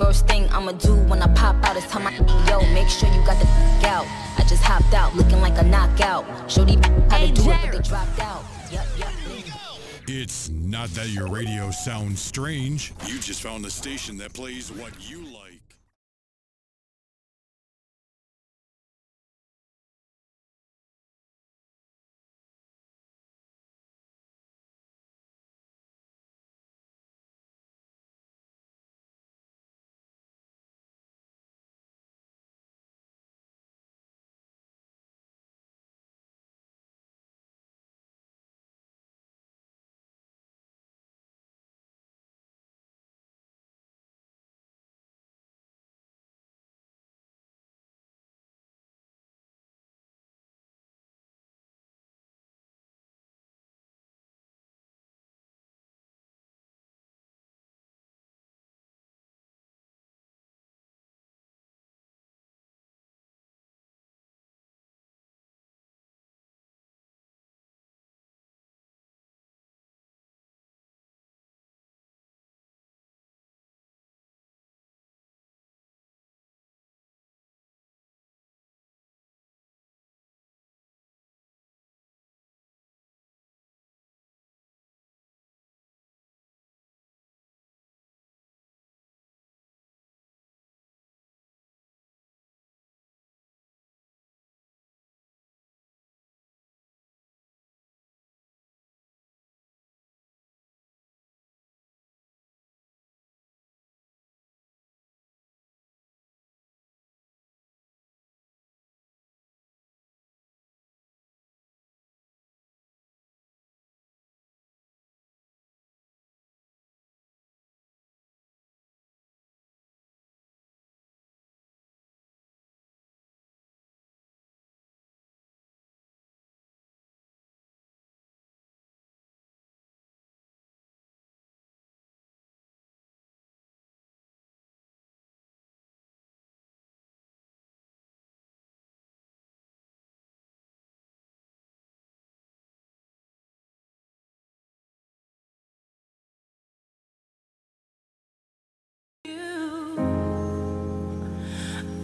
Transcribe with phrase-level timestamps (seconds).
[0.00, 2.10] First thing I'ma do when I pop out is tell my
[2.48, 4.06] yo, make sure you got the out.
[4.38, 6.24] I just hopped out looking like a knockout.
[6.50, 6.78] Show these
[7.10, 8.42] how to do it, but they dropped out.
[8.72, 9.08] Yep, yep.
[10.08, 12.94] It's not that your radio sounds strange.
[13.06, 15.39] You just found the station that plays what you like.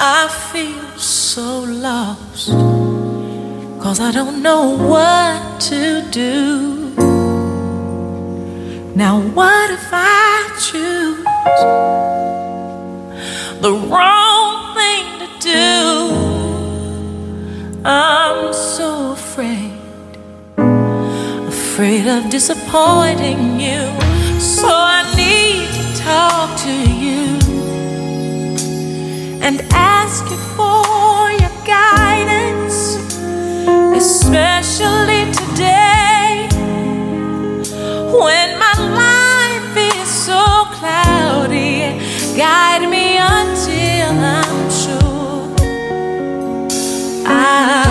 [0.08, 2.50] I feel so lost.
[3.82, 6.94] Cause I don't know what to do.
[8.94, 10.30] Now, what if I
[10.68, 11.24] choose
[13.60, 15.74] the wrong thing to do?
[17.84, 19.72] I'm so afraid,
[21.48, 23.82] afraid of disappointing you.
[24.38, 27.35] So I need to talk to you
[29.46, 32.96] and ask you for your guidance,
[33.94, 36.48] especially today
[38.10, 38.74] when my
[39.04, 40.42] life is so
[40.74, 41.94] cloudy.
[42.36, 45.54] Guide me until I'm sure
[47.24, 47.85] I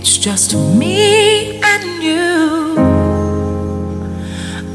[0.00, 2.74] It's just me and you.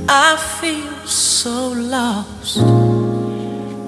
[0.08, 2.60] I feel so lost.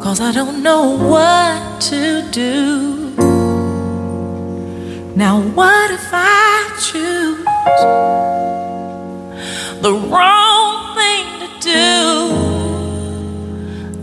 [0.01, 3.13] Cause I don't know what to do.
[5.15, 7.45] Now, what if I choose
[9.83, 11.91] the wrong thing to do?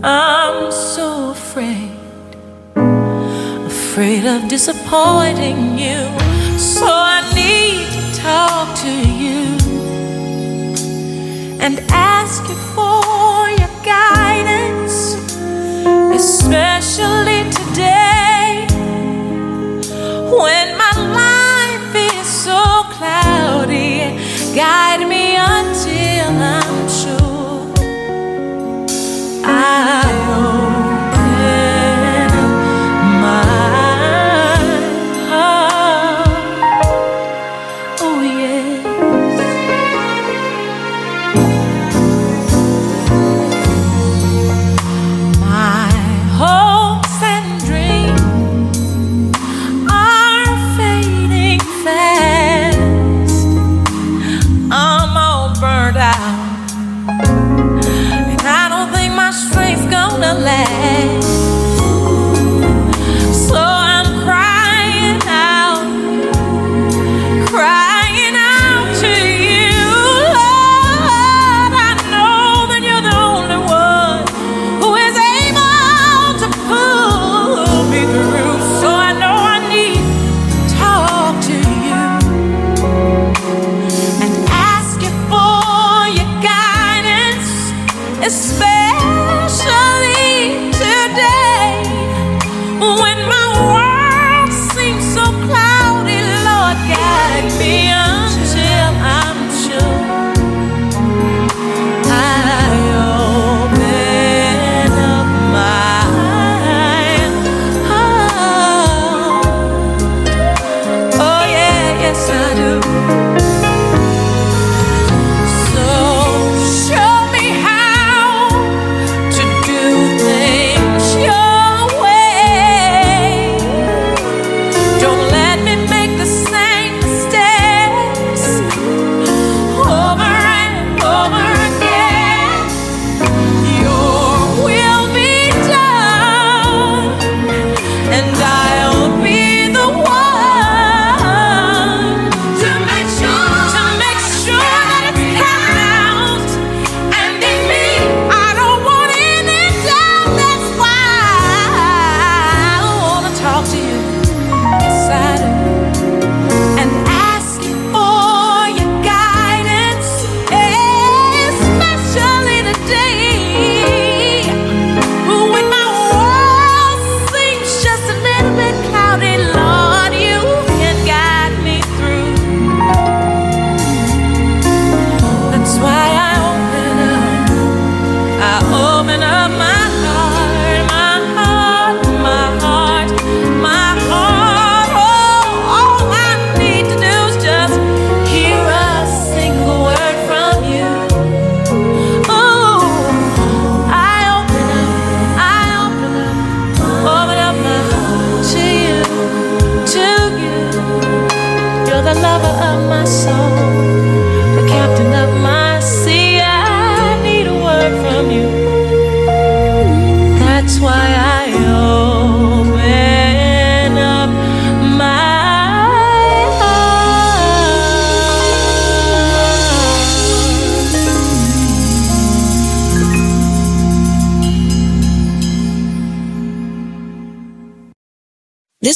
[0.07, 1.91] I'm so afraid,
[3.67, 6.44] afraid of disappointing you.
[6.57, 9.57] So I need to talk to you
[11.59, 15.15] and ask you for your guidance,
[16.15, 18.65] especially today
[20.31, 20.93] when my
[21.23, 22.61] life is so
[22.95, 24.17] cloudy.
[24.55, 24.84] Guide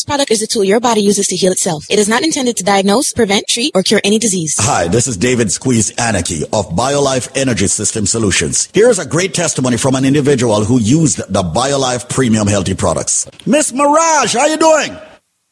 [0.09, 1.85] product is a tool your body uses to heal itself.
[1.87, 4.55] It is not intended to diagnose, prevent, treat, or cure any disease.
[4.57, 8.69] Hi, this is David Squeeze Annakie of BioLife Energy System Solutions.
[8.73, 13.29] Here's a great testimony from an individual who used the BioLife Premium Healthy products.
[13.45, 14.97] Miss Maragh, how you doing?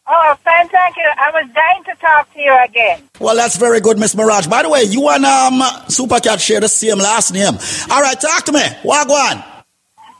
[0.07, 1.03] Oh, fine, thank you.
[1.05, 3.03] I was dying to talk to you again.
[3.19, 4.49] Well, that's very good, Miss Maragh.
[4.49, 7.53] By the way, you and um, Supercat share the same last name.
[7.91, 8.65] All right, talk to me.
[8.82, 9.57] Wagwan.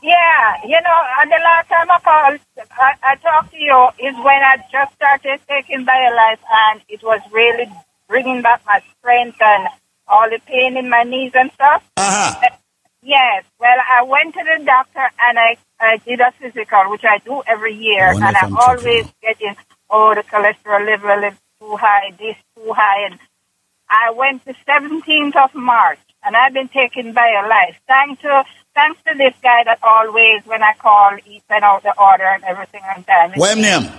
[0.02, 2.40] Yeah, you know, and the last time I called,
[2.78, 6.38] I, I talked to you is when I just started taking BioLife,
[6.70, 7.68] and it was really
[8.08, 9.68] bringing back my strength and
[10.06, 11.82] all the pain in my knees and stuff.
[11.96, 12.48] Uh-huh.
[13.02, 13.44] Yes.
[13.60, 17.42] Well, I went to the doctor and I, I did a physical, which I do
[17.46, 19.56] every year, and I'm always getting,
[19.90, 23.06] oh, the cholesterol level is too high, this, too high.
[23.06, 23.18] And
[23.88, 27.78] I went the 17th of March, and I've been taking by a life.
[27.86, 28.44] Thanks to
[28.78, 32.44] thanks to this guy that always, when I call, he sent out the order and
[32.44, 33.32] everything on time.
[33.34, 33.90] What name?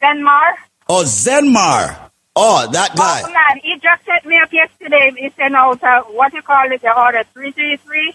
[0.00, 0.54] Denmar.
[0.88, 2.10] Oh, Zenmar.
[2.36, 3.22] Oh, that guy.
[3.24, 5.12] Oh, man, he just set me up yesterday.
[5.16, 8.14] He sent out, uh, what you call it, the order 333.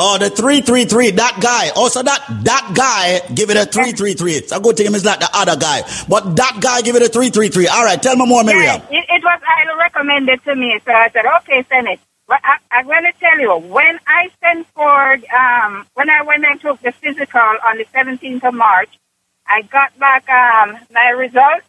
[0.00, 1.70] Oh, the 333, that guy.
[1.70, 4.32] Also, that that guy give it a 333.
[4.32, 5.82] It's a good thing it's not the other guy.
[6.08, 7.66] But that guy give it a 333.
[7.66, 8.80] All right, tell me more, Miriam.
[8.90, 10.78] Yeah, it, it was highly recommended to me.
[10.84, 11.98] So I said, okay, send it.
[12.30, 16.60] I, I'm going to tell you, when I sent for, um, when I went and
[16.60, 18.98] took the physical on the 17th of March,
[19.46, 21.66] I got back um, my results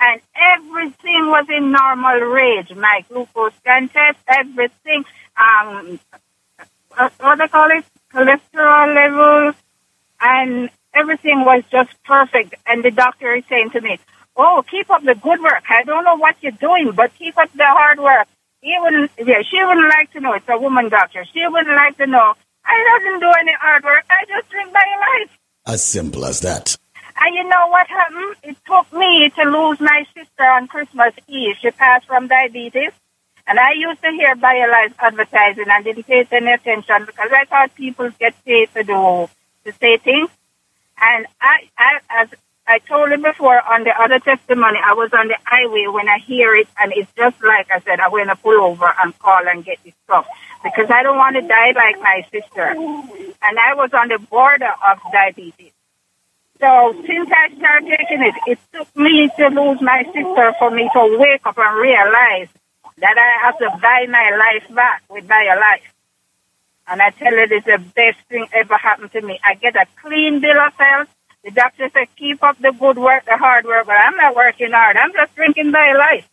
[0.00, 2.74] and everything was in normal range.
[2.74, 5.04] My glucose scan test, everything,
[5.36, 6.00] um,
[7.20, 9.54] what they call it, cholesterol levels,
[10.20, 12.54] and everything was just perfect.
[12.66, 13.98] And the doctor is saying to me,
[14.36, 15.64] "Oh, keep up the good work.
[15.70, 18.28] I don't know what you're doing, but keep up the hard work."
[18.64, 20.32] He wouldn't, yeah, she wouldn't like to know.
[20.32, 21.22] It's a woman doctor.
[21.26, 22.32] She wouldn't like to know.
[22.64, 24.04] I doesn't do any hard work.
[24.08, 24.86] I just drink my
[25.20, 25.38] life.
[25.66, 26.74] As simple as that.
[27.20, 28.36] And you know what happened?
[28.42, 31.56] It took me to lose my sister on Christmas Eve.
[31.60, 32.92] She passed from diabetes.
[33.46, 37.74] And I used to hear BioLife advertising and didn't pay any attention because I thought
[37.74, 39.28] people get paid to do,
[39.66, 40.30] to say things.
[40.98, 42.28] And I, I, as
[42.66, 46.18] I told him before on the other testimony, I was on the highway when I
[46.18, 49.46] hear it and it's just like I said, I'm going to pull over and call
[49.46, 50.26] and get this stuff
[50.62, 52.68] because I don't want to die like my sister.
[53.42, 55.72] And I was on the border of diabetes.
[56.58, 60.88] So since I started taking it, it took me to lose my sister for me
[60.94, 62.48] to wake up and realize
[62.98, 65.92] that I have to buy my life back with my life.
[66.86, 69.38] And I tell you, it's the best thing ever happened to me.
[69.44, 71.08] I get a clean bill of health.
[71.44, 74.70] The doctor said, keep up the good work, the hard work, but I'm not working
[74.72, 74.96] hard.
[74.96, 76.24] I'm just drinking BioLife.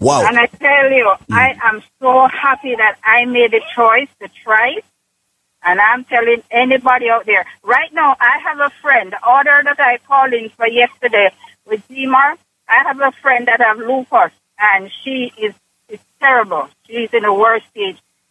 [0.00, 0.26] Wow.
[0.26, 1.34] And I tell you, hmm.
[1.34, 4.84] I am so happy that I made the choice to try it.
[5.62, 9.80] And I'm telling anybody out there, right now, I have a friend, the order that
[9.80, 11.30] I called in for yesterday
[11.66, 12.36] with Zimar,
[12.68, 15.54] I have a friend that have lupus, and she is
[15.88, 16.68] it's terrible.
[16.86, 17.98] She's in the worst stage.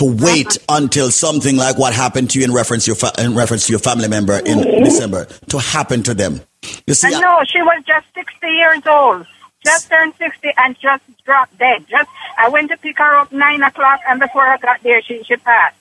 [0.00, 3.34] to wait until something like what happened to you in reference to your, fa- in
[3.34, 6.40] reference to your family member in December to happen to them.
[6.86, 9.26] You see, I know she was just 60 years old,
[9.62, 11.84] just turned 60 and just dropped dead.
[11.86, 12.08] Just
[12.38, 15.36] I went to pick her up nine o'clock, and before I got there, she she
[15.36, 15.76] passed.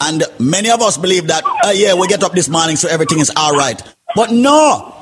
[0.00, 3.20] And many of us believe that, uh, yeah, we get up this morning so everything
[3.20, 3.80] is all right.
[4.16, 5.01] But no,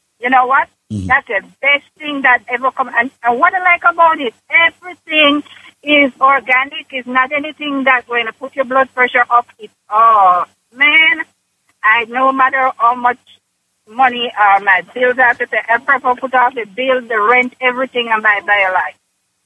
[0.21, 0.69] you know what?
[0.89, 2.89] That's the best thing that ever come.
[2.93, 5.41] And, and what I like about it, everything
[5.81, 6.87] is organic.
[6.91, 9.47] It's not anything that's going to put your blood pressure up.
[9.57, 11.23] It's oh man,
[11.81, 13.19] I no matter how much
[13.87, 17.55] money uh, my bills have to pay, I prefer put off the bill, the rent,
[17.61, 18.95] everything, and buy BioLife.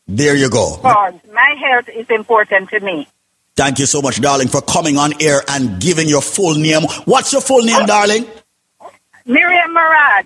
[0.08, 0.78] There you go.
[0.78, 3.08] Because my health is important to me.
[3.56, 6.84] Thank you so much, darling, for coming on air and giving your full name.
[7.06, 8.26] What's your full name, darling?
[9.26, 10.26] Miriam Murad.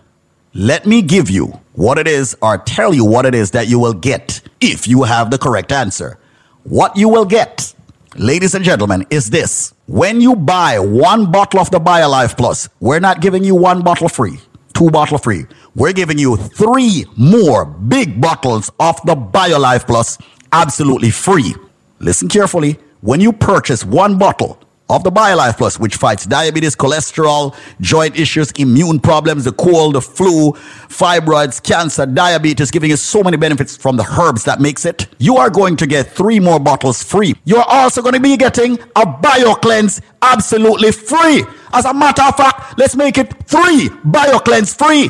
[0.53, 3.79] let me give you what it is or tell you what it is that you
[3.79, 6.19] will get if you have the correct answer.
[6.63, 7.73] What you will get,
[8.17, 9.73] ladies and gentlemen, is this.
[9.87, 14.09] When you buy one bottle of the BioLife Plus, we're not giving you one bottle
[14.09, 14.39] free,
[14.73, 15.45] two bottle free.
[15.73, 20.17] We're giving you three more big bottles of the BioLife Plus
[20.51, 21.55] absolutely free.
[21.99, 22.77] Listen carefully.
[22.99, 24.61] When you purchase one bottle
[24.91, 30.01] of the BioLife Plus, which fights diabetes, cholesterol, joint issues, immune problems, the cold, the
[30.01, 30.51] flu,
[30.89, 35.07] fibroids, cancer, diabetes, giving you so many benefits from the herbs that makes it.
[35.17, 37.35] You are going to get three more bottles free.
[37.45, 41.45] You're also going to be getting a BioCleanse absolutely free.
[41.73, 45.09] As a matter of fact, let's make it three BioCleanse free.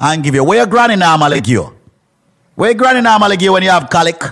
[0.00, 0.42] and give you.
[0.42, 1.76] Where your granny normally give you?
[2.54, 4.22] Where your granny normally give you when you have colic?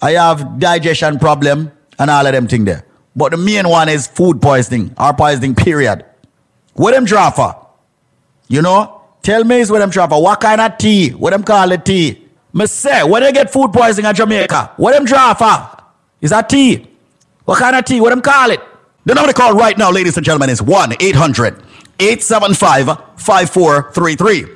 [0.00, 2.84] I have digestion problem and all of them thing there.
[3.16, 6.04] But the main one is food poisoning or poisoning period.
[6.74, 7.66] What them draw for?
[8.48, 8.92] You know?
[9.22, 10.22] Tell me is what them draw for.
[10.22, 11.10] What kind of tea?
[11.10, 12.22] What them call it tea?
[12.52, 15.82] Me say, when they get food poisoning in Jamaica, what them draw for?
[16.20, 16.86] Is that tea?
[17.44, 18.00] What kind of tea?
[18.00, 18.60] What them call it?
[19.04, 21.62] The number to call right now, ladies and gentlemen, is 1 800
[21.98, 24.55] 875 5433.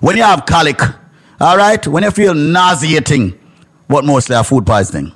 [0.00, 0.80] when you have colic,
[1.40, 3.38] all right, when you feel nauseating,
[3.86, 5.12] what mostly have food poisoning,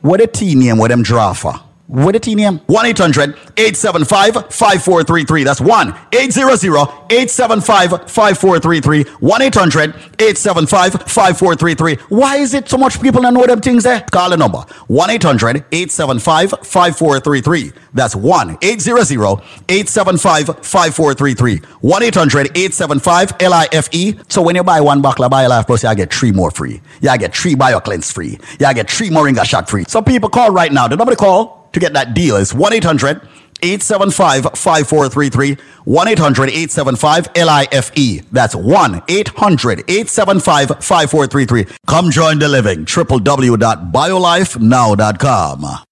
[0.00, 1.54] what a tea name, what them draw for?
[1.86, 2.60] What a name?
[2.66, 5.44] 1 800 875 5433.
[5.44, 9.04] That's 1 800 875 5433.
[9.04, 11.96] 1 800 875 5433.
[12.08, 14.00] Why is it so much people don't know them things there?
[14.10, 17.72] Call the number 1 800 875 5433.
[17.92, 21.56] That's 1 800 875 5433.
[21.58, 24.32] 1 800 875 LIFE.
[24.32, 26.80] So when you buy one bottle of life Plus, you get three more free.
[27.02, 28.38] You get three bio cleanse free.
[28.58, 29.84] You get three more Moringa shot free.
[29.86, 30.88] So people call right now.
[30.88, 33.20] The number to call to get that deal is 1 800
[33.62, 35.56] 875 5433.
[35.84, 38.26] 1 800 875 LIFE.
[38.32, 41.66] That's 1 800 875 5433.
[41.86, 42.84] Come join the living.
[42.84, 45.84] www.biolifenow.com.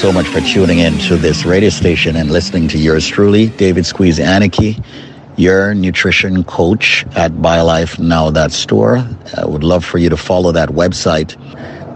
[0.00, 3.84] so much for tuning in to this radio station and listening to yours truly, David
[3.84, 4.82] Squeeze Annakie,
[5.36, 9.06] your nutrition coach at BioLife Now That Store.
[9.36, 11.36] I would love for you to follow that website.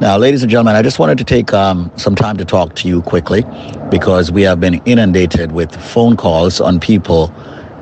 [0.03, 2.89] Now, ladies and gentlemen, I just wanted to take um, some time to talk to
[2.89, 3.43] you quickly
[3.91, 7.33] because we have been inundated with phone calls on people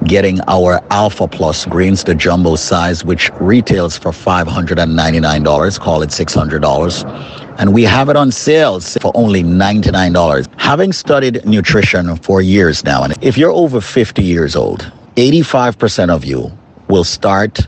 [0.05, 7.42] getting our Alpha Plus greens, the jumbo size, which retails for $599, call it $600.
[7.59, 10.49] And we have it on sales for only $99.
[10.59, 16.25] Having studied nutrition for years now, and if you're over 50 years old, 85% of
[16.25, 16.51] you
[16.89, 17.61] will start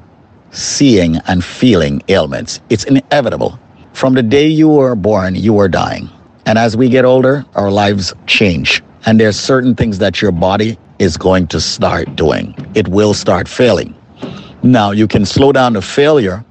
[0.50, 2.60] seeing and feeling ailments.
[2.70, 3.58] It's inevitable.
[3.92, 6.08] From the day you were born, you are dying.
[6.46, 8.82] And as we get older, our lives change.
[9.06, 12.54] And there's certain things that your body is going to start doing.
[12.74, 13.94] It will start failing.
[14.62, 16.44] Now, you can slow down the failure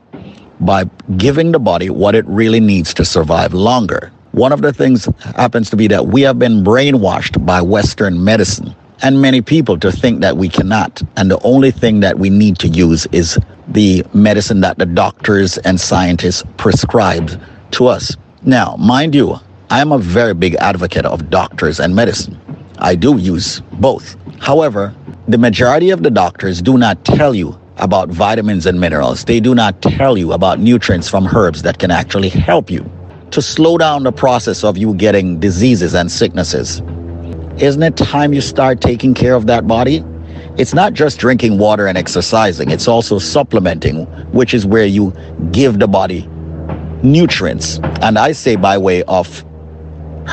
[0.60, 0.86] by
[1.18, 4.12] giving the body what it really needs to survive longer.
[4.32, 8.76] One of the things happens to be that we have been brainwashed by Western medicine
[9.04, 11.02] and many people to think that we cannot.
[11.18, 13.38] And the only thing that we need to use is
[13.68, 17.39] the medicine that the doctors and scientists prescribe
[17.72, 18.16] to us.
[18.44, 19.39] Now, mind you,
[19.70, 22.39] I'm a very big advocate of doctors and medicine.
[22.80, 24.16] I do use both.
[24.39, 24.94] However,
[25.28, 29.26] the majority of the doctors do not tell you about vitamins and minerals.
[29.26, 32.90] They do not tell you about nutrients from herbs that can actually help you
[33.32, 36.82] to slow down the process of you getting diseases and sicknesses.
[37.58, 40.04] Isn't it time you start taking care of that body?
[40.58, 45.14] It's not just drinking water and exercising, it's also supplementing, which is where you
[45.52, 46.30] give the body
[47.04, 47.80] nutrients.
[48.02, 49.44] And I say by way of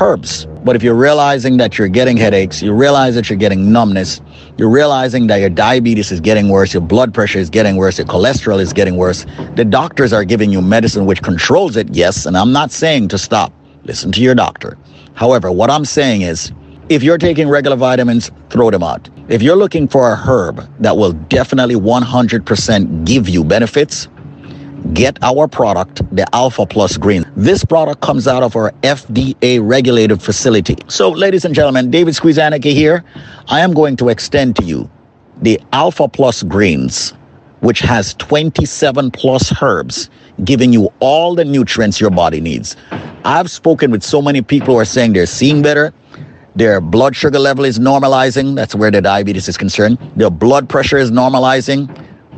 [0.01, 0.47] herbs.
[0.65, 4.21] But if you're realizing that you're getting headaches, you realize that you're getting numbness,
[4.59, 8.07] you're realizing that your diabetes is getting worse, your blood pressure is getting worse, your
[8.07, 9.25] cholesterol is getting worse,
[9.57, 13.19] the doctors are giving you medicine which controls it, yes, and I'm not saying to
[13.19, 13.53] stop.
[13.85, 14.77] Listen to your doctor.
[15.15, 16.53] However, what I'm saying is,
[16.91, 19.09] if you're taking regular vitamins, throw them out.
[19.29, 24.09] If you're looking for a herb that will definitely 100% give you benefits,
[24.93, 27.25] get our product, the Alpha Plus Green.
[27.37, 30.77] This product comes out of our FDA regulated facility.
[30.89, 33.05] So, ladies and gentlemen, David Squeeze Annakie here.
[33.49, 34.91] I am going to extend to you
[35.43, 37.15] the Alpha Plus Greens,
[37.61, 40.11] which has 27 plus herbs,
[40.45, 42.77] giving you all the nutrients your body needs.
[43.25, 45.93] I've spoken with so many people who are saying they're seeing better.
[46.57, 48.57] Their blood sugar level is normalizing.
[48.57, 49.99] That's where the diabetes is concerned.
[50.17, 51.89] Their blood pressure is normalizing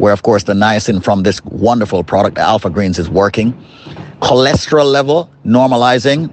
[0.03, 3.53] where of course the niacin from this wonderful product, Alpha Greens, is working.
[4.19, 6.29] Cholesterol level normalizing,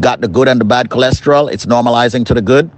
[0.00, 2.70] got the good and the bad cholesterol, it's normalizing to the good.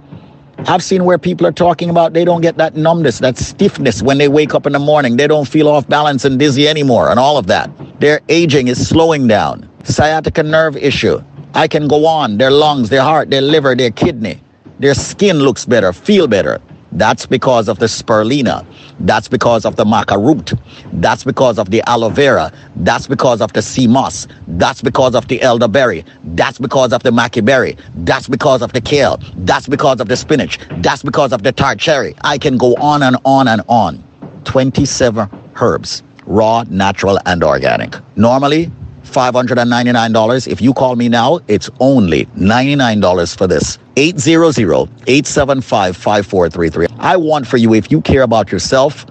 [0.59, 4.17] I've seen where people are talking about they don't get that numbness, that stiffness when
[4.17, 5.17] they wake up in the morning.
[5.17, 7.69] They don't feel off balance and dizzy anymore, and all of that.
[7.99, 9.69] Their aging is slowing down.
[9.83, 11.21] Sciatica nerve issue.
[11.53, 12.37] I can go on.
[12.37, 14.39] Their lungs, their heart, their liver, their kidney.
[14.79, 16.61] Their skin looks better, feel better.
[16.93, 18.65] That's because of the spirulina.
[19.01, 20.53] That's because of the maca root.
[20.93, 22.51] That's because of the aloe vera.
[22.77, 24.27] That's because of the sea moss.
[24.47, 26.05] That's because of the elderberry.
[26.23, 27.77] That's because of the maca berry.
[27.95, 29.19] That's because of the kale.
[29.37, 30.59] That's because of the spinach.
[30.81, 32.15] That's because of the tart cherry.
[32.23, 34.03] I can go on and on and on.
[34.45, 35.29] 27
[35.61, 37.95] herbs, raw, natural, and organic.
[38.17, 38.71] Normally,
[39.09, 40.47] $599.
[40.47, 43.77] If you call me now, it's only $99 for this.
[43.95, 46.87] 800-875-5433.
[46.99, 49.05] I want for you, if you care about yourself,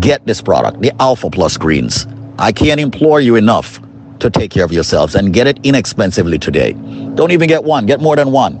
[0.00, 2.06] get this product, the Alpha Plus Greens.
[2.38, 3.80] I can't implore you enough
[4.20, 6.72] to take care of yourselves and get it inexpensively today.
[7.14, 8.58] Don't even get one, get more than one.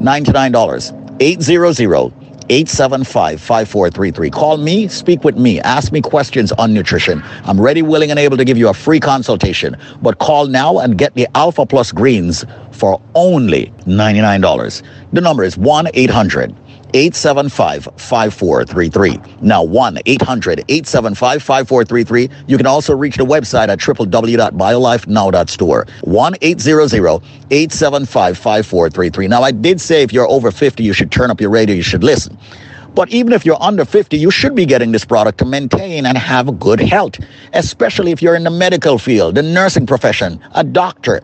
[0.00, 0.94] $99.
[1.20, 2.12] 800
[2.50, 4.30] 875 5433.
[4.30, 7.22] Call me, speak with me, ask me questions on nutrition.
[7.44, 9.76] I'm ready, willing, and able to give you a free consultation.
[10.02, 14.82] But call now and get the Alpha Plus Greens for only $99.
[15.12, 16.54] The number is 1 800
[16.94, 19.20] 875 5433.
[19.40, 22.30] Now, 1 800 875 5433.
[22.46, 25.86] You can also reach the website at www.biolifenow.store.
[26.02, 29.28] 1 800 875 5433.
[29.28, 31.82] Now, I did say if you're over 50, you should turn up your radio, you
[31.82, 32.36] should listen.
[32.94, 36.18] But even if you're under 50, you should be getting this product to maintain and
[36.18, 37.14] have good health,
[37.52, 41.22] especially if you're in the medical field, the nursing profession, a doctor.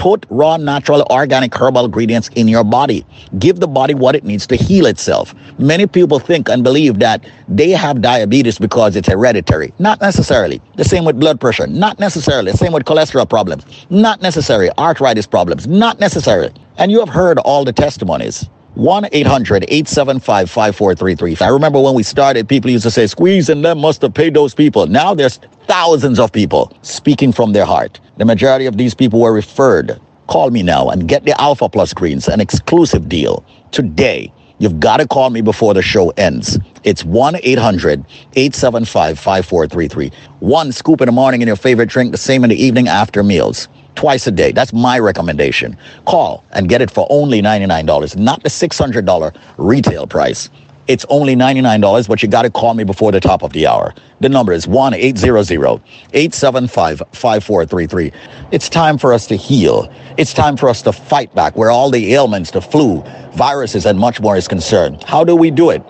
[0.00, 3.04] Put raw, natural, organic herbal ingredients in your body.
[3.38, 5.34] Give the body what it needs to heal itself.
[5.58, 9.74] Many people think and believe that they have diabetes because it's hereditary.
[9.78, 10.62] Not necessarily.
[10.76, 11.66] The same with blood pressure.
[11.66, 12.52] Not necessarily.
[12.52, 13.66] Same with cholesterol problems.
[13.90, 14.70] Not necessary.
[14.78, 15.66] Arthritis problems.
[15.66, 16.50] Not necessary.
[16.78, 18.48] And you have heard all the testimonies.
[18.74, 21.44] 1 800 875 5433.
[21.44, 24.34] I remember when we started, people used to say, Squeeze and them must have paid
[24.34, 24.86] those people.
[24.86, 28.00] Now there's thousands of people speaking from their heart.
[28.16, 30.00] The majority of these people were referred
[30.30, 34.32] Call me now and get the Alpha Plus greens, an exclusive deal today.
[34.60, 36.56] You've got to call me before the show ends.
[36.84, 38.04] It's 1 800
[38.36, 40.12] 875 5433.
[40.38, 43.24] One scoop in the morning in your favorite drink, the same in the evening after
[43.24, 43.66] meals.
[44.00, 44.50] Twice a day.
[44.50, 45.76] That's my recommendation.
[46.06, 50.48] Call and get it for only $99, not the $600 retail price.
[50.88, 53.94] It's only $99, but you got to call me before the top of the hour.
[54.20, 55.82] The number is 1 800
[56.14, 58.10] 875 5433.
[58.52, 59.92] It's time for us to heal.
[60.16, 63.02] It's time for us to fight back where all the ailments, the flu,
[63.34, 65.04] viruses, and much more is concerned.
[65.04, 65.82] How do we do it?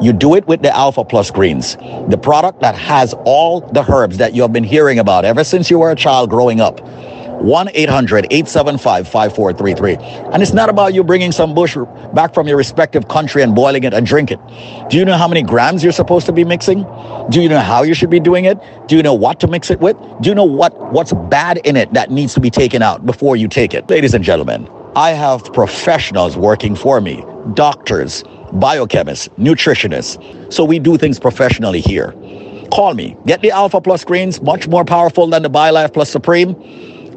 [0.00, 1.74] You do it with the Alpha Plus Greens,
[2.08, 5.68] the product that has all the herbs that you have been hearing about ever since
[5.68, 6.80] you were a child growing up.
[7.38, 9.94] 1 800 875 5433.
[10.32, 11.76] And it's not about you bringing some bush
[12.14, 14.40] back from your respective country and boiling it and drink it.
[14.90, 16.84] Do you know how many grams you're supposed to be mixing?
[17.30, 18.58] Do you know how you should be doing it?
[18.86, 19.96] Do you know what to mix it with?
[20.20, 23.36] Do you know what, what's bad in it that needs to be taken out before
[23.36, 23.88] you take it?
[23.90, 27.24] Ladies and gentlemen, I have professionals working for me,
[27.54, 28.22] doctors,
[28.54, 30.52] biochemists, nutritionists.
[30.52, 32.14] So we do things professionally here.
[32.72, 33.16] Call me.
[33.26, 36.54] Get the Alpha Plus greens, much more powerful than the BioLife Plus Supreme.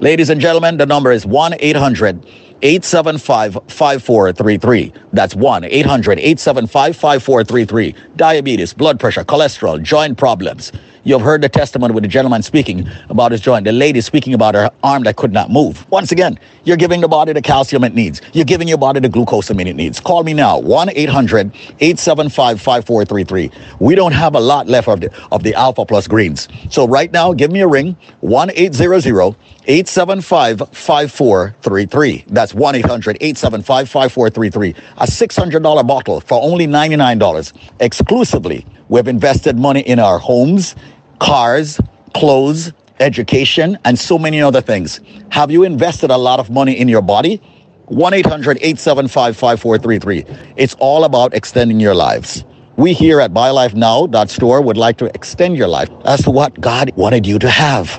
[0.01, 2.25] Ladies and gentlemen, the number is 1 800
[2.61, 4.93] 875 5433.
[5.11, 7.95] That's 1 800 875 5433.
[8.15, 10.71] Diabetes, blood pressure, cholesterol, joint problems.
[11.03, 14.55] You've heard the testimony with the gentleman speaking about his joint, the lady speaking about
[14.55, 15.89] her arm that could not move.
[15.91, 18.21] Once again, you're giving the body the calcium it needs.
[18.33, 19.99] You're giving your body the glucosamine it needs.
[19.99, 23.51] Call me now, 1 800 875 5433.
[23.79, 26.47] We don't have a lot left of the, of the Alpha Plus greens.
[26.69, 29.35] So right now, give me a ring, 1 800
[29.67, 32.25] 875 5433.
[32.27, 34.69] That's 1 800 875 5433.
[34.97, 38.65] A $600 bottle for only $99 exclusively.
[38.89, 40.75] We've invested money in our homes,
[41.19, 41.79] cars,
[42.15, 44.99] clothes, education, and so many other things.
[45.29, 47.39] Have you invested a lot of money in your body?
[47.85, 50.25] 1 800 875 5433.
[50.57, 52.43] It's all about extending your lives.
[52.77, 57.27] We here at BioLifeNow.store would like to extend your life as to what God wanted
[57.27, 57.89] you to have.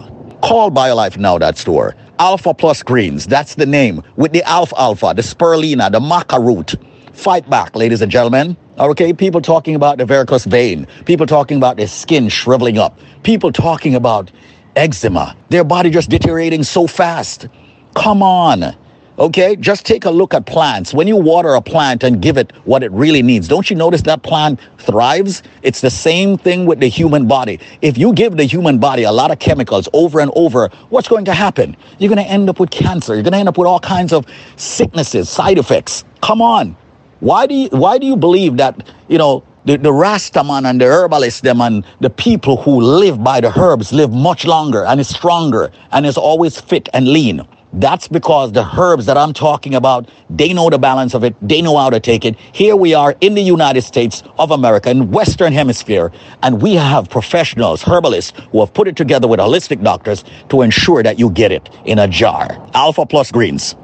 [0.43, 1.95] Call BioLifeNow.store.
[2.19, 6.75] Alpha Plus Greens, that's the name, with the Alfalfa, the Spirulina, the Maca root.
[7.13, 8.57] Fight back, ladies and gentlemen.
[8.81, 13.53] Okay, people talking about the varicose vein, people talking about their skin shriveling up, people
[13.53, 14.33] talking about
[14.75, 17.47] eczema, their body just deteriorating so fast.
[17.95, 18.75] Come on.
[19.19, 20.95] Okay, just take a look at plants.
[20.95, 24.01] When you water a plant and give it what it really needs, don't you notice
[24.03, 25.43] that plant thrives?
[25.61, 27.61] It's the same thing with the human body.
[27.83, 31.27] If you give the human body a lot of chemicals over and over, what's going
[31.27, 31.77] to happen?
[31.99, 33.13] You're going to end up with cancer.
[33.13, 34.25] You're going to end up with all kinds of
[34.57, 36.03] sicknesses, side effects.
[36.23, 36.79] Come on.
[37.21, 40.87] Why do you, why do you believe that, you know, the, the Rastaman and the
[40.87, 45.09] herbalists, them and the people who live by the herbs live much longer and is
[45.09, 47.47] stronger and is always fit and lean?
[47.75, 51.37] That's because the herbs that I'm talking about, they know the balance of it.
[51.47, 52.37] They know how to take it.
[52.53, 56.11] Here we are in the United States of America, in Western Hemisphere,
[56.43, 61.03] and we have professionals, herbalists, who have put it together with holistic doctors to ensure
[61.03, 62.49] that you get it in a jar.
[62.75, 63.75] Alpha Plus Greens,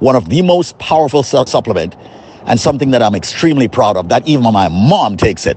[0.00, 1.94] one of the most powerful su- supplement
[2.46, 5.56] and something that I'm extremely proud of, that even my mom takes it.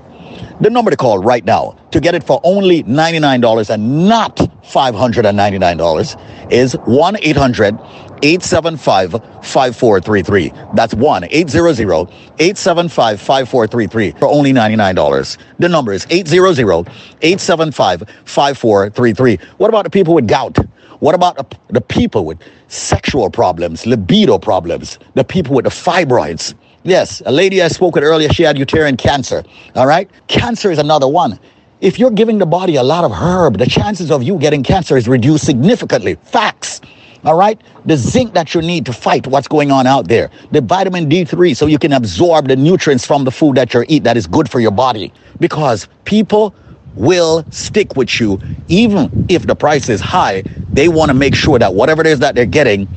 [0.61, 6.51] The number to call right now to get it for only $99 and not $599
[6.51, 7.79] is 1 800
[8.21, 10.51] 875 5433.
[10.75, 12.09] That's 1 800
[12.39, 15.37] 875 5433 for only $99.
[15.59, 16.89] The number is 800
[17.21, 19.39] 875 5433.
[19.57, 20.57] What about the people with gout?
[20.99, 26.53] What about the, the people with sexual problems, libido problems, the people with the fibroids?
[26.83, 29.43] Yes, a lady I spoke with earlier, she had uterine cancer.
[29.75, 30.09] All right?
[30.27, 31.37] Cancer is another one.
[31.81, 34.95] If you're giving the body a lot of herb, the chances of you getting cancer
[34.97, 36.15] is reduced significantly.
[36.23, 36.79] Facts.
[37.25, 37.59] All right?
[37.85, 40.29] The zinc that you need to fight what's going on out there.
[40.51, 44.03] The vitamin D3 so you can absorb the nutrients from the food that you eat
[44.05, 45.11] that is good for your body.
[45.39, 46.55] Because people
[46.95, 50.43] will stick with you even if the price is high.
[50.71, 52.87] They want to make sure that whatever it is that they're getting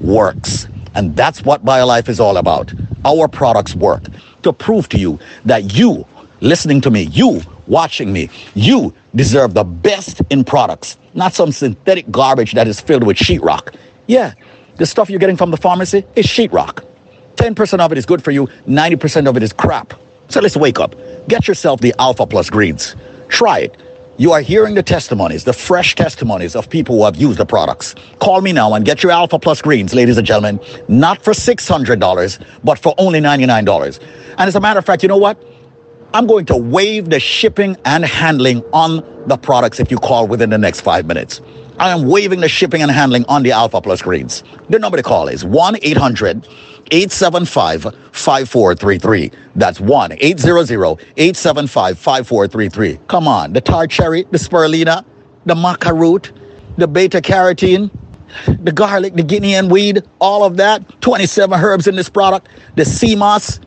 [0.00, 0.68] works.
[0.94, 2.72] And that's what BioLife is all about.
[3.04, 4.02] Our products work
[4.42, 6.06] to prove to you that you,
[6.40, 12.10] listening to me, you watching me, you deserve the best in products, not some synthetic
[12.10, 13.74] garbage that is filled with sheetrock.
[14.06, 14.34] Yeah,
[14.76, 16.84] the stuff you're getting from the pharmacy is sheetrock.
[17.36, 19.94] 10% of it is good for you, 90% of it is crap.
[20.28, 20.94] So let's wake up.
[21.28, 22.96] Get yourself the Alpha Plus greens.
[23.28, 23.76] Try it.
[24.18, 27.94] You are hearing the testimonies, the fresh testimonies of people who have used the products.
[28.20, 32.44] Call me now and get your Alpha Plus greens, ladies and gentlemen, not for $600,
[32.62, 33.98] but for only $99.
[34.32, 35.42] And as a matter of fact, you know what?
[36.12, 40.50] I'm going to waive the shipping and handling on the products if you call within
[40.50, 41.40] the next five minutes.
[41.82, 44.44] I am waiving the shipping and handling on the Alpha Plus greens.
[44.68, 46.46] The number to call is 1 800
[46.92, 49.32] 875 5433.
[49.56, 50.70] That's 1 800
[51.16, 53.00] 875 5433.
[53.08, 55.04] Come on, the tart cherry, the spirulina,
[55.46, 56.30] the maca root,
[56.78, 57.90] the beta carotene,
[58.46, 61.00] the garlic, the Guinea hen weed, all of that.
[61.00, 63.58] 27 herbs in this product, the sea moss.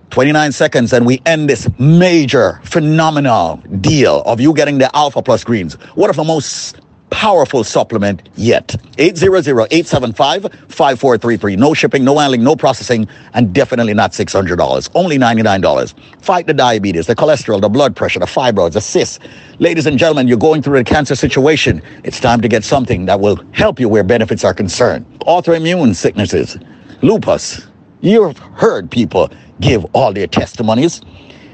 [0.10, 5.44] 29 seconds and we end this major phenomenal deal of you getting the Alpha Plus
[5.44, 5.76] greens.
[5.96, 6.80] One of the most
[7.10, 8.68] powerful supplement yet.
[8.98, 11.58] 800-875-5433.
[11.58, 14.90] No shipping, no handling, no processing, and definitely not $600.
[14.96, 16.24] Only $99.
[16.24, 19.20] Fight the diabetes, the cholesterol, the blood pressure, the fibroids, the cysts.
[19.60, 21.82] Ladies and gentlemen, you're going through a cancer situation.
[22.04, 25.06] It's time to get something that will help you where benefits are concerned.
[25.22, 26.58] Autoimmune sicknesses,
[27.02, 27.69] lupus.
[28.02, 29.30] You've heard people
[29.60, 31.02] give all their testimonies.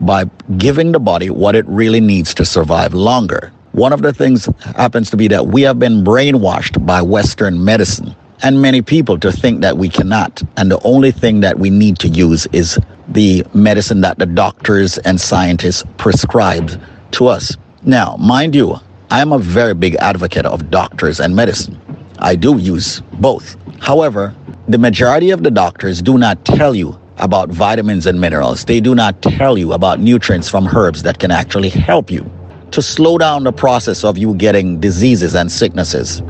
[0.00, 0.24] by
[0.58, 3.52] giving the body what it really needs to survive longer.
[3.72, 8.14] One of the things happens to be that we have been brainwashed by Western medicine
[8.42, 10.42] and many people to think that we cannot.
[10.56, 12.78] And the only thing that we need to use is
[13.08, 16.80] the medicine that the doctors and scientists prescribe
[17.12, 17.56] to us.
[17.82, 18.78] Now, mind you,
[19.10, 21.80] I am a very big advocate of doctors and medicine.
[22.18, 23.56] I do use both.
[23.80, 24.34] However,
[24.68, 28.66] the majority of the doctors do not tell you about vitamins and minerals.
[28.66, 32.30] They do not tell you about nutrients from herbs that can actually help you
[32.72, 36.20] to slow down the process of you getting diseases and sicknesses.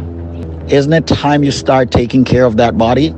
[0.68, 3.12] Isn't it time you start taking care of that body?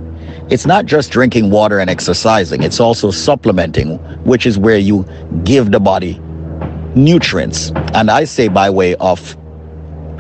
[0.49, 5.05] It's not just drinking water and exercising, it's also supplementing, which is where you
[5.45, 6.19] give the body
[6.95, 7.73] nutrients.
[7.95, 9.37] And I say by way of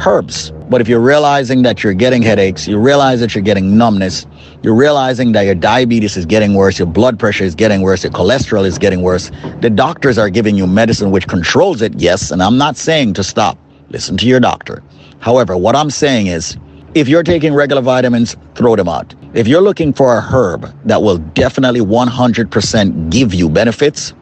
[0.06, 0.52] herbs.
[0.68, 4.26] But if you're realizing that you're getting headaches, you realize that you're getting numbness,
[4.62, 8.12] you're realizing that your diabetes is getting worse, your blood pressure is getting worse, your
[8.12, 9.30] cholesterol is getting worse,
[9.60, 13.24] the doctors are giving you medicine which controls it, yes, and I'm not saying to
[13.24, 13.58] stop.
[13.88, 14.82] Listen to your doctor.
[15.18, 16.56] However, what I'm saying is,
[16.94, 19.14] if you're taking regular vitamins, throw them out.
[19.32, 24.12] If you're looking for a herb that will definitely 100% give you benefits,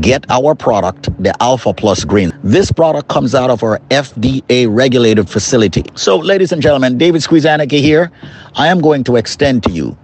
[0.00, 2.32] get our product, the Alpha Plus Green.
[2.42, 5.84] This product comes out of our FDA regulated facility.
[5.94, 8.10] So, ladies and gentlemen, David Squeeze Annakie here.
[8.54, 9.96] I am going to extend to you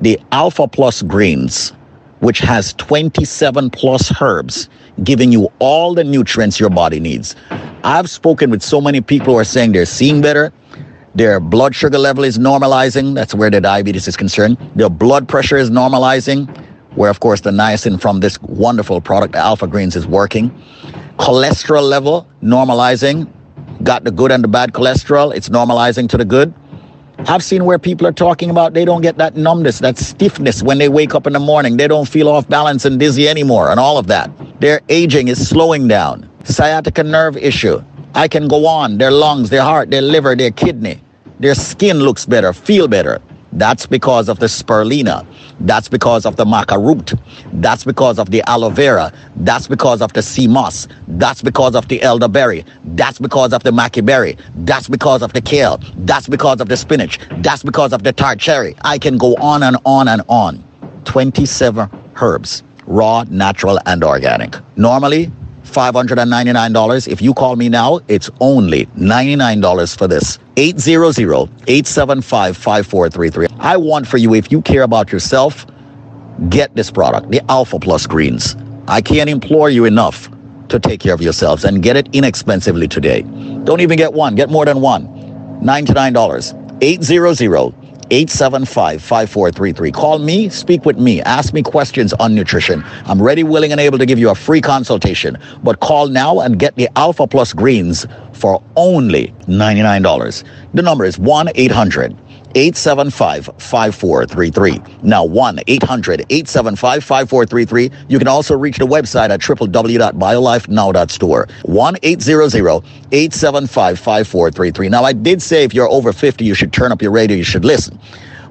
[0.00, 1.72] the Alpha Plus Greens,
[2.20, 4.68] which has 27 plus herbs,
[5.02, 7.36] giving you all the nutrients your body needs.
[7.84, 10.52] I've spoken with so many people who are saying they're seeing better.
[11.14, 13.14] Their blood sugar level is normalizing.
[13.14, 14.58] That's where the diabetes is concerned.
[14.74, 16.48] Their blood pressure is normalizing,
[16.94, 20.50] where, of course, the niacin from this wonderful product, Alpha Greens, is working.
[21.18, 23.30] Cholesterol level normalizing.
[23.82, 25.34] Got the good and the bad cholesterol.
[25.34, 26.54] It's normalizing to the good.
[27.26, 30.78] I've seen where people are talking about they don't get that numbness, that stiffness when
[30.78, 31.76] they wake up in the morning.
[31.76, 34.30] They don't feel off balance and dizzy anymore, and all of that.
[34.60, 36.28] Their aging is slowing down.
[36.44, 37.82] Sciatica nerve issue.
[38.14, 38.98] I can go on.
[38.98, 41.00] Their lungs, their heart, their liver, their kidney.
[41.40, 43.20] Their skin looks better, feel better.
[43.52, 45.26] That's because of the spirulina.
[45.60, 47.14] That's because of the maca root.
[47.54, 49.12] That's because of the aloe vera.
[49.36, 50.88] That's because of the sea moss.
[51.08, 52.64] That's because of the elderberry.
[52.84, 54.36] That's because of the maca berry.
[54.56, 55.80] That's because of the kale.
[55.98, 57.18] That's because of the spinach.
[57.38, 58.76] That's because of the tart cherry.
[58.82, 60.64] I can go on and on and on.
[61.04, 61.88] 27
[62.20, 64.56] herbs, raw, natural, and organic.
[64.76, 65.30] Normally,
[65.74, 67.08] $599.
[67.08, 70.38] If you call me now, it's only $99 for this.
[70.56, 73.56] 800-875-5433.
[73.58, 75.66] I want for you, if you care about yourself,
[76.48, 78.56] get this product, the Alpha Plus Greens.
[78.88, 80.30] I can't implore you enough
[80.68, 83.22] to take care of yourselves and get it inexpensively today.
[83.64, 85.08] Don't even get one, get more than one.
[85.62, 86.82] $99.
[86.82, 89.92] 800 875 5433.
[89.92, 92.84] Call me, speak with me, ask me questions on nutrition.
[93.06, 95.38] I'm ready, willing, and able to give you a free consultation.
[95.62, 100.44] But call now and get the Alpha Plus Greens for only $99.
[100.74, 102.16] The number is 1 800
[102.54, 104.80] 875 5433.
[105.02, 107.90] Now 1 800 875 5433.
[108.08, 111.48] You can also reach the website at www.biolifenow.store.
[111.62, 114.88] 1 800 875 5433.
[114.88, 117.44] Now, I did say if you're over 50, you should turn up your radio, you
[117.44, 117.98] should listen.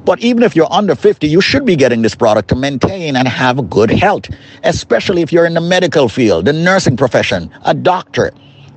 [0.05, 3.27] But even if you're under 50, you should be getting this product to maintain and
[3.27, 4.29] have good health,
[4.63, 8.33] especially if you're in the medical field, the nursing profession, a doctor.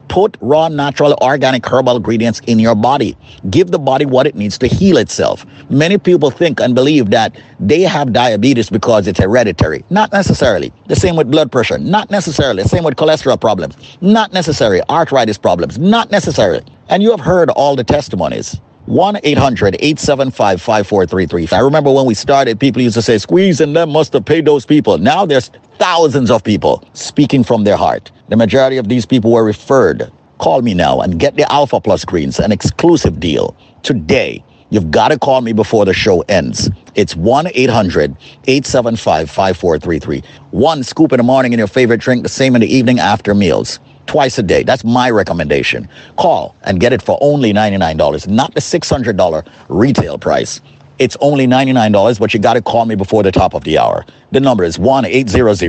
[0.08, 3.16] Put raw, natural, organic herbal ingredients in your body.
[3.50, 5.44] Give the body what it needs to heal itself.
[5.68, 9.84] Many people think and believe that they have diabetes because it's hereditary.
[9.90, 10.72] Not necessarily.
[10.86, 11.78] The same with blood pressure.
[11.78, 12.62] Not necessarily.
[12.62, 13.76] The same with cholesterol problems.
[14.00, 14.82] Not necessarily.
[14.88, 15.78] Arthritis problems.
[15.78, 16.64] Not necessarily.
[16.88, 18.60] And you have heard all the testimonies.
[18.86, 21.56] 1 800 875 5433.
[21.56, 24.44] I remember when we started, people used to say, Squeeze and them must have paid
[24.44, 24.96] those people.
[24.98, 28.12] Now there's thousands of people speaking from their heart.
[28.28, 30.10] The majority of these people were referred.
[30.38, 34.44] Call me now and get the Alpha Plus Greens, an exclusive deal today.
[34.70, 36.70] You've got to call me before the show ends.
[36.94, 38.16] It's 1 800
[38.46, 40.22] 875 5433.
[40.50, 43.34] One scoop in the morning in your favorite drink, the same in the evening after
[43.34, 44.62] meals twice a day.
[44.62, 45.88] That's my recommendation.
[46.16, 50.60] Call and get it for only $99, not the $600 retail price.
[50.98, 54.06] It's only $99, but you got to call me before the top of the hour.
[54.32, 55.62] The number is 1 800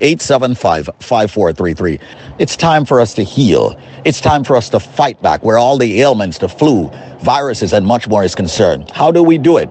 [0.00, 1.98] 875 5433.
[2.38, 3.78] It's time for us to heal.
[4.06, 7.84] It's time for us to fight back where all the ailments, the flu, viruses, and
[7.86, 8.90] much more is concerned.
[8.92, 9.68] How do we do it?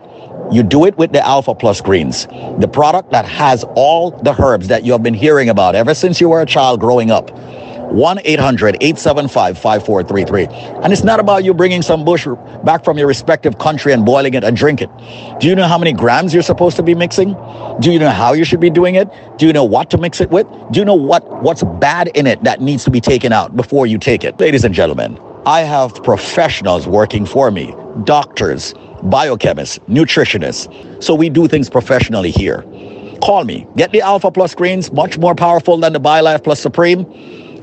[0.52, 2.28] You do it with the Alpha Plus Greens,
[2.60, 6.22] the product that has all the herbs that you have been hearing about ever since
[6.22, 7.32] you were a child growing up.
[7.92, 10.46] 1 800 875 5433.
[10.84, 12.28] And it's not about you bringing some bush
[12.64, 14.90] back from your respective country and boiling it and drink it.
[15.40, 17.36] Do you know how many grams you're supposed to be mixing?
[17.80, 19.10] Do you know how you should be doing it?
[19.38, 20.48] Do you know what to mix it with?
[20.72, 23.86] Do you know what, what's bad in it that needs to be taken out before
[23.86, 24.40] you take it?
[24.40, 27.74] Ladies and gentlemen, I have professionals working for me,
[28.04, 28.74] doctors,
[29.04, 31.04] biochemists, nutritionists.
[31.04, 32.64] So we do things professionally here.
[33.24, 33.68] Call me.
[33.76, 37.06] Get the Alpha Plus Greens, much more powerful than the BioLife Plus Supreme.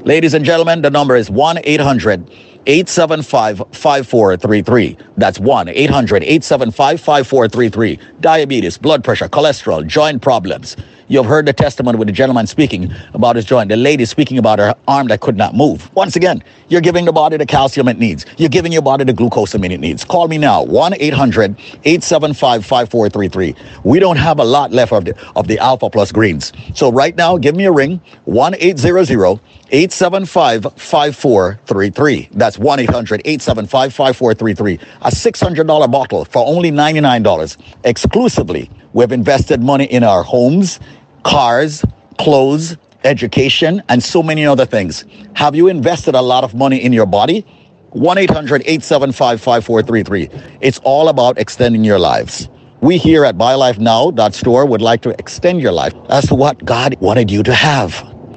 [0.09, 2.31] Ladies and gentlemen, the number is 1 800
[2.65, 4.97] 875 5433.
[5.19, 7.99] That's 1 800 875 5433.
[8.23, 10.79] Diabetes, blood pressure, cholesterol, joint problems.
[11.09, 14.59] You've heard the testimony with the gentleman speaking about his joint, the lady speaking about
[14.59, 15.95] her arm that could not move.
[15.95, 18.27] Once again, you're giving the body the calcium it needs.
[18.37, 20.05] You're giving your body the glucose it needs.
[20.05, 23.55] Call me now, 1 800 875 5433.
[23.85, 26.53] We don't have a lot left of the, of the Alpha Plus greens.
[26.75, 29.41] So right now, give me a ring, 1 800
[29.71, 32.29] 875 5433.
[32.33, 34.75] That's That's 1 800 875 5433.
[35.03, 38.71] A $600 bottle for only $99 exclusively.
[38.95, 40.81] We've invested money in our homes,
[41.25, 41.85] cars,
[42.19, 45.05] clothes, education, and so many other things.
[45.35, 47.45] Have you invested a lot of money in your body?
[47.91, 50.59] 1 800 875 5433.
[50.61, 52.49] It's all about extending your lives.
[52.81, 55.93] We here at BioLifeNow.store would like to extend your life
[56.29, 57.93] to what God wanted you to have.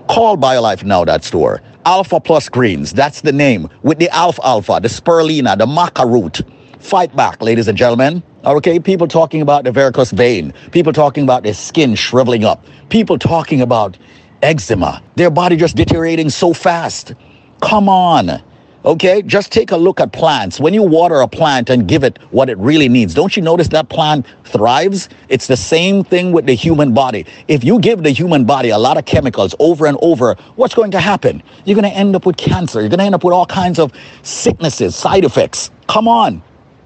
[0.07, 1.61] Call BioLifeNow.store.
[1.85, 6.41] Alpha Plus Greens, that's the name, with the Alfalfa, the Spirulina, the Maca Root.
[6.79, 8.23] Fight back, ladies and gentlemen.
[8.43, 13.19] Okay, people talking about the varicose vein, people talking about their skin shriveling up, people
[13.19, 13.99] talking about
[14.41, 17.13] eczema, their body just deteriorating so fast.
[17.61, 18.41] Come on.
[18.83, 20.59] Okay, just take a look at plants.
[20.59, 23.67] When you water a plant and give it what it really needs, don't you notice
[23.67, 25.07] that plant thrives?
[25.29, 27.27] It's the same thing with the human body.
[27.47, 30.89] If you give the human body a lot of chemicals over and over, what's going
[30.91, 31.43] to happen?
[31.65, 32.79] You're going to end up with cancer.
[32.79, 35.69] You're going to end up with all kinds of sicknesses, side effects.
[35.85, 36.41] Come on.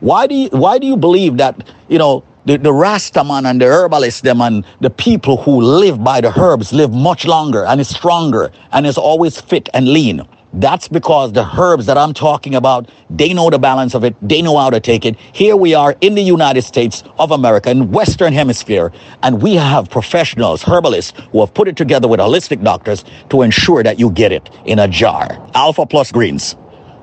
[0.06, 3.66] Why do you why do you believe that, you know, the, the Rastaman and the
[3.66, 7.89] herbalists, them and the people who live by the herbs live much longer and is
[7.89, 10.22] stronger and is always fit and lean?
[10.53, 14.16] That's because the herbs that I'm talking about, they know the balance of it.
[14.22, 15.18] They know how to take it.
[15.34, 18.91] Here we are in the United States of America, in Western Hemisphere,
[19.24, 23.82] and we have professionals, herbalists, who have put it together with holistic doctors to ensure
[23.82, 25.28] that you get it in a jar.
[25.56, 26.53] Alpha Plus Greens,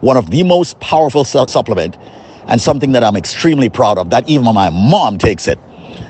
[0.03, 1.97] one of the most powerful supplement
[2.47, 5.59] and something that I'm extremely proud of, that even my mom takes it.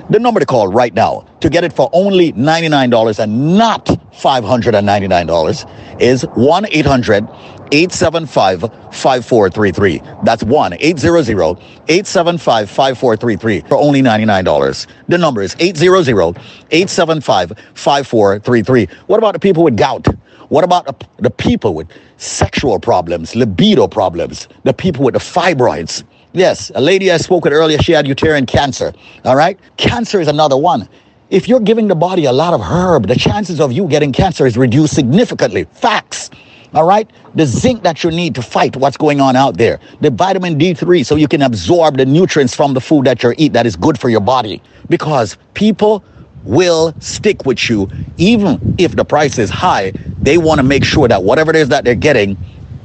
[0.09, 6.01] The number to call right now to get it for only $99 and not $599
[6.01, 7.27] is 1 800
[7.71, 10.01] 875 5433.
[10.23, 11.57] That's 1 800
[11.87, 14.87] 875 5433 for only $99.
[15.07, 16.37] The number is 800
[16.71, 18.87] 875 5433.
[19.07, 20.07] What about the people with gout?
[20.49, 26.03] What about the people with sexual problems, libido problems, the people with the fibroids?
[26.35, 28.91] Yes, a lady I spoke with earlier, she had uterine cancer.
[29.23, 29.59] All right?
[29.77, 30.89] Cancer is another one.
[31.29, 34.47] If you're giving the body a lot of herb, the chances of you getting cancer
[34.47, 35.65] is reduced significantly.
[35.65, 36.31] Facts.
[36.73, 37.07] All right?
[37.35, 39.79] The zinc that you need to fight what's going on out there.
[40.01, 43.53] The vitamin D3 so you can absorb the nutrients from the food that you eat
[43.53, 44.59] that is good for your body.
[44.89, 46.03] Because people
[46.45, 49.91] will stick with you even if the price is high.
[50.23, 52.37] They want to make sure that whatever it is that they're getting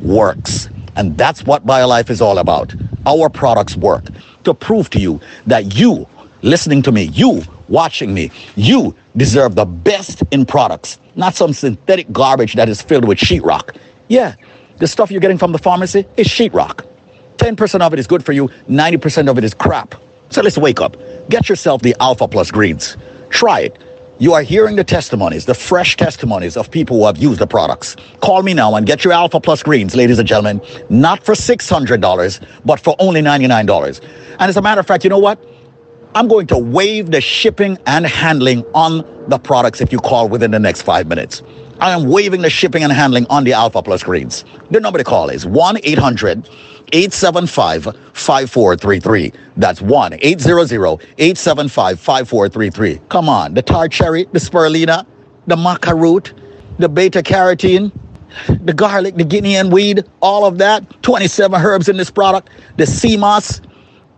[0.03, 0.69] works.
[0.99, 2.75] And that's what BioLife is all about.
[3.07, 4.05] Our products work
[4.43, 6.09] to prove to you that you,
[6.43, 12.11] listening to me, you, watching me, you deserve the best in products, not some synthetic
[12.11, 13.77] garbage that is filled with sheetrock.
[14.09, 14.35] Yeah,
[14.79, 16.85] the stuff you're getting from the pharmacy is sheetrock.
[17.37, 19.95] 10% of it is good for you, 90% of it is crap.
[20.31, 20.97] So let's wake up.
[21.31, 22.97] Get yourself the Alpha Plus greens.
[23.31, 23.81] Try it.
[24.21, 27.95] You are hearing the testimonies, the fresh testimonies of people who have used the products.
[28.21, 30.61] Call me now and get your Alpha Plus greens, ladies and gentlemen,
[30.91, 34.01] not for $600, but for only $99.
[34.41, 35.39] And as a matter of fact, you know what?
[36.17, 40.51] I'm going to waive the shipping and handling on the products if you call within
[40.51, 41.43] the next five minutes.
[41.81, 44.45] I am waiving the shipping and handling on the Alpha Plus greens.
[44.71, 46.49] The number to call is 1 800
[46.93, 49.33] 875 5433.
[49.57, 53.01] That's 1 800 875 5433.
[53.09, 55.07] Come on, the tart cherry, the spirulina,
[55.47, 56.35] the maca root,
[56.81, 57.93] the beta carotene,
[58.65, 61.03] the garlic, the Guinea hen weed, all of that.
[61.03, 62.51] 27 herbs in this product.
[62.77, 63.61] The sea moss.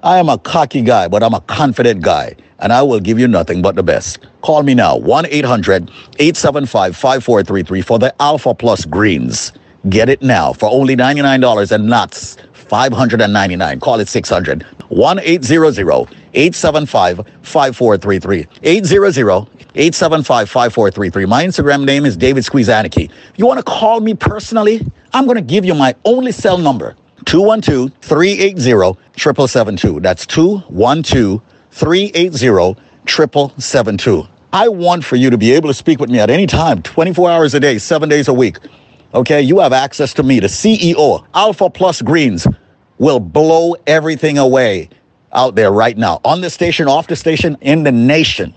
[0.03, 3.29] I am a cocky guy, but I'm a confident guy, and I will give you
[3.29, 4.19] nothing but the best.
[4.41, 9.53] Call me now, 1 800 875 5433 for the Alpha Plus Greens.
[9.91, 12.39] Get it now for only $99 and nuts.
[12.55, 13.81] 599.
[13.81, 14.63] Call it 600.
[14.89, 18.47] 1 875 5433.
[18.63, 21.27] 800 875 5433.
[21.27, 23.11] My Instagram name is David Squeeze Annakie.
[23.11, 24.81] If you want to call me personally,
[25.13, 26.97] I'm going to give you my only cell number
[27.27, 28.61] 212 380
[29.17, 30.01] 772.
[30.01, 34.29] That's 212 380 772.
[34.53, 37.31] I want for you to be able to speak with me at any time, 24
[37.31, 38.59] hours a day, seven days a week.
[39.15, 42.47] Okay, you have access to me, the CEO, Alpha Plus Greens
[42.99, 44.89] will blow everything away
[45.33, 48.55] out there right now on the station, off the station, in the nation.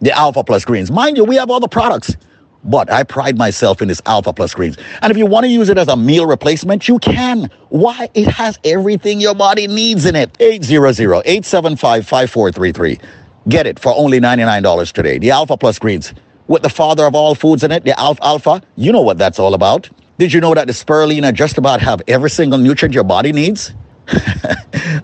[0.00, 0.90] The Alpha Plus Greens.
[0.90, 2.16] Mind you, we have all the products,
[2.64, 4.76] but I pride myself in this Alpha Plus Greens.
[5.02, 7.50] And if you want to use it as a meal replacement, you can.
[7.68, 8.08] Why?
[8.14, 10.32] It has everything your body needs in it.
[10.34, 13.00] 800-875-5433.
[13.48, 15.18] Get it for only $99 today.
[15.18, 16.12] The Alpha Plus Greens
[16.48, 18.62] with the father of all foods in it, the Alfalfa.
[18.76, 19.88] You know what that's all about.
[20.18, 23.72] Did you know that the spirulina just about have every single nutrient your body needs?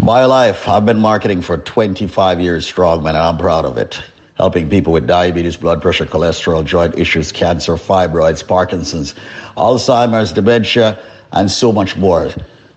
[0.05, 4.03] BioLife, I've been marketing for 25 years strong, man, and I'm proud of it.
[4.35, 9.15] Helping people with diabetes, blood pressure, cholesterol, joint issues, cancer, fibroids, Parkinson's,
[9.57, 11.03] Alzheimer's, dementia,
[11.33, 12.31] and so much more.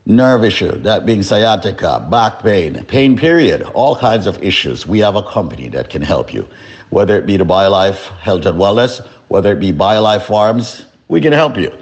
[0.06, 4.88] Nerve issue, that being sciatica, back pain, pain period, all kinds of issues.
[4.88, 6.48] We have a company that can help you.
[6.92, 11.34] Whether it be the BioLife Health and Wellness, whether it be BioLife Farms, we can
[11.34, 11.78] help you.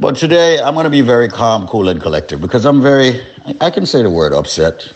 [0.00, 3.20] But today I'm going to be very calm, cool, and collected because I'm very,
[3.60, 4.92] I can say the word upset,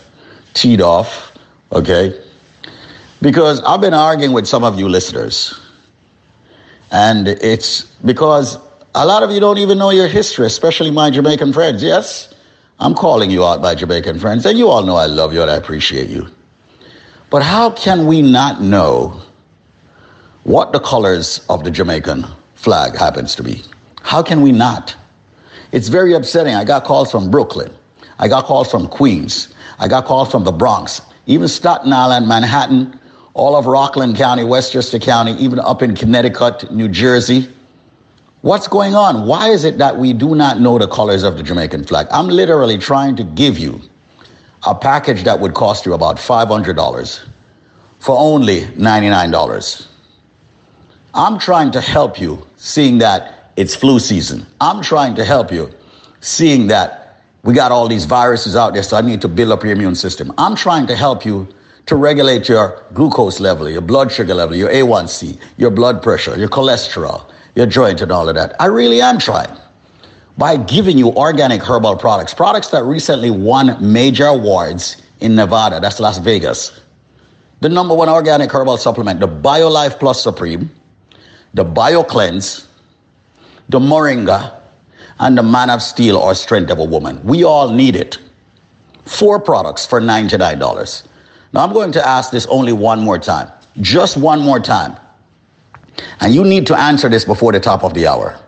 [0.53, 1.37] teed off,
[1.71, 2.21] okay?
[3.21, 5.57] Because I've been arguing with some of you listeners.
[6.91, 8.57] And it's because
[8.95, 11.81] a lot of you don't even know your history, especially my Jamaican friends.
[11.81, 12.33] Yes,
[12.79, 15.49] I'm calling you out, my Jamaican friends, and you all know I love you and
[15.49, 16.27] I appreciate you.
[17.29, 19.21] But how can we not know
[20.43, 22.25] what the colors of the Jamaican
[22.55, 23.63] flag happens to be?
[24.09, 24.95] How can we not?
[25.71, 26.55] It's very upsetting.
[26.55, 27.71] I got calls from Brooklyn.
[28.17, 29.53] I got calls from Queens.
[29.77, 32.99] I got calls from the Bronx, even Staten Island, Manhattan,
[33.35, 37.47] all of Rockland County, Westchester County, even up in Connecticut, New Jersey.
[38.41, 39.27] What's going on?
[39.27, 42.07] Why is it that we do not know the colors of the Jamaican flag?
[42.09, 43.79] I'm literally trying to give you
[44.65, 47.27] a package that would cost you about $500
[47.99, 49.87] for only $99.
[51.13, 54.47] I'm trying to help you seeing that it's flu season.
[54.61, 55.69] I'm trying to help you,
[56.21, 59.63] seeing that we got all these viruses out there, so I need to build up
[59.63, 60.33] your immune system.
[60.37, 61.45] I'm trying to help you
[61.87, 66.47] to regulate your glucose level, your blood sugar level, your A1C, your blood pressure, your
[66.47, 68.55] cholesterol, your joint, and all of that.
[68.61, 69.53] I really am trying
[70.37, 75.99] by giving you organic herbal products, products that recently won major awards in Nevada, that's
[75.99, 76.79] Las Vegas.
[77.59, 80.73] The number one organic herbal supplement, the BioLife Plus Supreme,
[81.53, 82.68] the BioCleanse,
[83.69, 84.59] the moringa,
[85.19, 87.23] and the man of steel or strength of a woman.
[87.23, 88.17] We all need it.
[89.03, 91.07] Four products for $99.
[91.53, 93.51] Now I'm going to ask this only one more time.
[93.81, 94.97] Just one more time.
[96.21, 98.39] And you need to answer this before the top of the hour.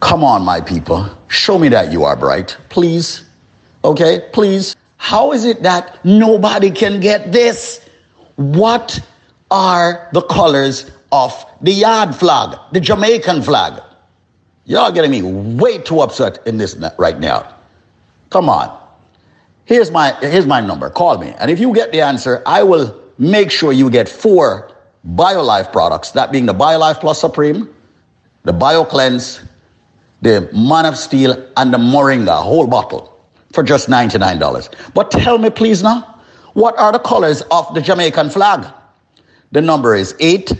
[0.00, 1.08] Come on, my people.
[1.28, 2.56] Show me that you are bright.
[2.68, 3.24] Please.
[3.84, 4.28] Okay?
[4.32, 4.76] Please.
[4.98, 7.88] How is it that nobody can get this?
[8.36, 9.00] What
[9.50, 13.82] are the colors of the yard flag, the Jamaican flag?
[14.66, 17.54] Y'all getting me way too upset in this right now.
[18.30, 18.80] Come on.
[19.66, 20.90] Here's my here's my number.
[20.90, 21.34] Call me.
[21.38, 24.72] And if you get the answer, I will make sure you get four
[25.14, 27.74] BioLife products, that being the BioLife Plus Supreme,
[28.44, 29.46] the BioCleanse,
[30.22, 33.18] the Man of Steel, and the Moringa, whole bottle,
[33.52, 34.94] for just $99.
[34.94, 36.22] But tell me, please now,
[36.54, 38.66] what are the colors of the Jamaican flag?
[39.52, 40.58] The number is 800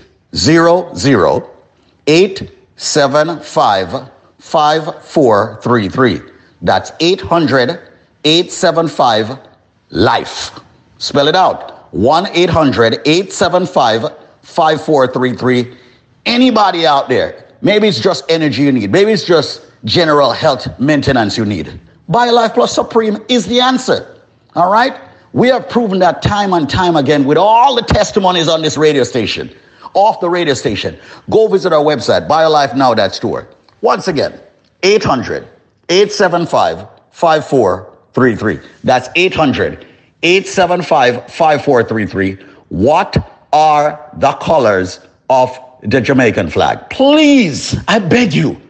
[2.76, 6.20] 875 5433.
[6.62, 7.80] That's 800
[8.24, 9.38] 875
[9.90, 10.60] LIFE.
[10.98, 14.02] Spell it out 1 800 875
[14.42, 15.76] 5433.
[16.26, 21.36] Anybody out there, maybe it's just energy you need, maybe it's just general health maintenance
[21.36, 21.80] you need.
[22.10, 24.16] BioLife Plus Supreme is the answer.
[24.56, 25.00] All right?
[25.32, 29.04] We have proven that time and time again with all the testimonies on this radio
[29.04, 29.54] station
[29.94, 30.98] off the radio station,
[31.30, 33.48] go visit our website, biolifenow.store.
[33.80, 34.38] Once again,
[34.82, 35.48] 800
[35.88, 38.60] 875 5433.
[38.82, 39.86] That's 800
[40.22, 42.34] 875 5433.
[42.68, 46.90] What are the colors of the Jamaican flag.
[46.90, 48.60] Please, I beg you,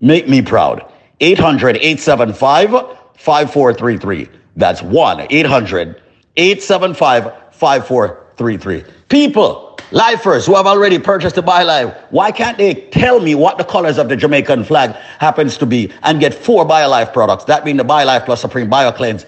[0.00, 0.90] make me proud.
[1.20, 2.70] 800 875
[3.16, 4.28] 5433.
[4.56, 6.02] That's 1 800
[6.36, 8.84] 875 5433.
[9.08, 13.64] People, lifers who have already purchased the BioLife, why can't they tell me what the
[13.64, 17.44] colors of the Jamaican flag happens to be and get four BioLife products?
[17.44, 19.26] That being the BioLife Plus Supreme BioCleanse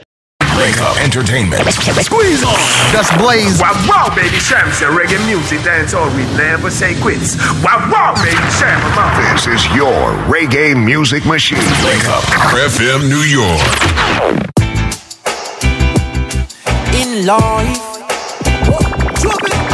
[0.56, 1.62] Wake up entertainment.
[1.66, 2.54] Squeeze on.
[2.92, 3.60] That's Blaze.
[3.60, 7.36] Wow, wow, baby, Sham say reggae music, dance all we never say quits.
[7.62, 8.80] Wow, wow, baby, Sham,
[9.34, 11.58] This is your reggae music machine.
[11.84, 12.22] Wake up,
[12.54, 13.60] FM New York.
[16.94, 17.93] In life.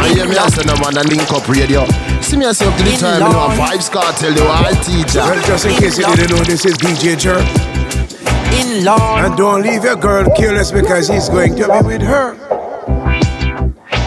[0.01, 1.85] I hear me as the man and link up radio.
[2.23, 5.21] See me as up to the time, you know, Vybz Kartel, the wild teacher.
[5.21, 7.45] Well, just in case you didn't know, this is DJ Jerk.
[8.57, 9.27] In life.
[9.27, 12.33] And don't leave your girl careless because he's going to be with her.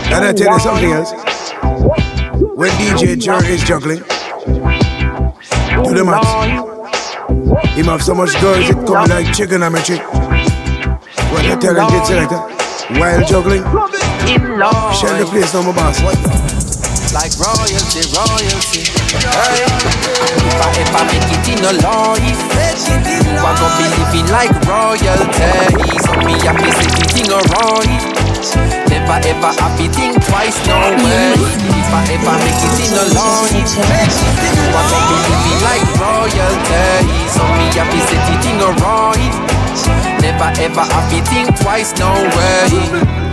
[0.10, 1.12] And I tell you something else.
[2.58, 4.00] When DJ Jerk is juggling,
[5.84, 6.26] do the max.
[7.76, 10.02] Him have so much girls, it come like chicken on my chick.
[11.32, 12.42] What you tell him, kid selector?
[13.00, 13.64] While juggling,
[14.28, 14.96] In life.
[14.96, 16.00] share the place, no more boss.
[17.12, 18.88] Like royalty, royalty.
[19.20, 19.68] Hey.
[19.68, 22.42] If I ever make it in a life,
[23.04, 25.94] you are gonna be living like royalty.
[26.08, 28.02] So me happy say the thing alright.
[28.90, 31.38] Never ever happy think twice, no way.
[31.38, 37.28] If I ever make it in a life, you are gonna be living like royalty.
[37.30, 39.36] So me happy say the thing alright.
[40.24, 43.33] Never ever happy think twice, no way.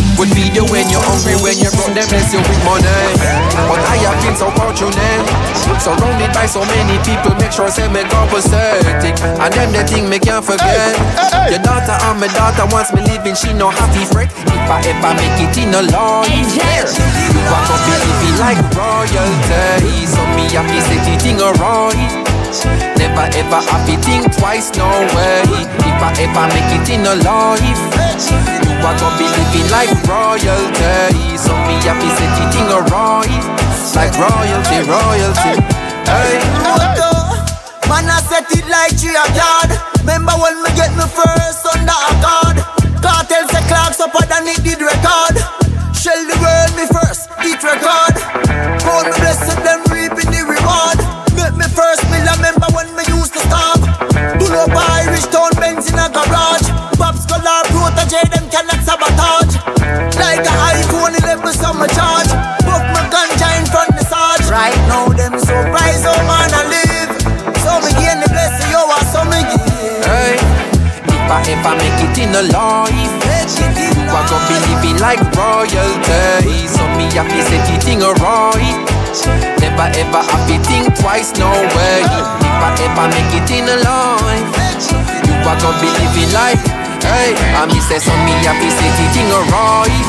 [0.21, 2.85] Would feed you when you're hungry, when you're broke, them bless you with money.
[3.57, 5.25] But I have been so fortunate.
[5.81, 9.17] Surrounded by so many people, make sure say me go pathetic.
[9.17, 10.93] And them the thing me can't forget.
[11.49, 14.29] Your daughter and my daughter wants me living, she no happy fret.
[14.45, 20.05] If I ever make it in a life, you are gonna be living like royalty.
[20.05, 22.30] So me happy say the thing alright.
[22.51, 25.39] Never ever happy think twice, no way.
[25.87, 27.79] If I ever make it in a life,
[28.67, 31.39] you are gonna be living like royalty.
[31.39, 33.31] So me happy say the thing alright.
[33.95, 35.63] Like royalty, royalty.
[36.03, 36.43] Hey.
[37.87, 39.71] Man, I set it like tree a yard.
[40.03, 42.57] Remember when me get me first under a card?
[42.99, 45.39] Cartel say clocks up than it did record.
[45.95, 48.15] Shell the world me first, it record.
[48.83, 51.00] Call me blessed, them reaping the reward.
[51.71, 53.79] Make me first I remember when me used to starve.
[54.39, 56.67] Pull up Irish town Benz in a garage.
[56.99, 59.55] Pops color protege, them cannot sabotage.
[60.19, 62.27] Like a iPhone 11, summer charge.
[62.67, 64.51] Book my ganja in front the sarge.
[64.51, 67.11] Right now, them surprise, oh man, I live.
[67.63, 70.03] So me gain the blessing, yo, so me give.
[70.03, 70.35] Hey,
[71.07, 73.21] if I ever make it in a life,
[73.59, 76.67] you are gonna be living like royalty.
[76.67, 78.77] So me happy say the thing alright.
[79.59, 82.01] Never ever happy think twice, no way.
[82.03, 84.49] If I ever make it in a life,
[85.25, 86.61] you are gonna be living like.
[87.01, 90.05] Hey, I me say so me happy say the thing alright.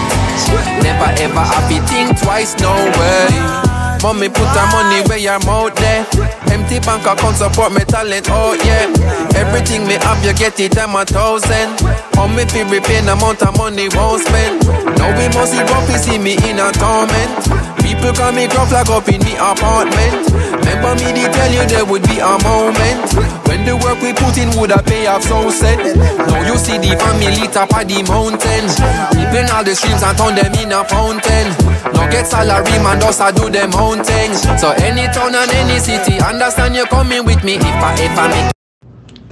[0.82, 3.71] Never ever happy think twice, no way.
[4.03, 6.05] Mommy put her money where your mouth there.
[6.50, 8.90] Empty bank account support me talent, oh yeah.
[9.38, 11.78] Everything me have, you get it, I'm a thousand.
[12.14, 14.66] How me feel repay amount of money won't spend.
[14.98, 17.82] Now we must rough, see me in a torment.
[17.93, 20.24] People call me gruff like up in me apartment.
[20.64, 23.05] Remember me, they tell you there would be a moment
[23.45, 25.76] when the work we put in would have pay off so set.
[25.76, 28.64] Now you see the family top of the mountain.
[29.12, 31.53] Keeping all the streams and turn them in a fountain.
[31.93, 34.40] Now get salary, man, just a do them own things.
[34.57, 38.61] So any town and any city, understand you coming with me if I ever make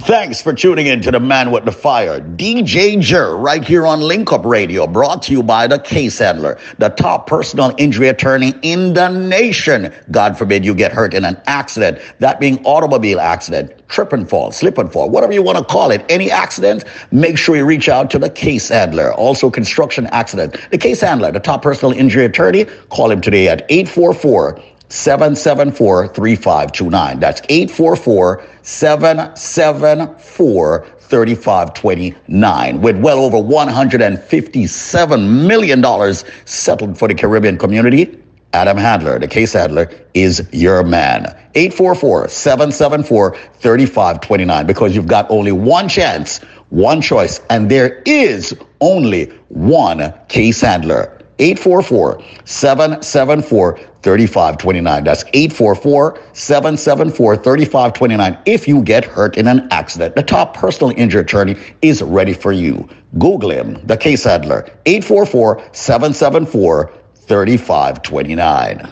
[0.05, 4.01] Thanks for tuning in to the man with the fire, DJ Jer, right here on
[4.01, 8.55] Link Up Radio, brought to you by the Case Handler, the top personal injury attorney
[8.63, 9.93] in the nation.
[10.09, 14.51] God forbid you get hurt in an accident, that being automobile accident, trip and fall,
[14.51, 16.03] slip and fall, whatever you want to call it.
[16.09, 19.13] Any accident, make sure you reach out to the Case Handler.
[19.13, 22.65] Also, construction accident, the Case Handler, the top personal injury attorney.
[22.89, 27.19] Call him today at 844- 774 3529.
[27.19, 32.81] That's 844 774 3529.
[32.81, 36.13] With well over $157 million
[36.45, 38.17] settled for the Caribbean community,
[38.53, 41.23] Adam Handler, the case handler, is your man.
[41.55, 44.67] 844 774 3529.
[44.67, 46.39] Because you've got only one chance,
[46.69, 51.17] one choice, and there is only one case handler.
[51.39, 55.03] 844 774 3529.
[55.03, 58.37] That's 844 774 3529.
[58.45, 62.51] If you get hurt in an accident, the top personal injury attorney is ready for
[62.51, 62.89] you.
[63.19, 68.91] Google him, the case handler, 844 774 3529.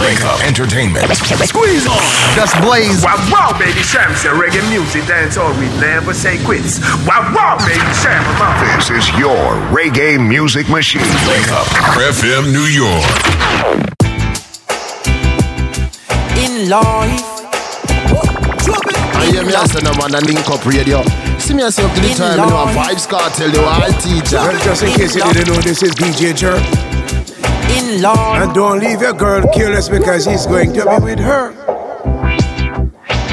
[0.00, 1.08] Wake up entertainment.
[1.16, 1.96] Squeeze on.
[2.36, 3.02] That's Blaze.
[3.02, 6.80] Wow, wow, baby Sham say reggae music dance all we never say quits.
[7.06, 8.22] Wow, wow, baby Sham.
[8.76, 9.36] This is your
[9.72, 11.00] reggae music machine.
[11.28, 11.66] Wake up.
[11.96, 13.06] FM New York.
[16.36, 17.36] In life.
[19.16, 21.02] I hear me as a man and link up radio.
[21.38, 24.36] See me as up to the time, you know, a Vybz Kartel, you are teacher.
[24.36, 26.62] Well, just in case you didn't know, this is DJ Jerk.
[27.70, 28.42] In life.
[28.42, 31.50] And don't leave your girl careless because he's going to be with her.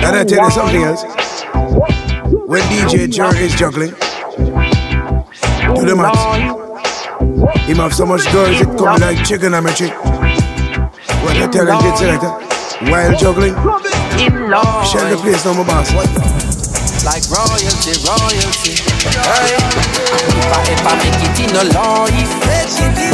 [0.04, 1.04] And I tell you something else.
[2.48, 3.94] When DJ Jerk is juggling,
[5.76, 6.18] to the max.
[7.68, 9.94] Him have so much girls, it come like chicken on my chick.
[11.24, 12.32] What a talented selector.
[12.92, 13.56] While juggling,
[14.92, 15.94] share the place, no more boss.
[17.06, 18.76] Like royalty, royalty.
[19.24, 19.93] Hey.
[20.14, 22.34] If I ever make it in a life,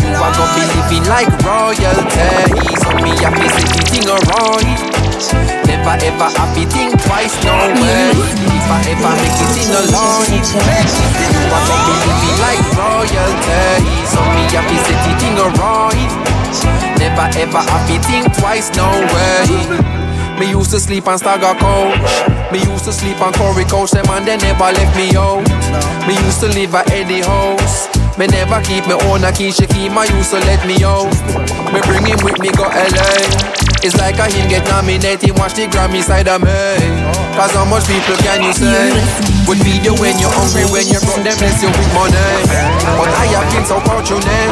[0.04, 2.76] you are gonna be living like royalty.
[2.82, 4.80] So me happy say the thing alright.
[5.68, 8.12] Never ever happy think twice, no way.
[8.16, 13.88] If I ever make it in a life, you are gonna be living like royalty.
[14.12, 16.12] So me happy say the thing alright.
[17.00, 20.09] Never ever happy think twice, no way.
[20.40, 22.52] Me used to sleep on Stagger Coach.
[22.52, 23.92] Me used to sleep on Corey Coach.
[23.92, 25.44] Them and they never left me out.
[26.08, 27.90] Me used to live at Eddie House.
[28.18, 29.52] Me never keep me own a key.
[29.52, 31.12] She keep my used to let me out.
[31.74, 33.69] Me bring him with me go LA.
[33.80, 35.32] It's like a him get nominated.
[35.40, 36.52] Watch the Grammy side of me.
[37.40, 38.92] Cause how much people can you say?
[39.48, 42.20] Would feed you when you're hungry, when you're broke, them bless you with money.
[43.00, 44.52] But I have been so fortunate.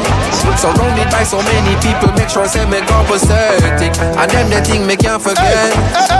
[0.56, 3.92] Surrounded by so many people, make sure I say me go pathetic.
[4.00, 5.76] And them the thing me can't forget.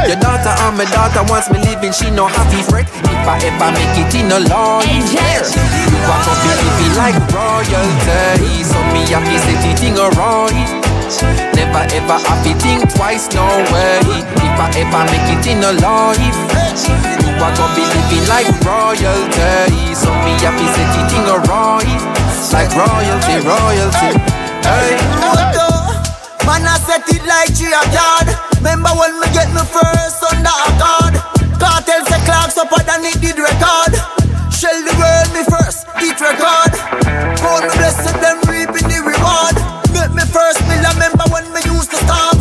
[0.06, 2.92] Your daughter and my daughter wants me living, she no happy fret.
[2.92, 8.68] If I ever make it in a life, you are gonna be living like royalty.
[8.68, 10.87] So me happy say the thing alright.
[11.08, 14.04] Never ever happy think twice, no way.
[14.44, 16.20] If I ever make it in a life,
[17.24, 19.96] you are gonna be living like royalty.
[19.96, 21.88] So me happy say the thing alright.
[22.52, 24.20] Like royalty, royalty.
[24.68, 25.00] Hey.
[26.44, 28.28] Man, I set it like tree a yard.
[28.60, 31.16] Remember when me get me first under a guard?
[31.56, 33.96] Cartel say clocks up and it did record.
[34.52, 36.72] Shell the world me first, it record.
[37.40, 39.57] God me blessed them reaping the reward.
[40.28, 42.36] Make first me remember when me used to starve.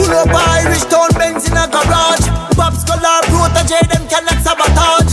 [0.00, 2.24] Pull up a Irish town Benz in a garage.
[2.56, 5.12] Bob Scholar protege them cannot sabotage.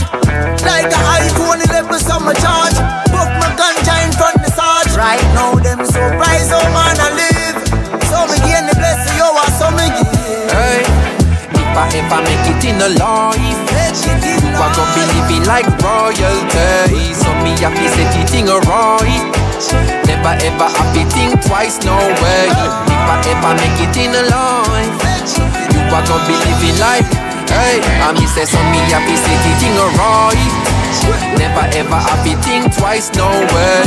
[0.64, 2.76] Like a iPhone 11 summer charge.
[3.12, 4.96] Buff my ganja in front the sarge.
[4.96, 7.56] Right now them surprise how man I live.
[8.08, 10.56] So me gain the blessing, yo, I so me give.
[10.56, 10.80] Hey,
[11.52, 13.36] if I ever make it in a life,
[14.24, 17.14] you are gonna be living like royalty.
[17.14, 19.24] So me happy say the thing alright.
[20.06, 22.46] Never ever happy think twice, no way.
[22.52, 24.96] If I ever make it in a life,
[25.72, 27.06] you are gonna be living like.
[27.46, 30.76] Hey, I me say so me happy say the thing alright.
[31.38, 33.84] Never ever happy think twice, no way.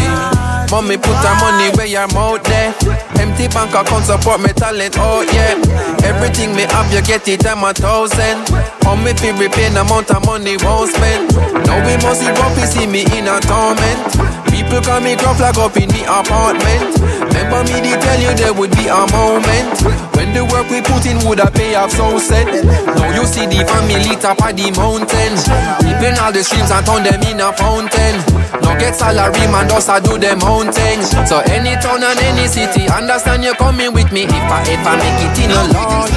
[0.72, 2.74] Mommy put her money where I'm out there.
[3.20, 5.60] Empty bank account support me talent, oh yeah.
[6.08, 8.48] Everything me have, you get it, I'm a thousand.
[8.88, 11.36] On me feel repaying amount of money won't spend.
[11.68, 14.39] Now we must see grumpy see me in a torment.
[14.60, 16.91] People call me gruff like up in the apartment.
[17.31, 19.72] Remember me they tell you there would be a moment
[20.19, 22.44] when the work we put in would have pay off so set.
[22.68, 25.31] Now you see the family top of the mountain.
[25.80, 28.19] Keeping all the streams and turn them in a fountain.
[28.60, 30.76] Now get salary man just a do them own.
[31.23, 35.23] So any town and any city, understand you coming with me if I ever make
[35.23, 36.11] it in a life.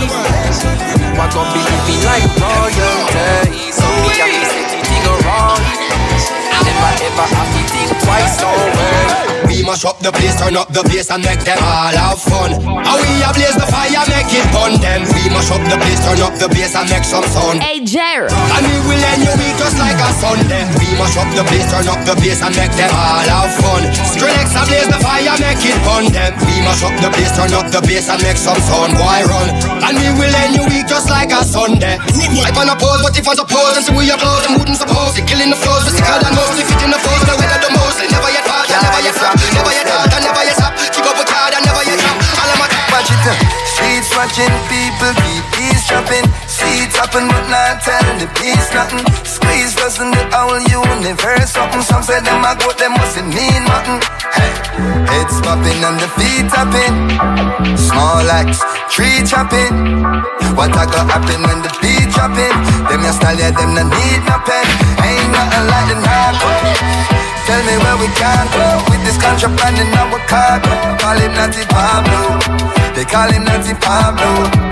[0.98, 3.70] You are gonna be living like royalty.
[3.70, 3.86] So
[4.18, 4.61] say the thing
[6.64, 9.32] Never ever have to think twice over.
[9.52, 12.56] We mash up the place, turn up the place and make them all have fun.
[12.88, 15.04] How we a blaze the fire, make it burn them.
[15.12, 17.60] We mash up the place, turn up the place and make some sound.
[17.60, 18.32] Hey Jer.
[18.32, 20.64] And we will end your week just like a Sunday.
[20.80, 23.82] We mash up the place, turn up the place and make them all have fun.
[24.16, 26.32] Skrillex a blaze the fire, make it burn them.
[26.48, 28.96] We mash up the place, turn up the place and make some sound.
[28.96, 29.52] Why run?
[29.84, 32.00] And we will end your week just like a Sunday.
[32.00, 35.12] I on a pose, but if I suppose, and so we applause and wouldn't suppose.
[35.18, 36.51] You're killing the flows, we're sicker than most.
[36.58, 37.98] If it in the flows, the way the most.
[38.02, 40.72] Never yet fall, never yet flop, never yet halt, never yet stop.
[40.92, 42.16] Keep up with hard and never yet drop.
[42.40, 43.32] All of my Watch it, uh,
[43.64, 46.28] streets watching people keep eavesdropping.
[46.44, 49.00] Seeds happen, but not telling the peace nothing.
[49.24, 51.80] Squeeze doesn't the whole universe something.
[51.80, 53.96] Some say them a goat, them must mean nothing.
[54.36, 54.52] Hey,
[55.08, 57.16] heads popping and the feet tapping.
[57.80, 58.60] Small axe,
[58.92, 60.04] tree chopping.
[60.52, 62.52] What I got happen when the beat dropping?
[62.92, 64.81] Them your style, yeah, them no need no pen.
[65.32, 66.50] Nothing like the narco.
[67.46, 70.60] Tell me where we can go with this contraband in our car.
[71.00, 72.38] Call him Natty Pablo.
[72.94, 74.71] They call him Natty Pablo.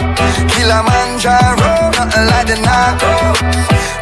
[0.53, 3.13] Kilimanjaro, nothing like the narco.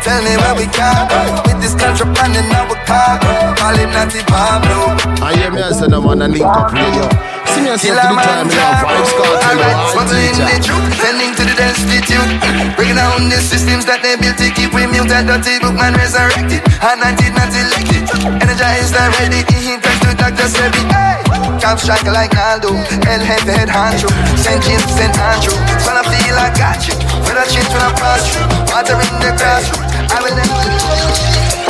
[0.03, 3.19] Tell me where we can go with this contraband in our car.
[3.59, 4.97] Call him Natty Pablo.
[5.21, 7.05] I hear me, I said, I'm on link up radio.
[7.53, 10.17] See me, I said, to the time, you know, vibes got to Alright, all the
[10.17, 10.73] teacher.
[10.73, 12.31] truth, sending to the destitute.
[12.79, 15.93] Breaking down the systems that they built to keep we mute that dirty book man
[15.99, 16.63] resurrected.
[16.81, 18.05] Anointed, not elected.
[18.41, 19.43] Energized and ready.
[19.51, 20.47] He thanks to Dr.
[20.49, 20.83] Sebi.
[20.89, 21.21] Hey!
[21.59, 22.71] Cop striker like Naldo.
[23.11, 24.09] El Jefe head honcho.
[24.39, 24.63] St.
[24.63, 25.11] James, St.
[25.19, 25.57] Andrew.
[25.85, 26.95] I feel I got you.
[27.25, 28.43] When I change, when I pass you.
[28.73, 30.13] Water in the grassroots.
[30.13, 31.68] I will never.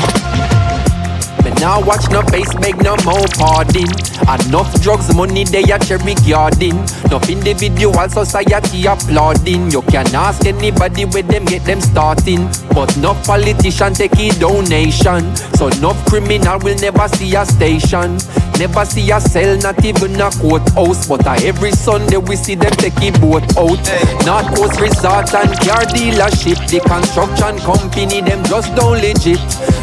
[1.61, 3.91] Now watch no face, beg no more pardon.
[4.29, 6.77] Enough drugs, money they a cherry garden.
[7.07, 9.71] Enough individual society applauding.
[9.71, 12.47] You can ask anybody where them get them starting.
[12.71, 15.35] But no politician take a donation.
[15.59, 18.19] So no criminal will never see a station.
[18.59, 21.09] Never see a cell, not even a courthouse.
[21.09, 23.83] But uh, every Sunday we see them take a boat out.
[24.27, 26.59] North Coast Resort and car dealership.
[26.71, 29.41] The construction company, them just don't legit.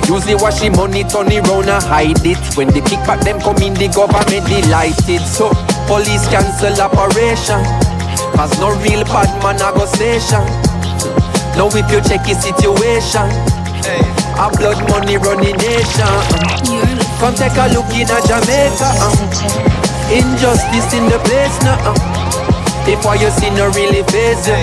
[0.08, 2.40] Usually wash the money, turn it round and hide it.
[2.58, 5.22] When the kickback them come in, the government delighted.
[5.26, 5.50] So
[5.88, 7.62] police cancel operation.
[8.36, 10.44] Cause no real bad man a go station.
[11.56, 13.28] Now if you check the situation,
[14.36, 16.14] a blood money running nation.
[17.22, 18.90] Come take a look in a Jamaica.
[19.00, 19.16] uh.
[20.12, 21.80] Injustice in the place now.
[21.82, 21.96] uh.
[22.88, 24.60] If what you see no really face you,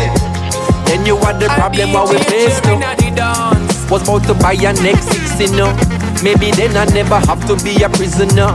[0.87, 2.79] then you are the problem what we face now.
[3.91, 5.73] Was about to buy a next six, you know.
[6.23, 8.55] Maybe then I never have to be a prisoner.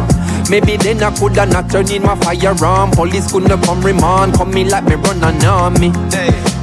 [0.50, 2.92] Maybe then I coulda not turn in my firearm.
[2.92, 5.92] Police couldn't come remand, come me like me run an army.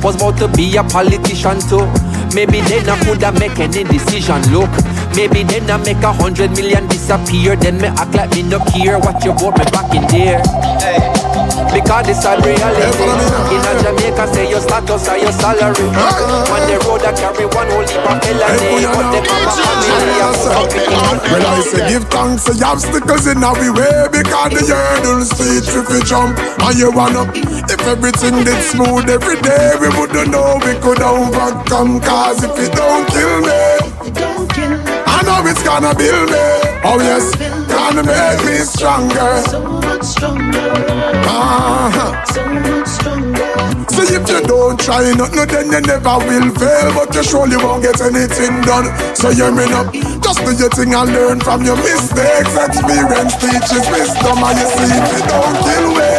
[0.02, 1.84] Was about to be a politician too.
[2.34, 4.40] Maybe then I coulda make any decision.
[4.50, 4.70] Look,
[5.14, 7.56] maybe then I make a hundred million disappear.
[7.56, 11.23] Then me act like me no care Watch you vote me back in there.
[11.72, 13.06] Because this a reality.
[13.54, 15.86] In a Jamaica, say your status or your salary.
[16.50, 18.90] On the road, I carry one whole heap of felony.
[18.90, 23.42] But them have a family, I'm Well, I say give thanks to the obstacles in
[23.42, 27.30] our way because the hurdles feet if you jump and you wanna.
[27.70, 32.00] If everything did smooth every day, we wouldn't know we could overcome.
[32.00, 33.62] Cause if it don't kill me,
[35.06, 36.44] I know it's gonna build me.
[36.84, 37.30] Oh yes,
[37.84, 39.42] gonna make me stronger.
[39.48, 40.72] So much stronger.
[41.28, 42.24] Uh-huh.
[43.88, 46.88] So if you don't try nothing, then you never will fail.
[46.94, 48.88] But you surely won't get anything done.
[49.14, 49.90] So hear me now.
[50.20, 52.56] Just do your thing and learn from your mistakes.
[52.56, 56.10] Experience teaches wisdom, and you see if it don't kill me.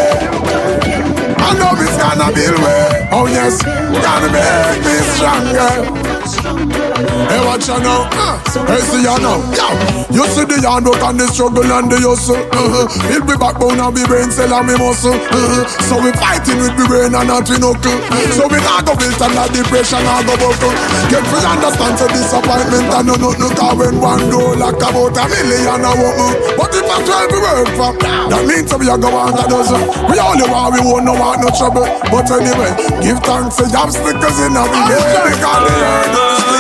[1.38, 2.78] I know it's gonna build me.
[3.12, 6.85] Oh yes, we gonna make me stronger.
[6.96, 8.08] Hey, watch you now.
[8.08, 8.40] Uh,
[8.72, 9.36] hey, see you now.
[9.52, 9.68] Yo,
[10.16, 12.40] you see the hard work and the struggle and the hustle.
[12.40, 12.88] Uh-huh.
[13.12, 15.12] Build me backbone and me brain cell and me muscle.
[15.12, 15.68] Uh-huh.
[15.92, 18.00] So we fighting with me brain and not with knuckle.
[18.40, 20.72] So we not go build and not depression and go buckle.
[21.12, 23.52] Get free understand so disappointment and no nothing.
[23.60, 26.32] Cause when one door like about a million a woman.
[26.56, 27.92] But if I try to work for,
[28.32, 29.84] that means we are go on a dozen.
[30.08, 31.84] We only want we won't no want no trouble.
[32.08, 32.72] But anyway,
[33.04, 34.96] give thanks to the obstacles in our way.
[35.28, 36.55] Because the hurdles lead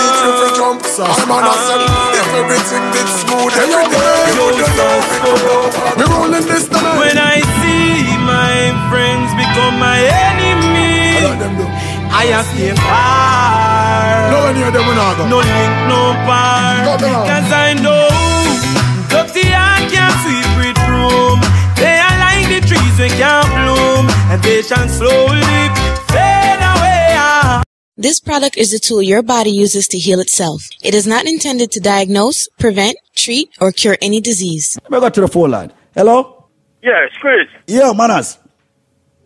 [0.66, 1.18] you to jump.
[1.22, 1.82] I'm on a set.
[2.18, 6.98] If everything did smooth every day, you wouldn't know we could rolling this tonight.
[6.98, 11.22] When I see my friends become my enemy,
[12.10, 14.32] I have stay far.
[14.32, 15.28] No one near them will not go.
[15.30, 16.98] No link, no bar.
[16.98, 18.10] Cause I know
[19.10, 21.38] dirty hand can't sweep with broom.
[21.78, 25.70] They are like the trees we can't bloom, and they shall slowly
[26.10, 26.32] fade away.
[26.32, 26.35] Ah.
[27.98, 30.68] This product is a tool your body uses to heal itself.
[30.84, 34.78] It is not intended to diagnose, prevent, treat, or cure any disease.
[34.84, 35.72] Let me go to the phone line.
[35.96, 36.50] Hello?
[36.84, 37.48] Yes, Chris.
[37.68, 38.38] Yeah, manas.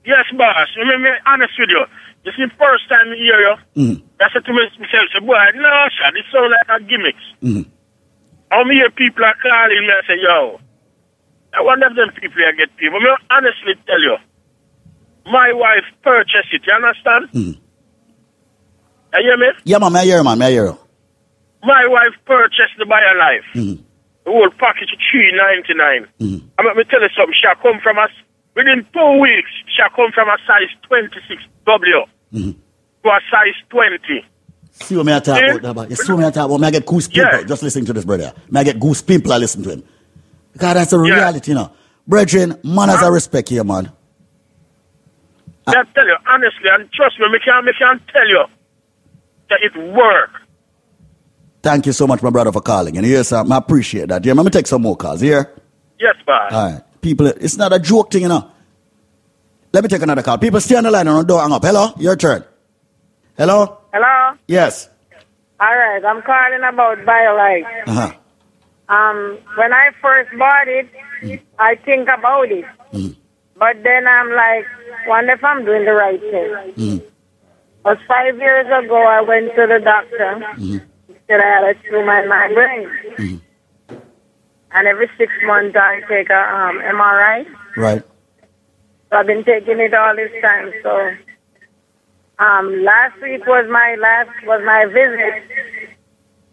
[0.06, 0.70] Yes, boss.
[0.78, 1.84] Let me be honest with you.
[2.24, 3.56] This is the first time I hear you.
[3.74, 4.04] Mm.
[4.22, 7.26] I said to myself, say, boy, no, sir, this sound like a gimmicks.
[7.42, 7.66] Mm.
[8.52, 10.62] How me hear people are calling me and say, yo,
[11.58, 13.00] I wonder if them people here get people.
[13.00, 14.18] Me honestly tell you,
[15.26, 17.34] my wife purchased it, you understand?
[17.34, 17.60] Mm.
[19.14, 19.48] You hear me?
[19.64, 20.78] Yeah, man, I hear you, man, I hear you.
[21.64, 23.44] My wife purchased the BioLife.
[23.56, 23.84] Mm.
[24.26, 26.08] The whole package three ninety nine.
[26.20, 26.48] Mm.
[26.58, 27.34] I'm let me tell you something.
[27.42, 28.12] She'll come from us
[28.56, 29.50] within two weeks.
[29.76, 32.56] She'll come from a size twenty six W Mm.
[33.04, 34.24] to a size twenty.
[34.72, 35.52] See what me I talk Yeah.
[35.56, 37.44] about, that, but you see what me I talk about, me I get goose pimple,
[37.44, 38.32] just listening to this brother.
[38.50, 39.84] Me I get goose pimple, I listen to him.
[40.54, 41.72] Because that's a reality, you know.
[42.08, 43.92] Brethren, manners and respect here, man.
[45.68, 48.46] I tell you honestly, and trust me, me can me can tell you
[49.50, 50.32] that it work.
[51.62, 52.98] Thank you so much, my brother, for calling.
[52.98, 54.24] And yes, I appreciate that.
[54.24, 55.54] Yeah, let me take some more calls here.
[56.00, 56.54] Yes, boss.
[56.54, 57.02] All right.
[57.02, 58.50] People, it's not a joke thing, you know.
[59.74, 60.38] Let me take another call.
[60.38, 61.64] People, stay on the line and don't hang up.
[61.64, 61.94] Hello?
[61.98, 62.44] Your turn.
[63.38, 63.78] Hello?
[63.94, 64.38] Hello?
[64.48, 64.90] Yes.
[65.60, 67.88] All right, I'm calling about BioLife.
[67.88, 68.14] Uh-huh.
[68.94, 70.90] Um, when I first bought it,
[71.60, 72.66] I think about it.
[72.94, 73.16] Mm.
[73.58, 74.66] But then I'm like,
[75.06, 76.74] wonder if I'm doing the right thing.
[76.76, 77.04] Mm.
[77.84, 80.42] But five years ago, I went to the doctor.
[80.58, 80.82] Mm.
[81.28, 82.90] Said I had a tumor in my brain.
[83.18, 83.42] Mm.
[84.72, 87.48] And every six months, I take a um, MRI.
[87.78, 88.04] Right.
[89.10, 90.72] So I've been taking it all this time.
[90.84, 91.12] So
[92.38, 95.44] um, last week was my last was my visit,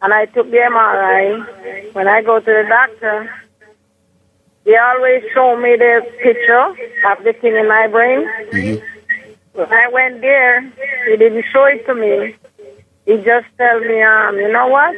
[0.03, 1.93] and I took the MRI.
[1.95, 3.31] When I go to the doctor,
[4.65, 6.67] they always show me the picture
[7.11, 8.83] of the thing in my brain.
[9.57, 10.61] When I went there,
[11.09, 12.37] he didn't show it to me.
[13.07, 14.95] He just tell me, um, you know what?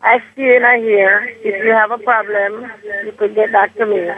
[0.00, 1.26] I see you in here.
[1.42, 2.70] If you have a problem,
[3.04, 4.08] you could get back to me.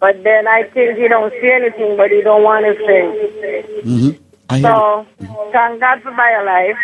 [0.00, 3.82] But then I think he don't see anything, but he don't want to say.
[3.82, 4.22] Mm-hmm.
[4.48, 5.06] I hear So
[5.52, 6.78] thank God for my life.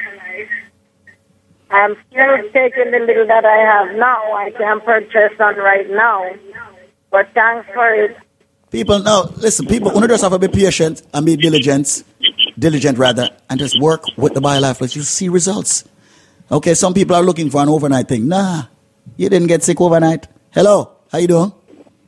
[1.70, 4.34] I'm still taking the little that I have now.
[4.34, 6.22] I can purchase on right now.
[7.10, 8.16] But thanks for it.
[8.72, 12.04] People, now, listen, people, want to just have to be patient and be diligent,
[12.58, 14.80] diligent rather, and just work with the BioLife.
[14.80, 15.84] Let you see results.
[16.50, 18.28] Okay, some people are looking for an overnight thing.
[18.28, 18.62] Nah,
[19.18, 20.26] you didn't get sick overnight.
[20.52, 21.52] Hello, how you doing?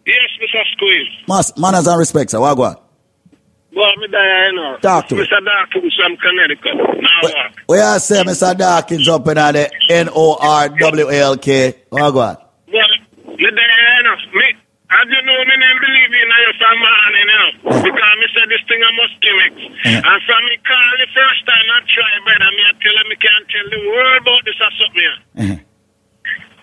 [0.06, 0.62] Yes, Mr.
[0.72, 1.08] Squeeze.
[1.28, 2.38] Mas, manners and respect, sir.
[2.38, 2.56] On?
[2.56, 2.76] Boy,
[3.98, 4.78] me die, you know.
[4.80, 5.16] Talk to.
[5.16, 5.44] Mr.
[5.44, 6.76] Dawkins from Connecticut.
[6.76, 7.52] Now what?
[7.68, 8.56] We are say Mr.
[8.56, 11.74] Dawkins up in the N O R W A L K.
[11.90, 12.36] What go on?
[12.72, 12.82] Well,
[13.26, 13.62] me die,
[13.98, 14.16] you know.
[14.32, 17.48] Me, I don't know me name believe in you from man, you know.
[17.82, 19.64] Because me said this thing I must gimmicks.
[20.04, 23.16] And from me call the first time I try, brother, me I tell him me
[23.16, 25.00] can't tell the world about this or something.
[25.00, 25.18] here.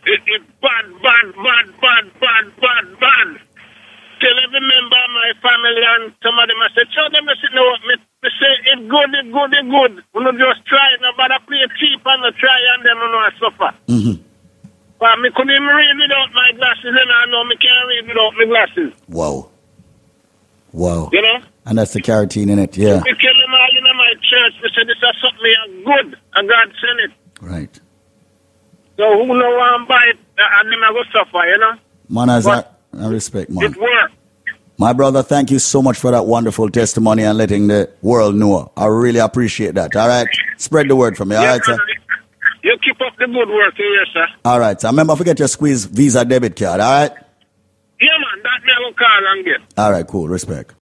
[0.01, 3.29] It, it bad, bad, bad, bad, bad, bad, bad.
[4.21, 7.33] Tell every member of my family and some of them I said, show them I
[7.41, 9.93] said, no, me, me say it good, it good, it good.
[10.13, 13.31] We not just try, nobody play cheap and not try and then we know I
[13.41, 13.71] suffer.
[13.89, 14.30] Mm-hmm.
[15.01, 18.45] But me couldn't read without my glasses and I know me can't read without my
[18.45, 18.93] glasses.
[19.07, 19.49] Whoa.
[20.73, 21.09] Whoa.
[21.11, 21.41] You know?
[21.65, 23.01] And that's the carotene in it, yeah.
[23.03, 24.53] We kill them all in my church.
[24.61, 27.11] We said, this is something good and God sent it.
[27.41, 27.79] Right.
[28.97, 31.73] So who know want buy it uh, and them I go suffer, you know?
[32.07, 33.71] Manners But and and respect, man.
[33.71, 34.11] It work.
[34.77, 38.71] My brother, thank you so much for that wonderful testimony and letting the world know.
[38.77, 39.95] I really appreciate that.
[39.95, 40.27] All right.
[40.57, 41.35] Spread the word for me.
[41.35, 41.79] All right, sir.
[42.63, 44.27] You keep up the good work here, sir.
[44.45, 44.79] All right.
[44.79, 46.79] So remember, forget your squeeze Visa debit card.
[46.79, 47.11] All right.
[47.99, 49.61] Yeah, man, that me I go call and get.
[49.77, 50.07] All right.
[50.07, 50.27] Cool.
[50.27, 50.75] Respect.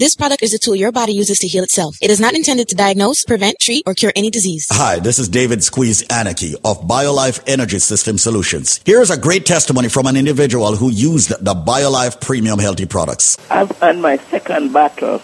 [0.00, 1.98] This product is a tool your body uses to heal itself.
[2.00, 4.66] It is not intended to diagnose, prevent, treat, or cure any disease.
[4.70, 8.80] Hi, this is David Squeeze Annakie of BioLife Energy System Solutions.
[8.86, 13.36] Here's a great testimony from an individual who used the BioLife Premium Healthy products.
[13.50, 15.20] I've had my second battle.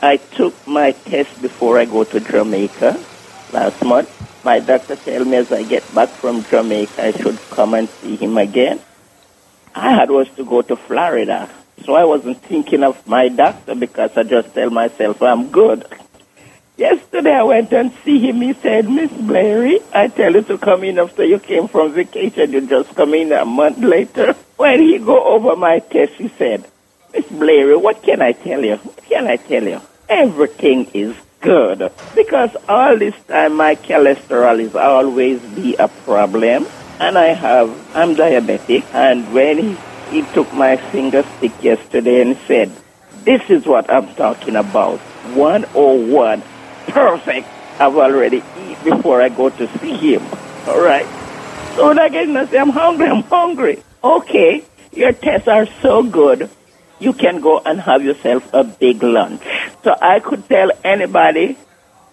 [0.00, 2.98] I took my test before I go to Jamaica
[3.52, 4.08] last month.
[4.46, 8.16] My doctor told me as I get back from Jamaica, I should come and see
[8.16, 8.80] him again.
[9.74, 11.50] I had was to go to Florida.
[11.84, 15.84] So I wasn't thinking of my doctor because I just tell myself I'm good.
[16.76, 18.40] Yesterday I went and see him.
[18.40, 22.52] He said, Miss Blairy, I tell you to come in after you came from vacation.
[22.52, 24.34] You just come in a month later.
[24.56, 26.66] When he go over my test, he said,
[27.12, 28.76] Miss Blairy, what can I tell you?
[28.76, 29.80] What can I tell you?
[30.08, 31.90] Everything is good.
[32.14, 36.66] Because all this time my cholesterol is always be a problem.
[36.98, 38.84] And I have, I'm diabetic.
[38.94, 39.76] And when he
[40.10, 42.70] he took my finger stick yesterday and said,
[43.24, 44.98] This is what I'm talking about.
[45.34, 46.42] 101.
[46.88, 47.48] Perfect.
[47.78, 50.22] I've already eaten before I go to see him.
[50.66, 51.06] All right.
[51.76, 53.82] So again, I say, I'm hungry, I'm hungry.
[54.02, 56.50] Okay, your tests are so good,
[56.98, 59.42] you can go and have yourself a big lunch.
[59.84, 61.56] So I could tell anybody,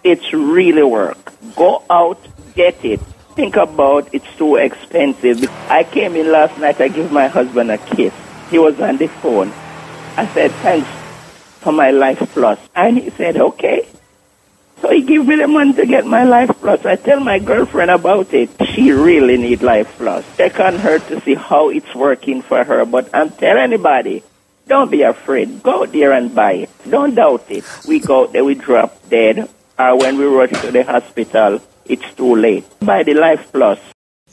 [0.03, 1.17] it's really work.
[1.55, 2.19] Go out,
[2.55, 3.01] get it
[3.37, 5.47] think about it's too expensive.
[5.69, 8.11] I came in last night, I gave my husband a kiss.
[8.49, 9.53] He was on the phone.
[10.17, 10.89] I said, thanks
[11.61, 12.57] for my Life Plus.
[12.75, 13.87] And he said, okay.
[14.81, 16.83] So he gave me the money to get my Life Plus.
[16.83, 18.49] I tell my girlfriend about it.
[18.73, 20.25] She really need Life Plus.
[20.35, 22.85] Check on her to see how it's working for her.
[22.85, 24.23] But I'm telling anybody,
[24.65, 25.61] don't be afraid.
[25.61, 26.69] Go there and buy it.
[26.89, 27.63] Don't doubt it.
[27.87, 29.47] We go there, we drop dead.
[29.77, 32.65] Or when we rush to the hospital, it's too late.
[32.81, 33.79] Buy the Life Plus.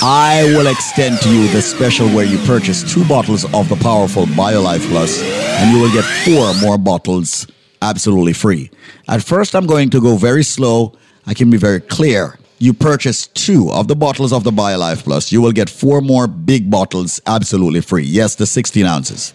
[0.00, 4.26] I will extend to you the special where you purchase two bottles of the powerful
[4.26, 7.46] BioLife Plus and you will get four more bottles
[7.80, 8.70] absolutely free.
[9.08, 10.94] At first, I'm going to go very slow.
[11.26, 12.38] I can be very clear.
[12.58, 16.26] You purchase two of the bottles of the BioLife Plus, you will get four more
[16.26, 18.04] big bottles absolutely free.
[18.04, 19.32] Yes, the 16 ounces.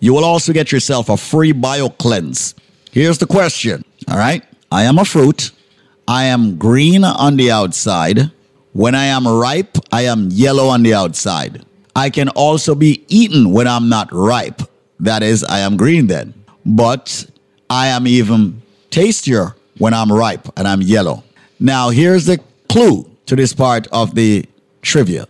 [0.00, 2.54] You will also get yourself a free Bio Cleanse.
[2.90, 3.84] Here's the question.
[4.08, 4.42] All right.
[4.72, 5.50] I am a fruit.
[6.10, 8.32] I am green on the outside.
[8.72, 11.64] When I am ripe, I am yellow on the outside.
[11.94, 14.60] I can also be eaten when I'm not ripe.
[14.98, 16.34] That is, I am green then.
[16.66, 17.30] But
[17.70, 18.60] I am even
[18.90, 21.22] tastier when I'm ripe and I'm yellow.
[21.60, 24.46] Now, here's the clue to this part of the
[24.82, 25.28] trivia.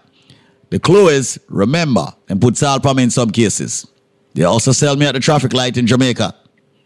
[0.69, 3.87] The clue is remember and put salt on me in some cases.
[4.33, 6.35] They also sell me at the traffic light in Jamaica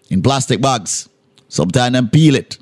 [0.10, 1.10] in plastic bags.
[1.50, 2.58] Sometimes them peel it.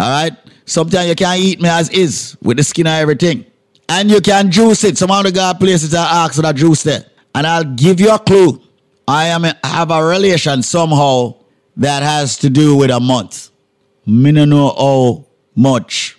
[0.00, 0.32] All right?
[0.64, 3.44] Sometimes you can't eat me as is with the skin and everything.
[3.86, 4.96] And you can juice it.
[4.96, 7.04] Some other guy places that ask for that juice there.
[7.34, 8.62] And I'll give you a clue.
[9.06, 11.34] I am have a relation somehow
[11.76, 13.50] that has to do with a month.
[14.06, 16.16] Me no know how much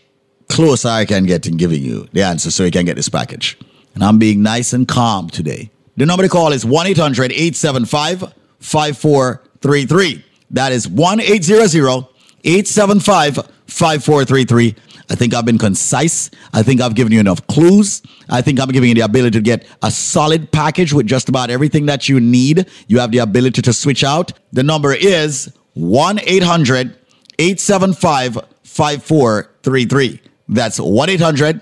[0.48, 3.58] closer I can get in giving you the answer so you can get this package.
[3.96, 5.72] And I'm being nice and calm today.
[5.98, 10.26] The number to call is 1 800 875 5433.
[10.52, 12.06] That is 1 800
[12.44, 13.40] 875
[13.72, 14.76] 5433.
[15.10, 16.30] I think I've been concise.
[16.54, 18.02] I think I've given you enough clues.
[18.30, 21.50] I think I'm giving you the ability to get a solid package with just about
[21.50, 22.68] everything that you need.
[22.88, 24.34] You have the ability to switch out.
[24.54, 26.96] The number is 1 800
[27.40, 30.22] 875 5433.
[30.48, 31.62] That's 1 800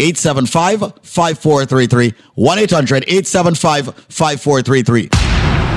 [0.00, 2.14] 875 5433.
[2.34, 5.67] 1 800 875 5433.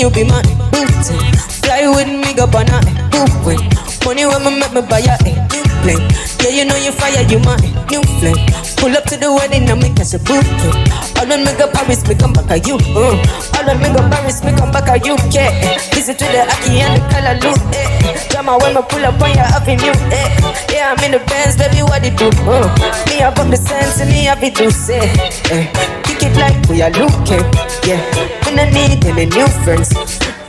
[0.00, 0.40] You be my
[0.72, 1.12] booty.
[1.60, 2.48] Fly with me, go.
[2.48, 3.60] Moving.
[4.00, 6.00] Money when me make me buy a new plane.
[6.40, 7.60] Yeah, you know you fire, you my
[7.92, 8.40] new flame.
[8.80, 10.72] Pull up to the wedding and me catch a bouquet.
[11.20, 12.80] All when me go Paris, me come back at you.
[12.96, 13.12] Uh.
[13.60, 15.20] All when me go Paris, me come back at you.
[15.28, 15.52] Yeah.
[15.92, 17.60] Visit to the Aki and the color loot.
[17.76, 18.16] Eh.
[18.32, 19.92] Drama when me pull up on your avenue.
[20.16, 20.28] Eh.
[20.72, 22.32] Yeah, I'm in the Benz, baby, what it do?
[22.48, 22.72] Uh.
[23.04, 25.04] Me up on the sense and me have it to say.
[25.52, 25.68] Eh.
[26.08, 27.44] Kick it like we are looking.
[27.84, 28.39] Yeah.
[28.50, 29.90] We don't need any new friends.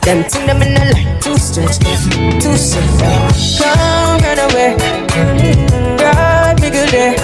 [0.02, 1.78] Them thing them in the line too stretch,
[2.42, 3.62] too stretch.
[3.62, 4.74] Come run away,
[5.06, 6.02] mm-hmm.
[6.02, 7.14] ride me good day.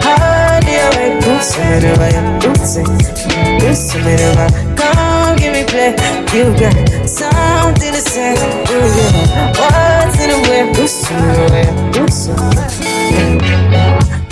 [0.00, 2.96] Hardly away, do anyway, do some,
[3.60, 4.48] do some anyway.
[4.74, 5.92] Come give me play,
[6.32, 8.32] you got something to say.
[8.32, 9.52] Ooh, yeah.
[9.52, 10.72] What's in the way?
[10.72, 12.36] Do some anyway, do some.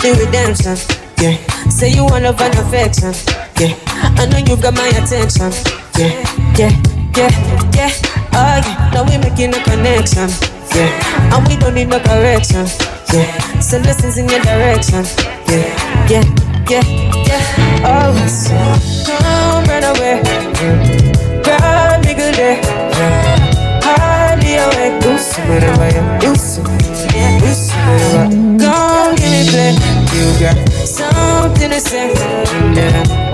[0.01, 0.77] The redemption,
[1.21, 1.69] yeah.
[1.69, 3.13] Say you want love and affection.
[4.19, 5.51] I know you've got my attention,
[5.97, 6.23] yeah,
[6.57, 6.71] yeah
[7.17, 7.31] yeah,
[7.73, 7.89] yeah,
[8.33, 8.91] oh yeah.
[8.93, 10.29] Now we're making a connection,
[10.75, 11.33] yeah.
[11.33, 12.65] And we don't need no correction,
[13.13, 13.37] yeah.
[13.59, 15.03] So lessons in your direction,
[15.49, 15.65] yeah,
[16.09, 16.23] yeah,
[16.69, 16.83] yeah,
[17.25, 17.41] yeah.
[17.81, 18.47] Oh, Always,
[19.07, 20.21] come run away,
[21.43, 23.81] grab me good day, yeah.
[23.81, 27.57] Hardly awake, do some whatever, do some whatever.
[28.61, 29.73] Come give me play,
[30.13, 32.13] you got something to say,
[32.75, 33.26] yeah.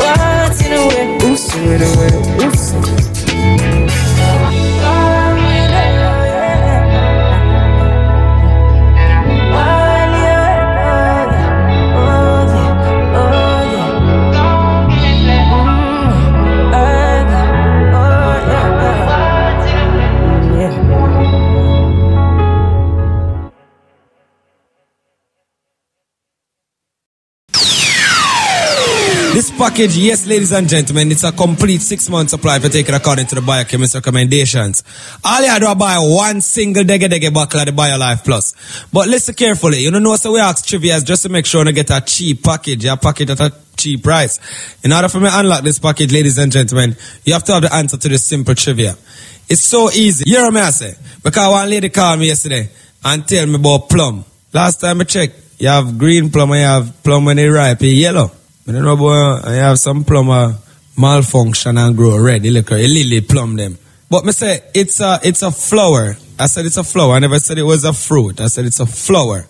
[1.84, 2.23] Do
[29.74, 32.94] package, yes, ladies and gentlemen, it's a complete six month supply if you take it
[32.94, 34.84] according to the biochemist recommendations.
[35.26, 38.86] All you have to buy one single dege dege bottle of the BioLife Plus.
[38.94, 41.72] But listen carefully, you don't know, so we ask trivia just to make sure you
[41.72, 44.40] get a cheap package, a package at a cheap price.
[44.84, 46.96] In order for me to unlock this package, ladies and gentlemen,
[47.26, 48.92] you have to have the answer to this simple trivia.
[49.50, 50.30] It's so easy.
[50.30, 50.94] You hear me I say?
[51.24, 52.70] Because one lady called me yesterday
[53.04, 54.24] and tell me about plum.
[54.54, 57.80] Last time I checked, you have green plum and you have plum when they ripe,
[57.82, 58.30] yellow.
[58.66, 60.54] I don't know about, I have some plum uh,
[60.98, 62.46] malfunction and grow red.
[62.46, 63.78] It look a lily plum them.
[64.10, 66.16] But me say, it's a, it's a flower.
[66.40, 67.14] I said it's a flower.
[67.14, 68.40] I never said it was a fruit.
[68.40, 69.48] I said it's a flower.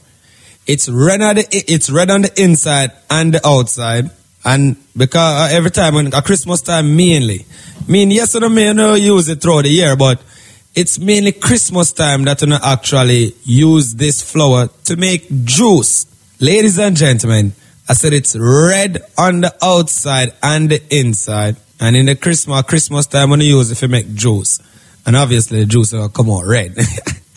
[0.65, 4.09] It's red on the, it's red on the inside and the outside.
[4.43, 7.45] And because uh, every time, when, at Christmas time mainly,
[7.87, 10.21] mean, yes no, may no use it throughout the year, but
[10.73, 16.07] it's mainly Christmas time that you know, actually use this flower to make juice.
[16.39, 17.53] Ladies and gentlemen,
[17.87, 21.57] I said it's red on the outside and the inside.
[21.81, 24.59] And in the Christmas, Christmas time, when you use it you make juice.
[25.05, 26.79] And obviously the juice will come out red.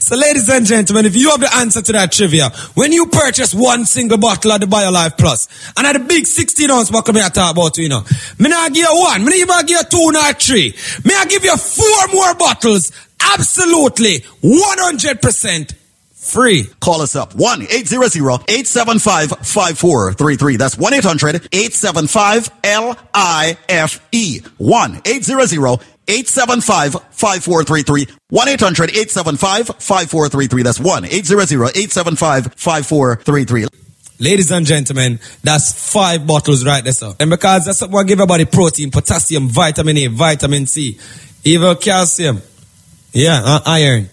[0.00, 3.52] so ladies and gentlemen, if you have the answer to that trivia, when you purchase
[3.52, 7.20] one single bottle of the BioLife Plus, and at the big 16 ounce bottle me
[7.20, 8.02] I talk about, you know,
[8.38, 10.74] me not give you one, me not even give you two nor three.
[11.04, 12.90] Me I give you four more bottles,
[13.20, 15.74] absolutely, 100%
[16.20, 16.68] free.
[16.80, 18.16] Call us up 1 800
[18.48, 20.56] 875 5433.
[20.56, 24.40] That's 1 800 875 L I F E.
[24.58, 28.06] 1 800 875 5433.
[28.28, 30.62] 1 800 875 5433.
[30.62, 33.66] That's 1 800 875 5433.
[34.20, 37.14] Ladies and gentlemen, that's five bottles right there, sir.
[37.18, 40.98] And because that's what give everybody protein, potassium, vitamin A, vitamin C,
[41.42, 42.42] even calcium.
[43.12, 44.10] Yeah, uh, iron.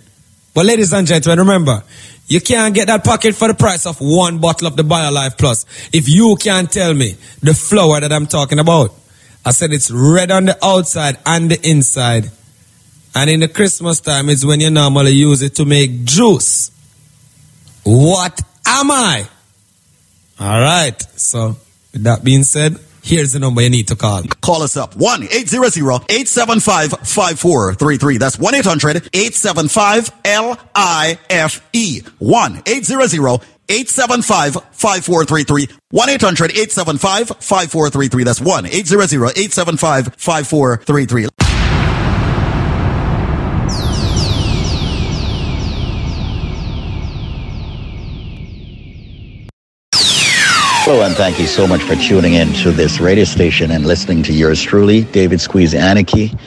[0.58, 1.84] But ladies and gentlemen, remember,
[2.28, 5.68] you can't get that packet for the price of one bottle of the BioLife Plus.
[5.94, 8.92] If you can't tell me the flower that I'm talking about,
[9.46, 12.32] I said it's red on the outside and the inside.
[13.14, 16.72] And in the Christmas time, it's when you normally use it to make juice.
[17.84, 19.28] What am I?
[20.40, 21.00] All right.
[21.20, 21.56] So,
[21.94, 24.24] with that being said, here's the number you need to call.
[24.42, 25.78] Call us up 1 800
[26.10, 28.18] 875 5433.
[28.18, 32.02] That's 1 800 875 L I F E.
[32.20, 35.68] 1 800 875 5433.
[35.90, 38.24] 1 800 875 5433.
[38.24, 38.66] That's 1
[50.88, 54.24] Hello, and thank you so much for tuning in to this radio station and listening
[54.24, 56.40] to yours truly, David Squeeze Annakie,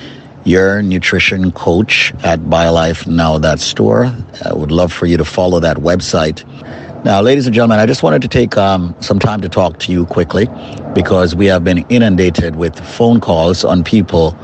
[0.47, 4.07] your nutrition coach at BioLifeNow.store.
[4.47, 6.43] I would love for you to follow that website.
[7.05, 9.93] Now, ladies and gentlemen, I just wanted to take um, some time to talk to
[9.93, 10.49] you quickly
[10.95, 14.35] because we have been inundated with phone calls on people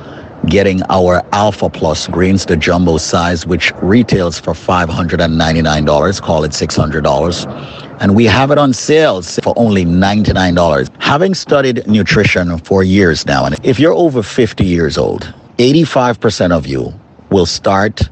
[0.46, 7.86] getting our Alpha Plus greens, the jumbo size, which retails for $599, call it $600
[8.00, 10.90] and we have it on sales for only $99.
[11.00, 16.66] Having studied nutrition for years now, and if you're over 50 years old, 85% of
[16.66, 16.92] you
[17.30, 18.02] will start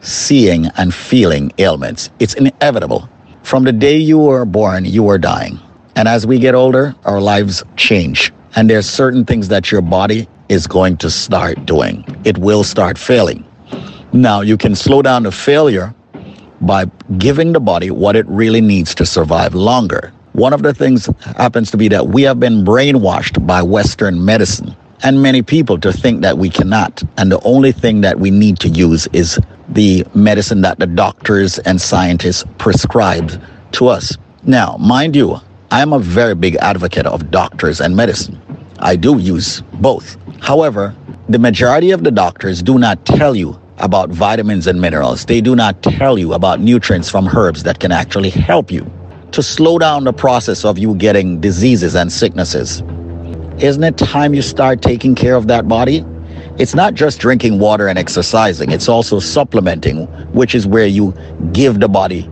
[0.00, 2.10] seeing and feeling ailments.
[2.18, 3.08] It's inevitable.
[3.42, 5.58] From the day you were born, you are dying.
[5.94, 8.32] And as we get older, our lives change.
[8.54, 12.04] And there's certain things that your body is going to start doing.
[12.24, 13.44] It will start failing.
[14.12, 15.94] Now, you can slow down the failure
[16.60, 16.86] by
[17.18, 20.12] giving the body what it really needs to survive longer.
[20.32, 24.76] One of the things happens to be that we have been brainwashed by Western medicine
[25.02, 27.02] and many people to think that we cannot.
[27.16, 31.58] And the only thing that we need to use is the medicine that the doctors
[31.60, 33.42] and scientists prescribe
[33.72, 34.16] to us.
[34.44, 35.40] Now, mind you,
[35.70, 38.40] I am a very big advocate of doctors and medicine.
[38.78, 40.16] I do use both.
[40.40, 40.94] However,
[41.28, 45.26] the majority of the doctors do not tell you about vitamins and minerals.
[45.26, 48.90] They do not tell you about nutrients from herbs that can actually help you
[49.32, 52.82] to slow down the process of you getting diseases and sicknesses.
[53.58, 56.04] Isn't it time you start taking care of that body?
[56.58, 61.14] It's not just drinking water and exercising, it's also supplementing, which is where you
[61.52, 62.28] give the body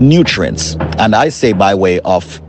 [0.00, 0.76] nutrients.
[0.98, 2.40] And I say by way of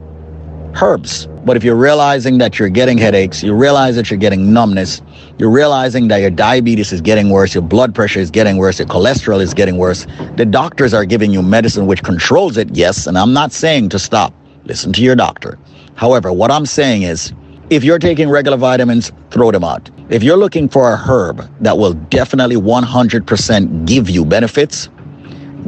[0.82, 1.28] herbs.
[1.46, 5.02] But if you're realizing that you're getting headaches, you realize that you're getting numbness,
[5.38, 8.88] you're realizing that your diabetes is getting worse, your blood pressure is getting worse, your
[8.88, 13.18] cholesterol is getting worse, the doctors are giving you medicine which controls it, yes, and
[13.18, 14.34] I'm not saying to stop.
[14.66, 15.60] Listen to your doctor.
[15.96, 17.34] However, what I'm saying is,
[17.70, 19.90] if you're taking regular vitamins, throw them out.
[20.10, 24.90] If you're looking for a herb that will definitely 100% give you benefits,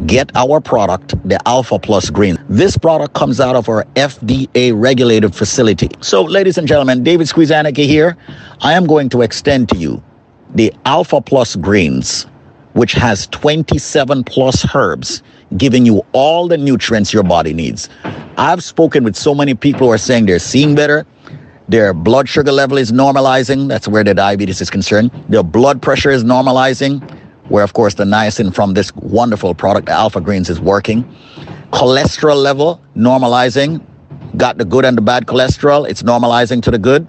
[0.06, 2.38] get our product, the Alpha Plus Green.
[2.50, 5.90] This product comes out of our FDA regulated facility.
[6.02, 8.18] So, ladies and gentlemen, David Squeeze Annakie here.
[8.62, 10.04] I am going to extend to you
[10.54, 12.26] the Alpha Plus Greens,
[12.74, 15.24] which has 27 plus herbs,
[15.58, 17.90] giving you all the nutrients your body needs.
[18.38, 21.06] I've spoken with so many people who are saying they're seeing better,
[21.68, 23.68] their blood sugar level is normalizing.
[23.68, 25.10] That's where the diabetes is concerned.
[25.30, 27.02] Their blood pressure is normalizing,
[27.50, 31.04] where, of course, the niacin from this wonderful product, Alpha Greens, is working.
[31.72, 33.86] Cholesterol level normalizing.
[34.38, 35.88] Got the good and the bad cholesterol.
[35.88, 37.08] It's normalizing to the good.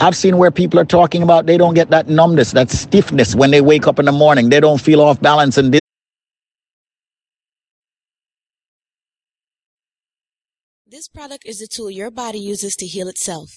[0.00, 3.50] I've seen where people are talking about they don't get that numbness, that stiffness when
[3.50, 4.50] they wake up in the morning.
[4.50, 5.78] They don't feel off balance and
[10.86, 13.56] This product is the tool your body uses to heal itself.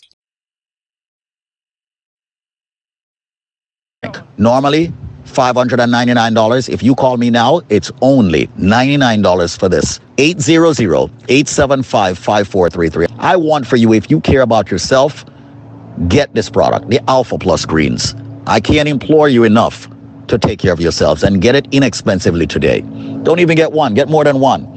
[4.37, 4.91] Normally,
[5.27, 6.69] $599.
[6.69, 9.99] If you call me now, it's only $99 for this.
[10.17, 13.15] 800-875-5433.
[13.19, 15.23] I want for you, if you care about yourself,
[16.07, 18.15] get this product, the Alpha Plus Greens.
[18.47, 19.87] I can't implore you enough
[20.27, 22.81] to take care of yourselves and get it inexpensively today.
[23.23, 24.67] Don't even get one, get more than one.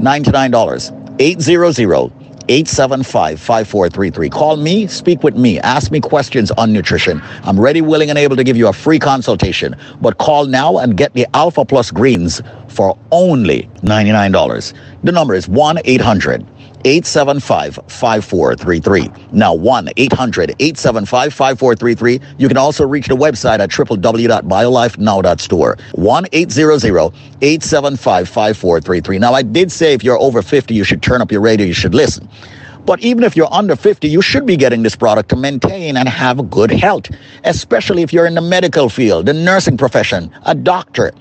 [0.00, 0.92] $99.
[1.18, 2.12] 800
[2.48, 4.30] 875 5433.
[4.30, 7.22] Call me, speak with me, ask me questions on nutrition.
[7.42, 9.76] I'm ready, willing, and able to give you a free consultation.
[10.00, 14.74] But call now and get the Alpha Plus Greens for only $99.
[15.02, 16.46] The number is 1 800
[16.86, 19.10] 875 5433.
[19.32, 22.20] Now 1 800 875 5433.
[22.38, 25.78] You can also reach the website at www.biolifenow.store.
[25.92, 29.18] 1 800 875 5433.
[29.18, 31.74] Now, I did say if you're over 50, you should turn up your radio, you
[31.74, 32.28] should listen.
[32.84, 36.08] But even if you're under 50, you should be getting this product to maintain and
[36.08, 37.10] have good health,
[37.42, 41.12] especially if you're in the medical field, the nursing profession, a doctor.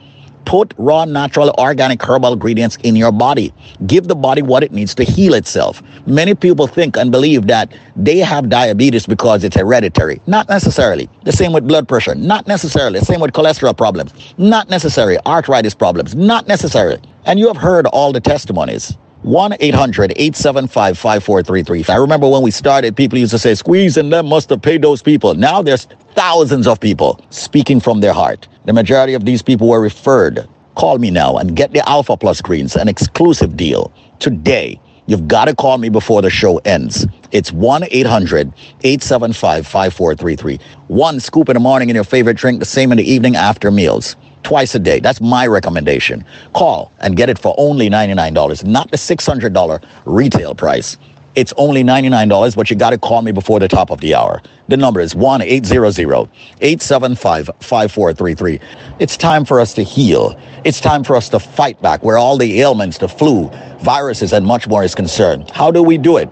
[0.46, 3.54] Put raw, natural, organic herbal ingredients in your body.
[3.88, 5.82] Give the body what it needs to heal itself.
[6.06, 10.22] Many people think and believe that they have diabetes because it's hereditary.
[10.28, 11.10] Not necessarily.
[11.24, 12.16] The same with blood pressure.
[12.16, 13.00] Not necessarily.
[13.00, 14.14] The same with cholesterol problems.
[14.38, 15.18] Not necessary.
[15.26, 16.16] Arthritis problems.
[16.16, 17.02] Not necessarily.
[17.26, 18.96] And you have heard all the testimonies.
[19.26, 21.86] 1 800 875 5433.
[21.92, 24.84] I remember when we started, people used to say, Squeeze and them must have paid
[24.84, 25.34] those people.
[25.34, 28.48] Now there's thousands of people speaking from their heart.
[28.66, 30.48] The majority of these people were referred.
[30.76, 34.80] Call me now and get the Alpha Plus Greens, an exclusive deal today.
[35.08, 37.08] You've got to call me before the show ends.
[37.32, 38.54] It's 1 800
[38.84, 40.60] 875 5433.
[40.88, 43.72] One scoop in the morning in your favorite drink, the same in the evening after
[43.72, 44.16] meals
[44.46, 45.00] twice a day.
[45.00, 46.24] That's my recommendation.
[46.54, 50.98] Call and get it for only $99, not the $600 retail price.
[51.34, 54.42] It's only $99, but you got to call me before the top of the hour.
[54.70, 56.30] The number is 1 800
[56.62, 58.60] 875 5433.
[59.00, 60.40] It's time for us to heal.
[60.64, 63.50] It's time for us to fight back where all the ailments, the flu,
[63.80, 65.50] viruses, and much more is concerned.
[65.52, 66.30] How do we do it?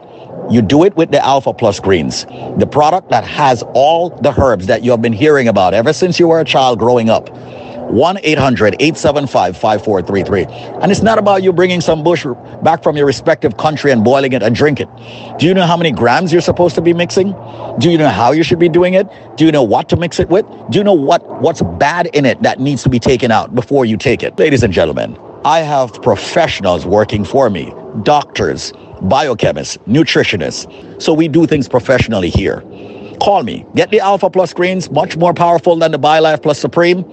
[0.50, 2.26] You do it with the Alpha Plus Greens,
[2.58, 6.20] the product that has all the herbs that you have been hearing about ever since
[6.20, 7.30] you were a child growing up.
[7.94, 10.46] 1 800 875 5433.
[10.82, 12.26] And it's not about you bringing some bush
[12.64, 14.90] back from your respective country and boiling it and drink it.
[15.38, 17.36] Do you know how many grams you're supposed to be mixing?
[17.80, 19.08] Do you know how you should be doing it?
[19.38, 20.46] Do you know what to mix it with?
[20.70, 23.86] Do you know what, what's bad in it that needs to be taken out before
[23.86, 24.38] you take it?
[24.40, 28.72] Ladies and gentlemen, I have professionals working for me doctors,
[29.02, 31.02] biochemists, nutritionists.
[31.02, 32.62] So we do things professionally here.
[33.22, 33.66] Call me.
[33.76, 37.04] Get the Alpha Plus greens, much more powerful than the BioLife Plus Supreme.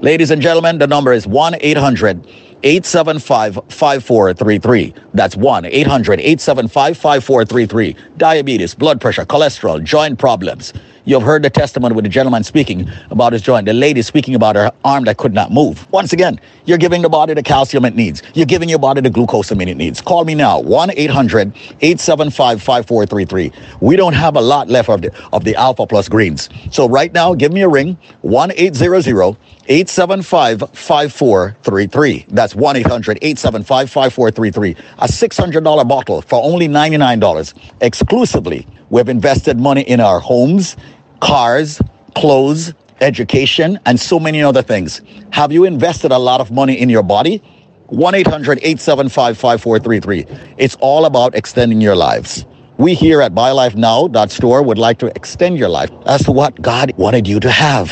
[0.00, 2.24] Ladies and gentlemen, the number is 1 800
[2.62, 4.94] 875 5433.
[5.14, 7.96] That's 1 800 875 5433.
[8.16, 10.72] Diabetes, blood pressure, cholesterol, joint problems.
[11.08, 14.56] You've heard the testimony with the gentleman speaking about his joint, the lady speaking about
[14.56, 15.90] her arm that could not move.
[15.90, 18.22] Once again, you're giving the body the calcium it needs.
[18.34, 20.02] You're giving your body the glucosamine it needs.
[20.02, 23.52] Call me now, 1 800 875 5433.
[23.80, 26.50] We don't have a lot left of the, of the Alpha Plus greens.
[26.70, 29.36] So right now, give me a ring, 1 800
[29.68, 32.26] 875 5433.
[32.28, 34.76] That's 1 800 875 5433.
[34.98, 38.66] A $600 bottle for only $99 exclusively.
[38.90, 40.76] We've invested money in our homes,
[41.20, 41.80] cars,
[42.14, 45.02] clothes, education, and so many other things.
[45.30, 47.42] Have you invested a lot of money in your body?
[47.86, 50.26] 1 800 875 5433.
[50.58, 52.44] It's all about extending your lives.
[52.76, 57.26] We here at BioLifeNow.store would like to extend your life as to what God wanted
[57.26, 57.90] you to have.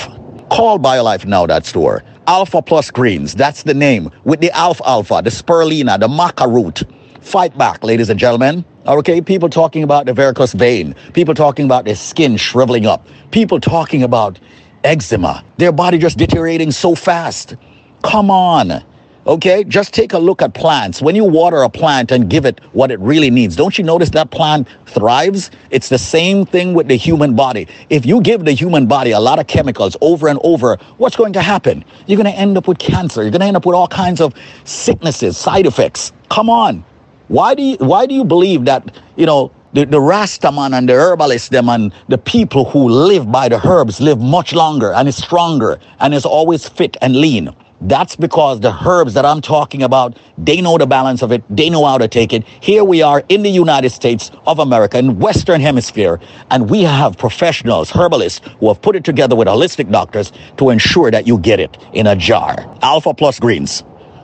[0.51, 2.05] Call BioLifeNow.store.
[2.27, 4.11] Alpha Plus Greens, that's the name.
[4.25, 6.83] With the Alfalfa, the Spirulina, the Maca root.
[7.21, 8.65] Fight back, ladies and gentlemen.
[8.87, 13.61] Okay, people talking about the varicose vein, people talking about their skin shriveling up, people
[13.61, 14.39] talking about
[14.85, 17.57] eczema, their body just deteriorating so fast.
[18.03, 18.85] Come on.
[19.27, 21.03] Okay, just take a look at plants.
[21.03, 24.11] When you water a plant and give it what it really needs, don't you notice
[24.11, 25.51] that plant thrives?
[25.71, 27.67] It's the same thing with the human body.
[27.91, 31.33] If you give the human body a lot of chemicals over and over, what's going
[31.33, 31.85] to happen?
[32.07, 33.23] You're going to end up with cancer.
[33.23, 34.33] You're going to end up with all kinds of
[34.63, 36.13] sicknesses, side effects.
[36.29, 36.85] Come on.
[37.27, 40.93] Why do you why do you believe that, you know, the, the Rastaman and the
[40.93, 45.17] herbalists, them and the people who live by the herbs live much longer and is
[45.17, 47.53] stronger and is always fit and lean?
[47.81, 51.45] That's because the herbs that I'm talking about, they know the balance of it.
[51.55, 52.47] They know how to take it.
[52.61, 56.19] Here we are in the United States of America, in Western Hemisphere,
[56.51, 61.11] and we have professionals, herbalists, who have put it together with holistic doctors to ensure
[61.11, 62.57] that you get it in a jar.
[62.83, 63.81] Alpha Plus Greens,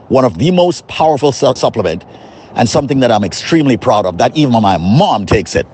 [0.09, 2.03] one of the most powerful su- supplement
[2.55, 5.67] and something that I'm extremely proud of, that even my mom takes it.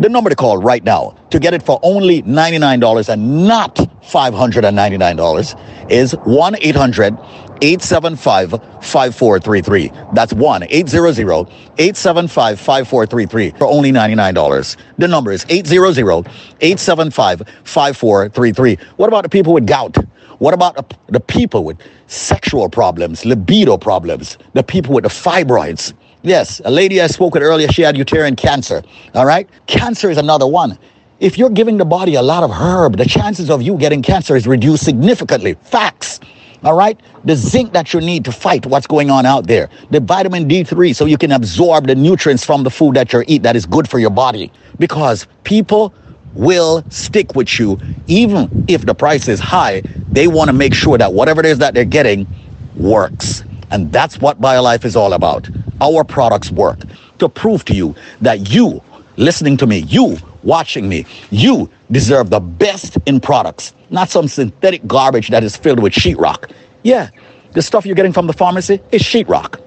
[0.00, 5.90] The number to call right now to get it for only $99 and not $599
[5.90, 7.18] is 1 800
[7.62, 9.90] 875 5433.
[10.14, 11.48] That's 1 800
[11.78, 14.76] 875 5433 for only $99.
[14.98, 16.28] The number is 800
[16.60, 18.78] 875 5433.
[18.96, 19.96] What about the people with gout?
[20.38, 21.78] What about the people with
[22.08, 25.94] sexual problems, libido problems, the people with the fibroids?
[26.26, 28.82] Yes, a lady I spoke with earlier, she had uterine cancer.
[29.14, 29.48] All right?
[29.68, 30.76] Cancer is another one.
[31.20, 34.34] If you're giving the body a lot of herb, the chances of you getting cancer
[34.34, 35.54] is reduced significantly.
[35.62, 36.18] Facts.
[36.64, 36.98] All right?
[37.22, 39.70] The zinc that you need to fight what's going on out there.
[39.92, 43.44] The vitamin D3 so you can absorb the nutrients from the food that you eat
[43.44, 44.50] that is good for your body.
[44.80, 45.94] Because people
[46.34, 47.78] will stick with you
[48.08, 49.80] even if the price is high.
[50.10, 52.26] They want to make sure that whatever it is that they're getting
[52.74, 53.44] works.
[53.70, 55.48] And that's what BioLife is all about.
[55.80, 56.78] Our products work
[57.18, 58.82] to prove to you that you,
[59.16, 64.86] listening to me, you watching me, you deserve the best in products, not some synthetic
[64.86, 66.50] garbage that is filled with sheetrock.
[66.82, 67.10] Yeah,
[67.52, 69.60] the stuff you're getting from the pharmacy is sheetrock.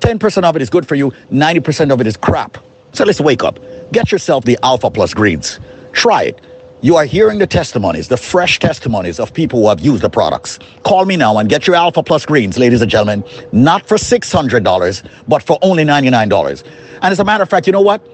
[0.00, 2.58] 10% of it is good for you, 90% of it is crap.
[2.92, 3.58] So let's wake up.
[3.92, 5.58] Get yourself the Alpha Plus greens.
[5.92, 6.40] Try it.
[6.84, 10.58] You are hearing the testimonies, the fresh testimonies of people who have used the products.
[10.82, 15.08] Call me now and get your Alpha Plus greens, ladies and gentlemen, not for $600,
[15.26, 16.62] but for only $99.
[16.96, 18.06] And as a matter of fact, you know what?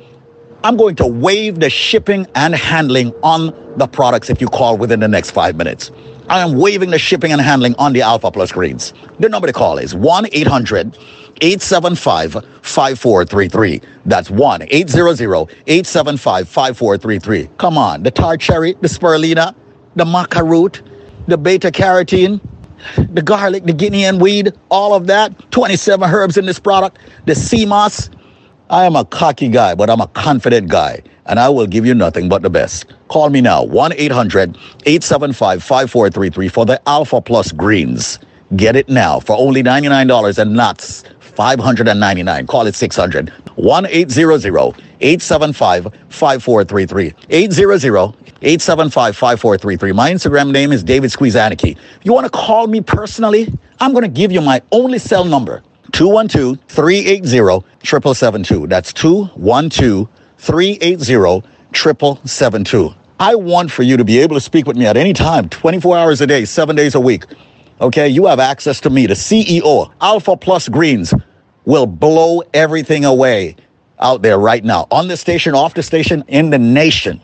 [0.62, 5.00] I'm going to waive the shipping and handling on the products if you call within
[5.00, 5.90] the next five minutes.
[6.30, 8.94] I am waiving the shipping and handling on the Alpha Plus greens.
[9.18, 10.96] The number to call is 1 800
[11.40, 12.32] 875
[12.62, 13.80] 5433.
[14.06, 15.20] That's 1 800
[15.66, 17.48] 875 5433.
[17.58, 19.56] Come on, the tart cherry, the spirulina,
[19.96, 20.82] the maca root,
[21.26, 22.40] the beta carotene,
[22.96, 25.50] the garlic, the Guinea hen weed, all of that.
[25.50, 26.98] 27 herbs in this product.
[27.26, 28.08] The sea moss.
[28.70, 31.94] I am a cocky guy, but I'm a confident guy, and I will give you
[31.94, 32.86] nothing but the best.
[33.06, 38.18] Call me now, 1 800 875 5433 for the Alpha Plus Greens.
[38.56, 40.80] Get it now for only $99 and not
[41.20, 44.44] 599 Call it 600 1 800
[45.00, 47.14] 875 5433.
[47.30, 49.92] 800 875 5433.
[49.92, 51.76] My Instagram name is David Squeeze Annakie.
[51.76, 55.24] If you want to call me personally, I'm going to give you my only cell
[55.24, 55.62] number
[55.92, 57.28] 212 380
[57.84, 58.66] 7772.
[58.66, 60.08] That's 212
[60.40, 62.94] 380 7772.
[63.20, 65.98] I want for you to be able to speak with me at any time, 24
[65.98, 67.24] hours a day, seven days a week.
[67.82, 69.92] Okay, you have access to me, the CEO.
[70.00, 71.12] Alpha Plus Greens
[71.66, 73.54] will blow everything away
[73.98, 77.20] out there right now on the station, off the station, in the nation.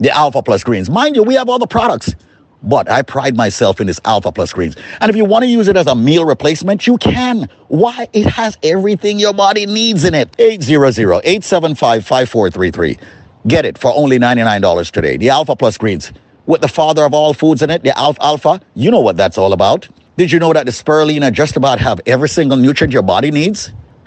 [0.00, 0.90] The Alpha Plus Greens.
[0.90, 2.14] Mind you, we have all the products,
[2.62, 4.76] but I pride myself in this Alpha Plus Greens.
[5.00, 7.48] And if you want to use it as a meal replacement, you can.
[7.68, 8.08] Why?
[8.12, 10.34] It has everything your body needs in it.
[10.38, 12.98] 800 875 5433.
[13.46, 15.16] Get it for only $99 today.
[15.16, 16.12] The Alpha Plus Greens
[16.46, 18.60] with the father of all foods in it, the Alfalfa.
[18.74, 19.88] You know what that's all about.
[20.16, 23.72] Did you know that the spirulina just about have every single nutrient your body needs?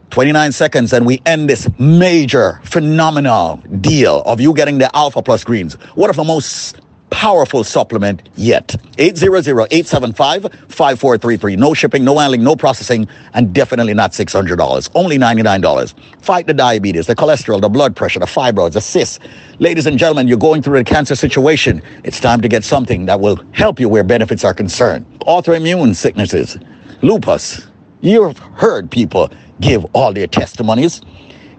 [0.10, 5.44] 29 seconds and we end this major, phenomenal deal of you getting the Alpha Plus
[5.44, 5.74] greens.
[5.96, 6.80] One of the most
[7.10, 8.68] powerful supplement yet.
[8.98, 11.58] 800-875-5433.
[11.58, 14.90] No shipping, no handling, no processing, and definitely not $600.
[14.94, 15.94] Only $99.
[16.22, 19.20] Fight the diabetes, the cholesterol, the blood pressure, the fibroids, the cysts.
[19.60, 21.82] Ladies and gentlemen, you're going through a cancer situation.
[22.04, 25.06] It's time to get something that will help you where benefits are concerned.
[25.22, 26.58] Autoimmune sicknesses,
[27.02, 27.68] lupus.
[28.02, 29.32] You've heard people
[29.62, 31.02] give all their testimonies.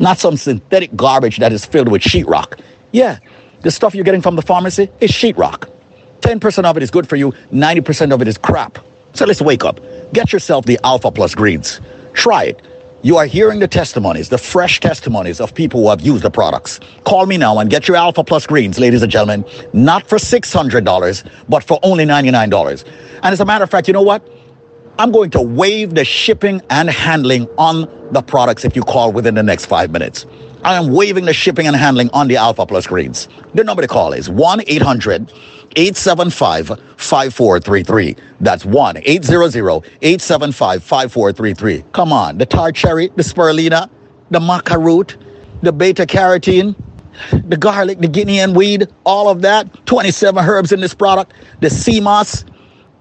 [0.07, 2.61] Not some synthetic garbage that is filled with sheetrock.
[2.93, 3.19] Yeah,
[3.62, 5.69] the stuff you're getting from the pharmacy is sheetrock.
[6.20, 8.78] 10% of it is good for you, 90% of it is crap.
[9.15, 9.81] So let's wake up.
[10.12, 11.81] Get yourself the Alpha Plus Greens.
[12.12, 12.62] Try it.
[13.03, 16.78] You are hearing the testimonies, the fresh testimonies of people who have used the products.
[17.03, 21.31] Call me now and get your Alpha Plus Greens, ladies and gentlemen, not for $600,
[21.49, 22.85] but for only $99.
[23.24, 24.23] And as a matter of fact, you know what?
[24.98, 27.82] I'm going to waive the shipping and handling on
[28.12, 30.24] the products if you call within the next five minutes.
[30.64, 33.28] I am waiving the shipping and handling on the Alpha Plus greens.
[33.52, 35.31] The number to call is 1 800
[35.77, 38.16] 875 5433.
[38.40, 41.85] That's 1 800 875 5433.
[41.93, 43.90] Come on, the tart cherry, the spirulina,
[44.31, 45.18] the maca root,
[45.60, 46.74] the beta carotene,
[47.47, 49.85] the garlic, the Guinea hen weed, all of that.
[49.85, 52.47] 27 herbs in this product, the sea moss.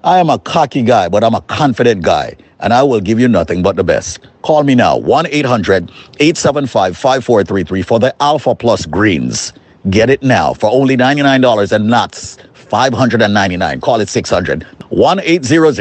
[0.05, 3.27] I am a cocky guy, but I'm a confident guy, and I will give you
[3.27, 4.19] nothing but the best.
[4.43, 9.51] Call me now, 1 800 875 5433 for the Alpha Plus Greens.
[9.89, 12.13] Get it now for only $99 and not
[12.53, 15.79] 599 Call it 600 1 800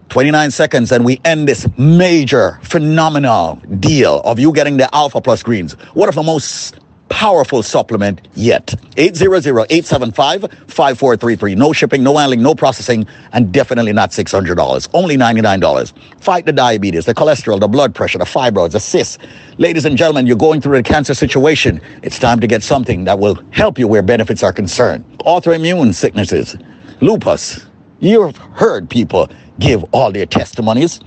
[0.09, 5.43] 29 seconds and we end this major phenomenal deal of you getting the Alpha Plus
[5.43, 5.73] greens.
[5.93, 6.79] One of the most
[7.09, 8.67] powerful supplement yet.
[8.95, 11.57] 800-875-5433.
[11.57, 14.89] No shipping, no handling, no processing, and definitely not $600.
[14.93, 15.93] Only $99.
[16.21, 19.17] Fight the diabetes, the cholesterol, the blood pressure, the fibroids, the cysts.
[19.57, 21.81] Ladies and gentlemen, you're going through a cancer situation.
[22.03, 25.05] It's time to get something that will help you where benefits are concerned.
[25.19, 26.57] Autoimmune sicknesses,
[27.01, 27.65] lupus.
[27.99, 29.29] You've heard people
[29.59, 30.99] give all their testimonies.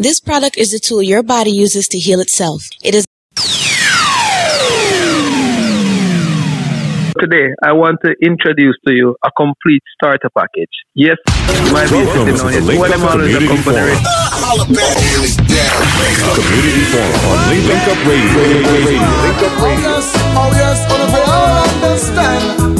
[0.00, 2.62] This product is the tool your body uses to heal itself.
[2.84, 3.04] It is
[7.18, 10.70] Today, I want to introduce to you a complete starter package.
[10.94, 12.60] Yes, you might be Welcome sitting to on the.
[12.60, 13.98] Link What Up am always a Community Forum.
[16.38, 18.38] Community Forum on Link Up Radio.
[18.70, 19.02] Radio.
[19.02, 19.82] Link Up Radio.
[19.82, 21.10] Oh yes, oh yes, all of
[21.82, 22.77] understand.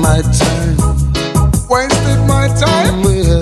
[0.00, 0.76] My time,
[1.68, 3.02] Wasted my time.
[3.02, 3.40] well,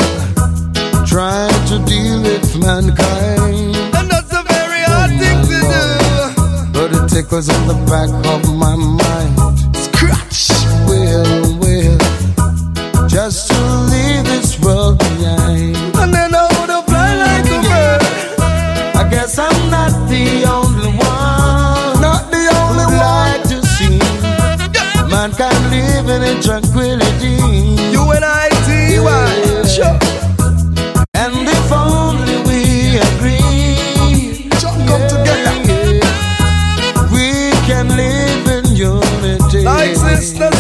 [1.07, 3.77] trying to deal with mankind.
[3.95, 6.73] And that's a very hard oh, thing to do.
[6.73, 9.77] But it tickles in the back of my mind.
[9.77, 10.51] Scratch.
[10.89, 13.61] Well, well, just to
[13.93, 15.42] leave this world behind.
[26.43, 27.37] Tranquility.
[27.95, 29.63] You and I, T.Y.
[29.65, 29.99] Sure.
[31.15, 34.51] And if only we agree,
[34.89, 35.55] come together.
[37.15, 39.63] we can live in unity.
[39.65, 40.52] Like sisters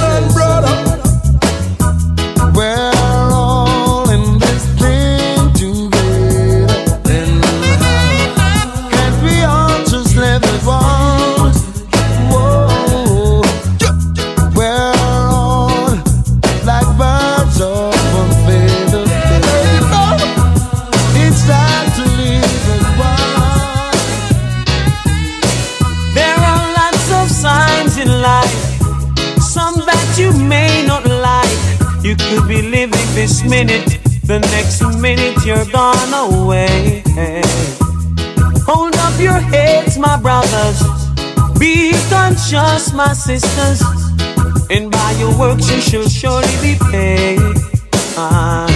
[33.52, 37.02] minute, the next minute you're gone away.
[38.64, 40.78] Hold up your heads, my brothers.
[41.60, 43.82] Be conscious, my sisters.
[44.70, 47.40] And by your works you shall surely be paid.
[48.16, 48.66] Ah.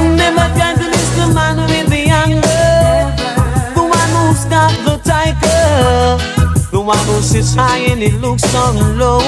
[0.00, 0.46] Never
[0.92, 2.72] miss the man with the anger.
[3.76, 6.16] The one who's got the tiger.
[6.70, 9.20] The one who sits high and it looks down low.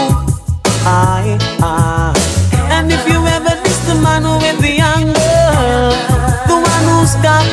[0.87, 2.24] Aye, aye.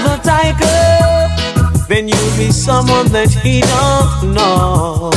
[0.06, 5.12] The tiger, then you'll be someone that he don't know.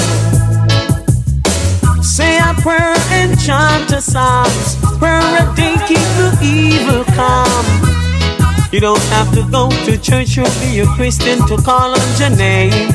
[2.02, 4.76] Say a prayer and chant a psalms.
[4.98, 7.64] Prayer a day keep the evil calm.
[8.72, 12.30] You don't have to go to church or be a Christian to call on your
[12.36, 12.90] name.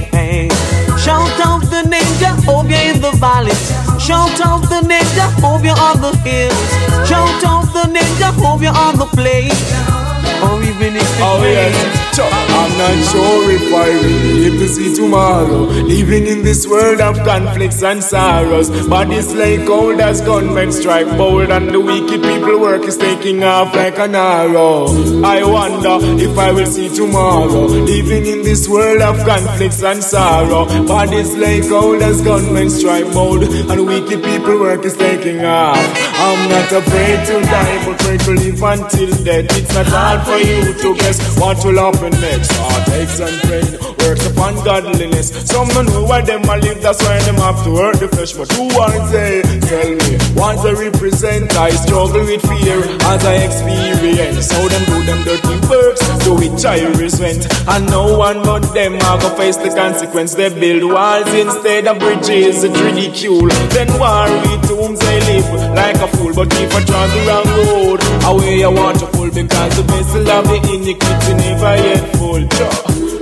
[0.99, 3.71] Shout out the name Jehovah in the valleys.
[3.99, 6.69] Shout out the name Jehovah on the hills.
[7.07, 10.08] Shout out the name Jehovah on the plain.
[10.45, 11.75] Or even if it Oh rains.
[11.75, 15.61] yes, I'm not sure if I will live to see tomorrow.
[15.93, 18.69] Living in this world of conflicts and sorrows.
[18.87, 23.73] Bodies like cold as gunmen strike bold, and the wicked people work is taking off
[23.75, 24.87] like an arrow.
[25.23, 27.65] I wonder if I will see tomorrow.
[27.67, 30.65] Living in this world of conflicts and sorrow.
[30.87, 35.77] Bodies like cold as gunmen strike bold, and wicked people work is taking off.
[36.25, 39.57] I'm not afraid to die, but pray to live until death.
[39.57, 42.51] It's not hard for you to guess what will happen next.
[42.53, 43.65] Heartaches and pain
[44.05, 45.29] works upon godliness.
[45.49, 48.33] Some don't know why them a live, that's why them have to hurt the flesh.
[48.33, 49.41] But who wants they?
[49.65, 52.79] Tell me, once I represent, I struggle with fear
[53.11, 54.51] as I experience.
[54.51, 57.49] How them do them dirty works, to which I resent.
[57.67, 60.35] And no one but them are gonna face the consequence.
[60.35, 63.49] They build walls instead of bridges, it's ridicule.
[63.73, 66.33] Then war with tombs they live like a fool.
[66.33, 67.99] But if I try the wrong road,
[68.29, 69.07] away I want to
[69.41, 72.43] because the vessel of the iniquity never yet full.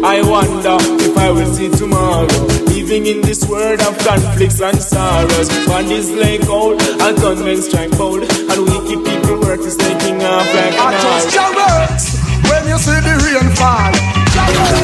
[0.02, 2.26] I wonder if I will see tomorrow.
[2.74, 5.50] Living in this world of conflicts and sorrows.
[5.68, 8.24] Bodies lay cold, and gunmen strike bold.
[8.26, 11.38] And wicked people work is taking off like an I trust arrow.
[11.38, 12.04] your words
[12.50, 13.94] when you see the rain fall.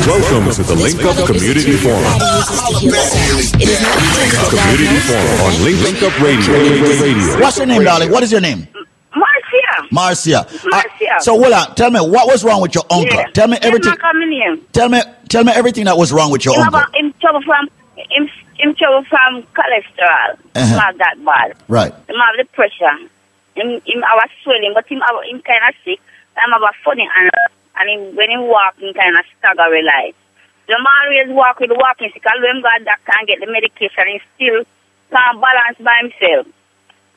[0.06, 2.14] Welcome to the Link Up Community Forum.
[4.54, 6.54] Community Forum on Link, Link Up Radio.
[6.54, 7.42] Radio.
[7.42, 8.12] What's your name, darling?
[8.12, 8.68] What is your name?
[9.94, 10.48] Marcia.
[10.66, 11.16] Marcia.
[11.16, 11.76] Uh, so on.
[11.76, 13.16] Tell me what was wrong with your uncle.
[13.16, 13.28] Yeah.
[13.34, 13.92] Tell me everything.
[13.92, 14.62] not coming in.
[14.74, 15.00] Tell me.
[15.30, 16.80] Tell me everything that was wrong with your Him uncle.
[16.80, 20.38] about him trouble from him him trouble from cholesterol.
[20.56, 20.76] Uh-huh.
[20.76, 21.56] Not that bad.
[21.68, 21.92] Right.
[21.92, 22.98] Him have the pressure.
[23.56, 26.00] Him him have a swelling, but him have, him kind of sick.
[26.38, 27.32] Him have a funny and
[27.76, 30.16] and him, when him walk, him kind of stagger like.
[30.68, 32.24] The man always walk with walking stick.
[32.32, 34.64] Although him got that can't get the medication, he still
[35.12, 36.48] can't balance by himself.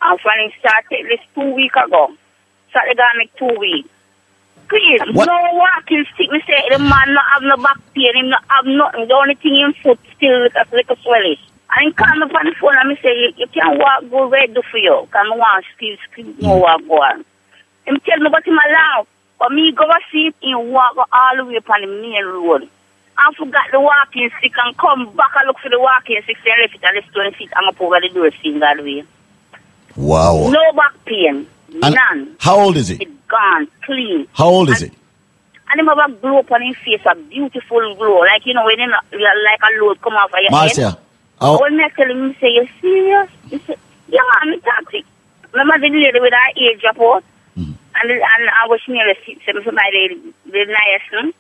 [0.03, 2.13] And when him start take this two week ago,
[2.89, 3.89] the guy make two weeks.
[4.69, 5.27] Please, What?
[5.27, 6.31] no walking stick.
[6.31, 9.07] Me say the man not have no back pain, him not have nothing.
[9.07, 11.37] The only thing him foot still like a like a swelling.
[11.77, 14.31] And he call me on the phone and me say you, you can't walk good.
[14.31, 15.07] Where do for you?
[15.07, 17.25] Me want still still no walk go on.
[17.87, 19.07] Him tell me about him allow.
[19.39, 22.69] But me go see him walk all the way upon the main road.
[23.19, 26.61] I forgot the walking stick and come back and look for the walking stick and
[26.61, 29.05] left it and left it feet and up over the door seeing that way.
[29.95, 30.51] Wow.
[30.51, 31.47] No back pain.
[31.83, 32.37] And None.
[32.39, 32.97] how old is he?
[32.97, 34.27] It gone, clean.
[34.33, 34.91] How old is he?
[35.69, 38.21] And him have a glow upon his face, a beautiful glow.
[38.21, 40.51] Like, you know, when you like a load come off of your head.
[40.53, 40.99] Marcia.
[41.41, 43.31] How, When me tell him, he say, you serious?
[43.51, 43.77] He say,
[44.09, 45.05] yeah, man, me talk to you.
[45.53, 47.25] remember the lady with her ear drop out?
[47.57, 51.33] And, and I was near the seat, so my lady, the nice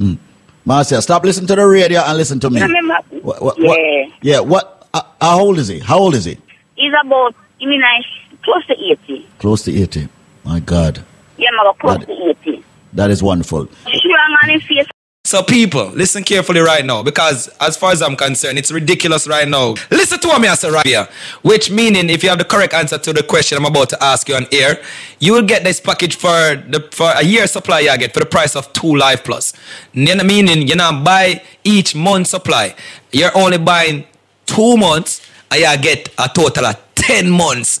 [0.00, 0.18] one.
[0.64, 2.60] Marcia, stop listening to the radio and listen to me.
[2.60, 2.96] Remember?
[3.22, 3.68] What, what, yeah.
[3.68, 5.78] what- yeah, what, uh, how old is he?
[5.78, 6.36] How old is he?
[6.74, 8.00] He's about, I mean, I
[8.46, 9.28] close to 80.
[9.38, 10.08] Close to 80.
[10.44, 11.04] My God.
[11.36, 12.64] Yeah, I'm about close to 80.
[12.92, 13.66] That is wonderful.
[13.66, 14.86] Strong on his face.
[15.24, 19.48] So, people, listen carefully right now because, as far as I'm concerned, it's ridiculous right
[19.48, 19.74] now.
[19.90, 21.08] Listen to what me I say right here.
[21.42, 24.28] Which meaning, if you have the correct answer to the question I'm about to ask
[24.28, 24.80] you on air,
[25.18, 28.26] you will get this package for the for a year supply you get for the
[28.26, 29.52] price of two Life Plus.
[29.94, 32.76] Then meaning you not buy each month supply.
[33.10, 34.06] You're only buying
[34.46, 37.80] two months, and you get a total of ten months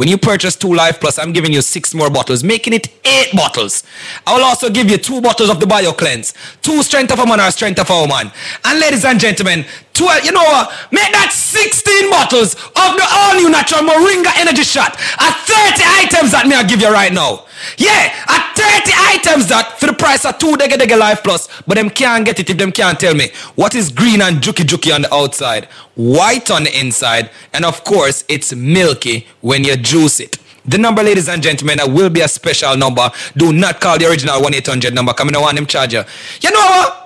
[0.00, 3.36] when you purchase two Life Plus, I'm giving you six more bottles, making it eight
[3.36, 3.82] bottles.
[4.26, 6.32] I will also give you two bottles of the Bio Cleanse,
[6.62, 8.32] two Strength of a Man or Strength of a Woman.
[8.64, 10.72] And ladies and gentlemen, 12, you know what?
[10.92, 16.32] Make that 16 bottles of the all new natural Moringa Energy Shot at 30 items
[16.32, 17.44] that me I give you right now.
[17.76, 21.76] Yeah, at 30 items that for the price of two Dega Dega Life Plus, but
[21.76, 24.94] them can't get it if them can't tell me what is green and juky juky
[24.94, 30.20] on the outside, white on the inside, and of course it's milky when you juice
[30.20, 30.38] it.
[30.64, 33.10] The number, ladies and gentlemen, that will be a special number.
[33.36, 35.12] Do not call the original 1 800 number.
[35.14, 36.02] Come in, want them charge you.
[36.42, 36.99] You know what?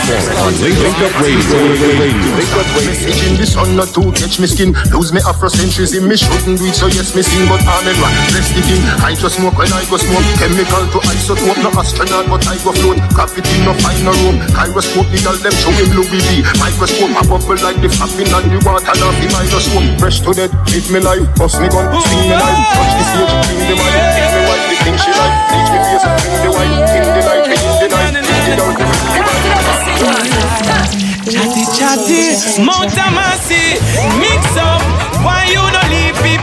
[0.00, 1.58] Forum on Link, Link Up Radio.
[2.84, 6.66] Message in the sun not to catch me skin Lose me Afrocentrism, me shouldn't do
[6.72, 9.70] So yes, me sing, but I'm in rock Rest the thing, I just smoke when
[9.72, 10.26] I go smoke.
[10.38, 14.36] Chemical to isotope, no astronaut But I go float, gravity no final room.
[14.54, 18.58] Gyroscope, the girl them showing Louis V Microscope, a bubble like the flapping And the
[18.62, 21.26] water now be minus one Fresh to death, live me life.
[21.36, 22.60] Bust me gun, swing me life.
[22.74, 23.92] Touch the stage, bring the mic.
[23.94, 25.34] Tell me what the thing she like.
[25.50, 26.72] Teach me face, bring the wine.
[26.94, 28.14] In the night, in the night.
[28.14, 29.74] In the dark, in the night
[31.24, 32.24] Chatty chatty,
[32.62, 33.80] Mount Mercy,
[34.20, 34.82] mix up.
[35.24, 35.93] Why you don't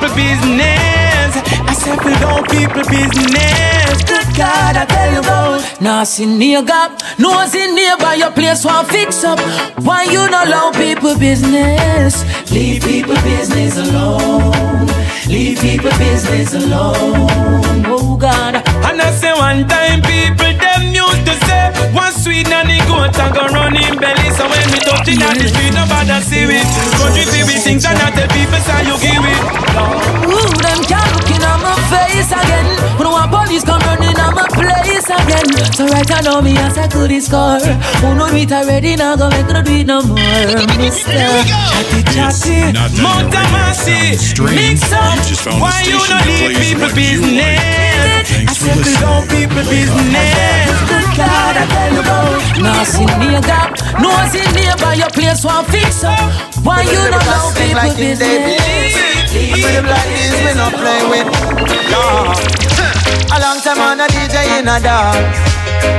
[0.01, 1.31] people business?
[1.69, 4.03] I say, don't people business.
[4.03, 5.61] Good God, I tell you about.
[6.07, 9.39] Sin near gap, no sin nearby your place one fix up.
[9.85, 12.25] Why you no allow people business?
[12.51, 14.87] Leave people business alone.
[15.27, 17.85] Leave people business alone.
[17.85, 18.55] Oh God.
[18.55, 21.10] And I say one time people them used
[22.21, 24.29] to say one sweet nanny goat and go run in belly.
[24.35, 26.65] So when we touch it on the street, nobody see it.
[26.97, 29.41] Country feel we things and not the people say you give it.
[30.29, 32.67] Ooh, them can't look in on my face again.
[32.97, 35.49] When one police come running on my place again.
[35.73, 37.59] So right I know me as I could score.
[38.01, 40.17] Who know it already now go make no do it no more.
[40.77, 41.11] Mister.
[41.49, 45.17] Chatty chatty, Mount Mercy, mix up.
[45.59, 47.90] Why you don't leave people business?
[48.47, 50.71] I settle down people business.
[50.87, 52.41] Good God, I tell you about.
[52.61, 56.17] Nah, sin near gap, no sin nearby your place one fix up.
[56.63, 58.93] Why you don't allow people like in business?
[59.33, 61.27] Rhythm like this, we not play with.
[61.89, 62.31] No.
[63.33, 65.37] A long time on a DJ in a dance.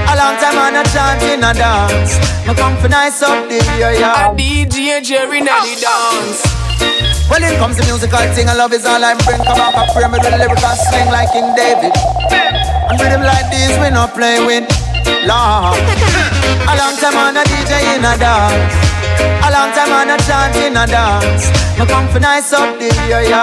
[0.08, 2.18] A long time on a chant in a dance.
[2.46, 4.12] Me come for nice up the area.
[4.12, 6.26] A DJ Jerry na the ah, ah.
[6.28, 7.11] dance.
[7.30, 9.42] Well, it comes the musical thing, I love is all I bring.
[9.42, 11.92] Come out, I pray me with lyrical sling like King David.
[12.90, 14.68] And rhythm like this, we not play with.
[15.24, 18.91] A long time on a DJ in a dance.
[19.44, 21.50] A long time on a chant in a dance.
[21.78, 23.42] Me come for nice up the area.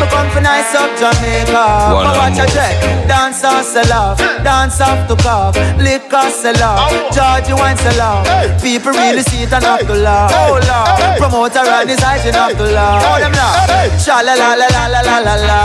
[0.00, 1.64] Me come for nice up Jamaica.
[1.94, 2.54] One Me watch a more.
[2.54, 2.74] check.
[3.08, 4.18] Dance off sell off.
[4.44, 5.56] Dance off to cough.
[5.78, 6.90] Liquor sell off.
[7.14, 8.26] Georgie wine sell off.
[8.62, 10.30] People really see it and have to laugh.
[10.34, 11.18] Oh Lord.
[11.18, 13.02] Promoter on his eyes, you have to laugh.
[13.06, 14.04] Oh them laugh.
[14.04, 15.60] Cha la la la la la la la la.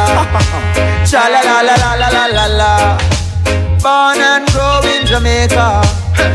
[1.05, 2.97] Cha la la la la la la la la.
[3.81, 5.81] Born and grow in Jamaica.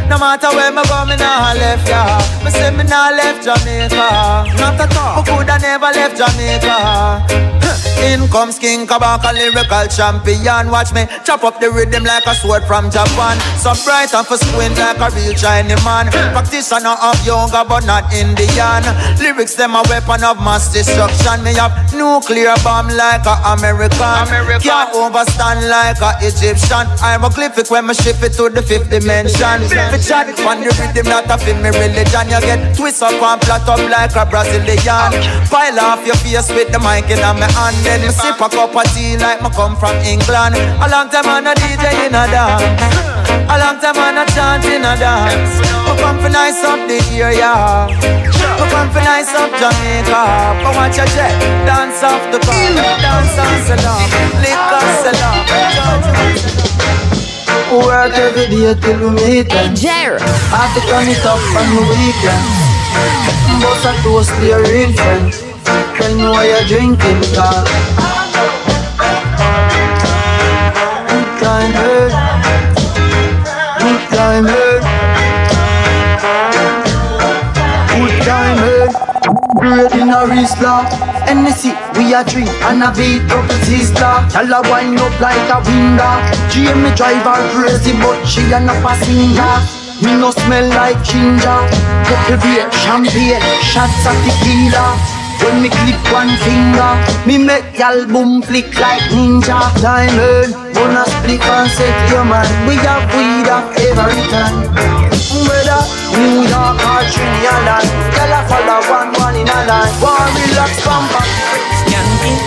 [0.08, 2.20] No matter where me go, me nah left ya.
[2.44, 4.44] Me say me nah left Jamaica.
[4.60, 5.16] Not at all.
[5.16, 7.71] Me coulda never left Jamaica.
[8.00, 10.70] In comes King Kabaka, lyrical champion.
[10.70, 13.38] Watch me chop up the rhythm like a sword from Japan.
[13.58, 16.08] So bright and for squint like a real Chinese man.
[16.32, 18.82] Practitioner of yoga, but not Indian.
[19.18, 21.44] Lyrics them a weapon of mass destruction.
[21.44, 24.26] Me have nuclear bomb like a American.
[24.60, 26.86] Can't overstand like a Egyptian.
[26.98, 29.62] Hieroglyphic when me ship it to the fifth dimension.
[29.62, 32.26] Me chat on the rhythm that a fit me religion.
[32.30, 35.10] You get twist up and flat up like a Brazilian.
[35.50, 37.81] Pile off your face with the mic in my hand.
[37.82, 40.54] Then me sip a cup of tea like me come from England.
[40.54, 42.62] A long time on a DJ in a dance.
[43.50, 45.58] A long time on a chant in a dance.
[45.58, 47.90] We come for nice up the area.
[47.90, 50.22] We come for nice up Jamaica.
[50.62, 51.34] But watch your jet.
[51.66, 52.54] Dance off the car.
[53.02, 54.06] Dance on the salon.
[54.40, 55.42] Liquor salon.
[57.72, 59.74] Work every day till we meet them.
[60.54, 62.46] Have to turn it up on the weekend.
[63.60, 65.51] Boss a toast to your real friend.
[65.64, 67.64] Tell me why you're drinking, girl.
[71.08, 72.12] Good time, bird.
[73.80, 74.82] Good time, bird.
[77.94, 79.12] Good time, bird.
[79.56, 80.82] Great in a Rizla
[81.26, 85.62] Hennessy, we a drink and a beat up sister Tell her wind up like a
[85.62, 86.18] window
[86.50, 89.54] Jamie drive her crazy but she a no passenger
[90.02, 91.60] Me no smell like ginger
[92.10, 96.92] Couple beer, champagne, shots of tequila When me clip one finger
[97.26, 102.76] Me make y'all boom flick like ninja Diamond, wanna split and set your man We
[102.86, 104.70] have weed of every time
[105.46, 105.82] Whether
[106.14, 111.52] New York or Trinidad Y'all a follow one one in a line One relax bumper
[111.82, 112.38] Skanking,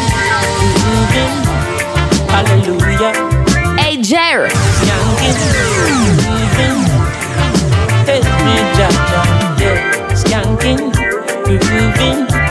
[0.85, 1.33] moving,
[2.29, 3.13] hallelujah.
[3.77, 4.49] Hey, Jerry.
[4.49, 5.37] Skanking,
[6.25, 6.79] moving,
[8.07, 9.21] hey, me, ja, ja,
[9.59, 10.15] yeah.
[10.15, 10.91] Skanking,
[11.43, 12.44] grooving,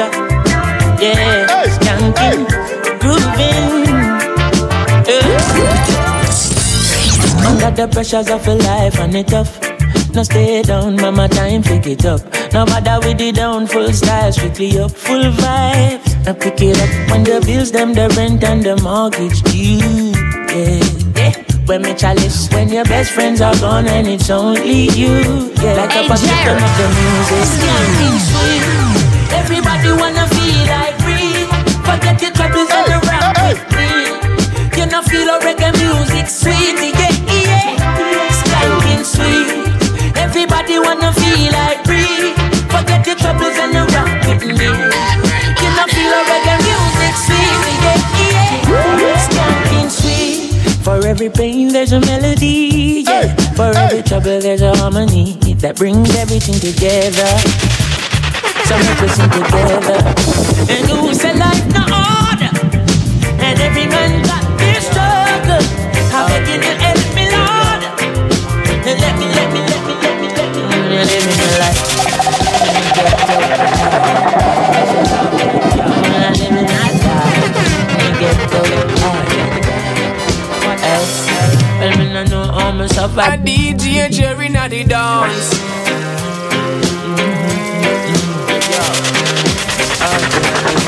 [0.00, 1.66] under pressure, yeah.
[1.66, 2.46] Skanking,
[3.00, 3.86] grooving,
[5.06, 5.46] yeah.
[7.46, 9.58] Under the pressures of a life and it tough.
[10.14, 12.20] No stay down, mama, time pick it up.
[12.52, 16.14] No matter with the down, full style, strictly up, full vibes.
[16.24, 20.12] Now pick it up when the bills, them, the rent and the mortgage due.
[20.48, 20.82] Yeah,
[21.16, 21.32] yeah.
[21.66, 25.52] When me chalice, when your best friends are gone and it's only you.
[25.60, 26.62] Yeah, like Hey, a passion Jared.
[26.62, 27.48] of the music.
[29.58, 31.34] Everybody wanna feel like free.
[31.82, 33.90] Forget your troubles and around with me.
[34.78, 38.30] You know feel a reggae music sweet, yeah, yeah.
[38.38, 40.14] Skanking sweet.
[40.16, 42.38] Everybody wanna feel like free.
[42.70, 44.70] Forget your troubles and around with me.
[44.70, 47.98] You know feel a reggae music sweet, yeah,
[48.62, 49.26] yeah.
[49.26, 50.54] Skanking sweet.
[50.84, 53.02] For every pain, there's a melody.
[53.08, 53.34] Yeah.
[53.58, 57.87] For every trouble, there's a harmony that brings everything together.
[58.68, 59.98] So make us sing together.
[60.68, 62.40] And who say life not hard?
[63.40, 65.64] And every man got their struggle.
[66.12, 67.82] How can you help me, Lord?
[68.84, 70.62] And let me, let me, let me, let me, let me.
[71.58, 71.80] Life.
[71.80, 71.98] Life.
[81.80, 83.40] Well, me no know how me survive.
[83.40, 85.87] A DJ Jerry na the dance.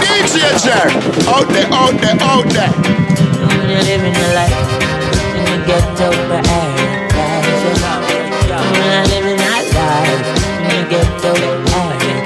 [0.00, 0.80] DJ
[1.28, 2.72] out there, out there, out there.
[3.68, 4.58] You're living life,
[5.34, 7.10] when you get to paradise.
[9.10, 10.24] Living that life,
[10.60, 11.30] when you get to
[11.70, 12.20] paradise.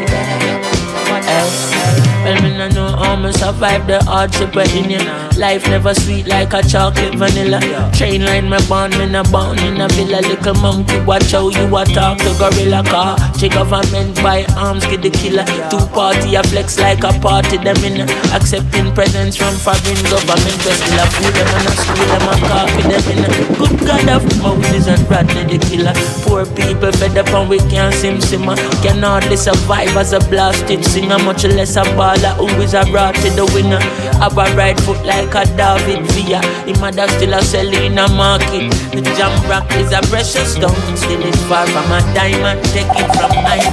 [2.24, 4.98] Well, me no know how me survive the hardship we're in, you.
[5.36, 7.58] Life never sweet like a chocolate vanilla.
[7.92, 10.20] Train line me born, me no born in a villa.
[10.22, 13.18] Little monkey, watch how you a talk to gorilla car.
[13.38, 15.44] Che government buy arms, get the killer.
[15.70, 20.58] Two party, a flex like a party, them in accepting presents from foreign government.
[20.62, 23.22] But still a fool them and a school them a coffee them in
[23.58, 25.94] Good God of Moses and Bradley the killer.
[26.22, 28.56] Poor people fed up and we can't sim simmer.
[28.82, 33.14] Can hardly survive as a blasted singer, much less a baller who is a brought
[33.16, 33.80] to the winner.
[34.22, 36.40] Have a right foot like a David Villa.
[36.66, 38.68] Him mother still a sell in a market.
[38.92, 42.60] The jam rock is a precious stone, still it's far from a diamond.
[42.74, 43.72] Take it from Ivan.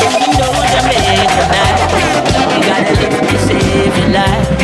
[0.00, 1.78] You know Jamaica night.
[2.54, 4.56] We gotta live to save your life.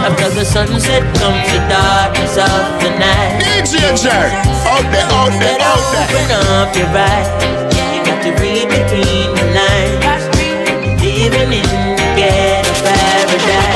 [0.00, 3.42] After the sunset comes the darkness of the night.
[3.42, 4.32] DJ Jerry,
[4.68, 6.08] out there, out there, out there.
[6.08, 7.28] Open up your eyes.
[7.92, 10.24] You got to read between the lines.
[11.00, 13.69] Living in the ghetto paradise.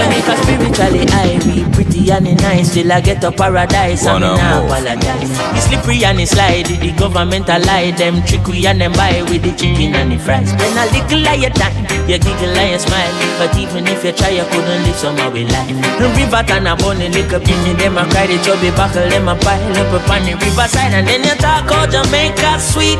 [0.00, 2.72] Jamaica spiritually I be pretty and nice.
[2.72, 7.48] Till I get to paradise Wanna nah apologize It's slippery and it's slidey The government
[7.48, 10.56] a lie Them trickery and them buy with the chicken and the fries.
[10.56, 13.12] Then a little lie you time You giggle and you smile.
[13.36, 15.68] But even if you try you couldn't live somehow with life.
[16.00, 19.28] The river and a bunny lick up in them a cry The chubby buckle them
[19.28, 20.96] a pile up upon the riverside.
[20.96, 22.98] And then you talk about Jamaica sweet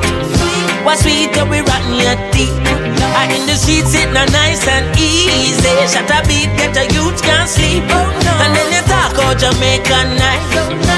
[0.85, 2.57] What sweet till we rotten your teeth?
[3.13, 5.71] I in the streets sitting a nice and easy.
[5.93, 7.85] Shut a beat get a youth can't sleep.
[7.93, 8.09] Oh,
[8.43, 10.43] and then you talk about Jamaica night.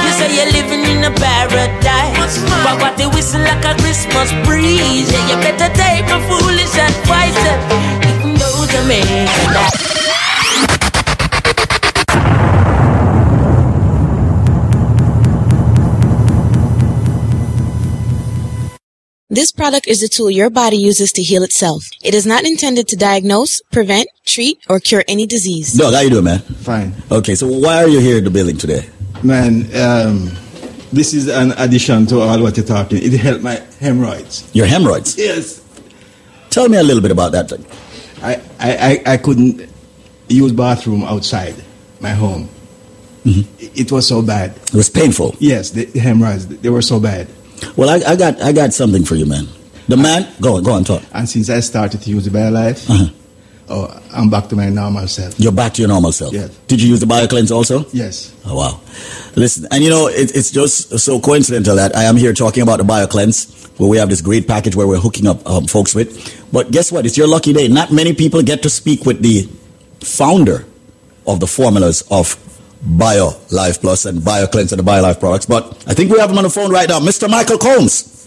[0.07, 2.39] You say you're living in a paradise.
[2.63, 5.11] But what they whistle like a Christmas breeze.
[5.11, 7.35] Yeah, you better take my foolish advice.
[7.43, 7.59] Yeah.
[8.07, 9.82] You can go Jamaica night
[19.33, 21.89] This product is the tool your body uses to heal itself.
[22.03, 25.73] It is not intended to diagnose, prevent, treat, or cure any disease.
[25.73, 26.41] Doug, how you doing, man?
[26.41, 26.93] Fine.
[27.11, 28.87] Okay, so why are you here in the building today?
[29.23, 30.31] Man, um,
[30.93, 32.99] this is an addition to all what you're talking.
[33.03, 34.55] It helped my hemorrhoids.
[34.55, 35.17] Your hemorrhoids?
[35.17, 35.67] Yes.
[36.51, 37.65] Tell me a little bit about that thing.
[38.23, 39.67] I, I, I, I couldn't
[40.29, 41.55] use bathroom outside
[42.01, 42.51] my home.
[43.25, 44.55] It, it was so bad.
[44.57, 45.37] It was painful.
[45.39, 47.29] Yes, the, the hemorrhoids, they were so bad.
[47.77, 49.47] Well, I, I got I got something for you, man.
[49.89, 51.03] The man, go on, go on, talk.
[51.13, 53.09] And since I started to use the BioLife, Uh-huh.
[53.69, 55.39] oh, I'm back to my normal self.
[55.39, 56.33] You're back to your normal self.
[56.33, 56.57] Yes.
[56.69, 57.85] Did you use the BioCleanse also?
[57.93, 58.33] Yes.
[58.47, 58.81] Oh, wow.
[59.35, 62.79] Listen, and you know, it, it's just so coincidental that I am here talking about
[62.79, 66.13] the BioCleanse, where we have this great package where we're hooking up um, folks with.
[66.53, 67.05] But guess what?
[67.07, 67.67] It's your lucky day.
[67.69, 69.49] Not many people get to speak with the
[70.01, 70.65] founder
[71.27, 72.37] of the formulas of
[72.83, 75.47] Bio Life Plus and BioCleanse and the BioLife products.
[75.47, 77.31] But I think we have him on the phone right now, Mr.
[77.31, 78.22] Michael Combs.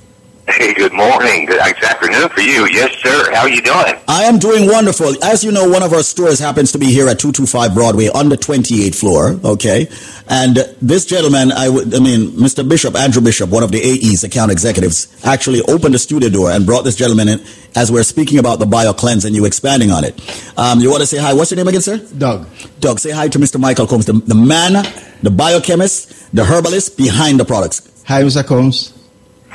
[0.48, 1.46] Hey, good morning.
[1.46, 2.68] Good afternoon for you.
[2.68, 3.34] Yes, sir.
[3.34, 3.96] How are you doing?
[4.08, 5.12] I am doing wonderful.
[5.24, 8.30] As you know, one of our stores happens to be here at 225 Broadway on
[8.30, 9.88] the 28th floor, okay?
[10.30, 12.68] And this gentleman, I would, I mean, Mr.
[12.68, 16.64] Bishop, Andrew Bishop, one of the AE's account executives, actually opened the studio door and
[16.64, 17.44] brought this gentleman in
[17.76, 20.14] as we're speaking about the bio cleanse and you expanding on it.
[20.58, 21.34] Um, you want to say hi?
[21.34, 21.98] What's your name again, sir?
[21.98, 22.48] Doug.
[22.80, 23.60] Doug, say hi to Mr.
[23.60, 24.86] Michael Combs, the, the man,
[25.24, 27.92] the biochemist, the herbalist behind the products.
[28.06, 28.46] Hi, Mr.
[28.46, 28.95] Combs.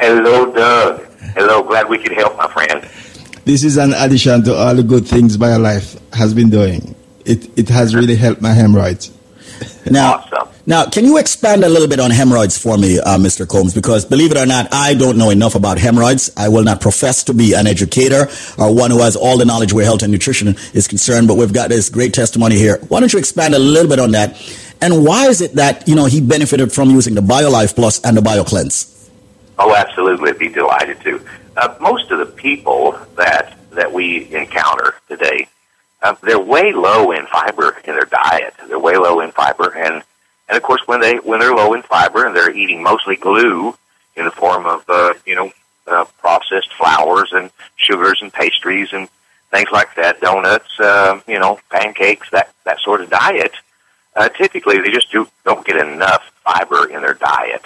[0.01, 1.07] Hello, Doug.
[1.35, 1.63] Hello.
[1.63, 2.83] Glad we could help, my friend.
[3.45, 6.95] This is an addition to all the good things BioLife has been doing.
[7.27, 9.13] It, it has really helped my hemorrhoids.
[9.91, 10.25] Now,
[10.67, 13.47] now, can you expand a little bit on hemorrhoids for me, uh, Mr.
[13.47, 13.75] Combs?
[13.75, 16.31] Because believe it or not, I don't know enough about hemorrhoids.
[16.37, 19.73] I will not profess to be an educator or one who has all the knowledge
[19.73, 22.79] where health and nutrition is concerned, but we've got this great testimony here.
[22.89, 24.41] Why don't you expand a little bit on that?
[24.81, 28.17] And why is it that, you know, he benefited from using the BioLife Plus and
[28.17, 29.00] the BioCleanse?
[29.63, 30.31] Oh, absolutely.
[30.31, 31.23] I'd be delighted to.
[31.55, 35.49] Uh, most of the people that that we encounter today,
[36.03, 38.55] uh, they're way low in fiber in their diet.
[38.67, 40.03] They're way low in fiber, and
[40.49, 43.77] And of course, when they when they're low in fiber and they're eating mostly glue
[44.17, 45.53] in the form of uh, you know
[45.87, 49.09] uh, processed flours and sugars and pastries and
[49.51, 53.53] things like that, donuts, uh, you know, pancakes, that that sort of diet.
[54.17, 57.65] Uh, typically, they just do, don't get enough fiber in their diet.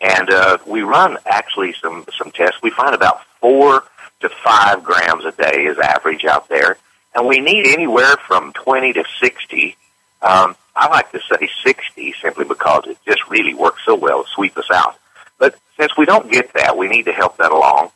[0.00, 2.62] And uh, we run actually some some tests.
[2.62, 3.84] We find about four
[4.20, 6.76] to five grams a day is average out there,
[7.14, 9.76] and we need anywhere from twenty to sixty.
[10.22, 14.30] Um, I like to say sixty simply because it just really works so well to
[14.30, 14.96] sweep us out.
[15.38, 17.90] But since we don't get that, we need to help that along.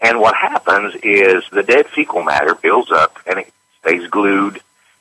[0.00, 4.60] And what happens is the dead fecal matter builds up and it stays glued.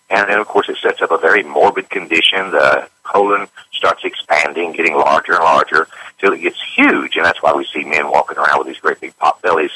[0.09, 2.51] And then, of course, it sets up a very morbid condition.
[2.51, 5.87] The colon starts expanding, getting larger and larger
[6.19, 7.15] till it gets huge.
[7.15, 9.71] And that's why we see men walking around with these great big pot bellies.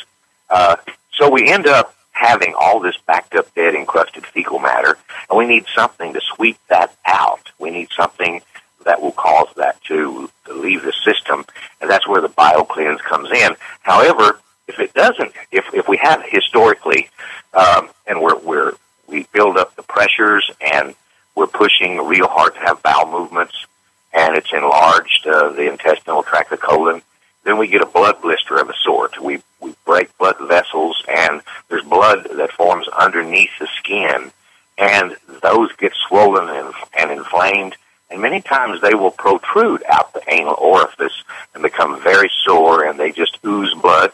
[0.50, 0.76] Uh,
[1.12, 4.98] so we end up having all this backed up dead encrusted fecal matter.
[5.30, 7.52] And we need something to sweep that out.
[7.60, 8.42] We need something
[8.86, 11.46] that will cause that to, to leave the system.
[11.82, 13.56] And that's where the BioCleanse comes in.
[13.82, 17.10] However, if it doesn't, if, if we have historically,
[17.54, 18.74] um, and we're, we're,
[19.08, 20.96] we build up the pressures and
[21.36, 23.66] we're pushing real hard to have bowel movements
[24.14, 27.02] and it's enlarged, uh, the intestinal tract, the colon,
[27.44, 29.22] then we get a blood blister of a sort.
[29.22, 34.32] We, we break blood vessels and there's blood that forms underneath the skin
[34.78, 37.76] and those get swollen and, and inflamed
[38.10, 41.24] and many times they will protrude out the anal orifice
[41.54, 44.12] and become very sore and they just ooze blood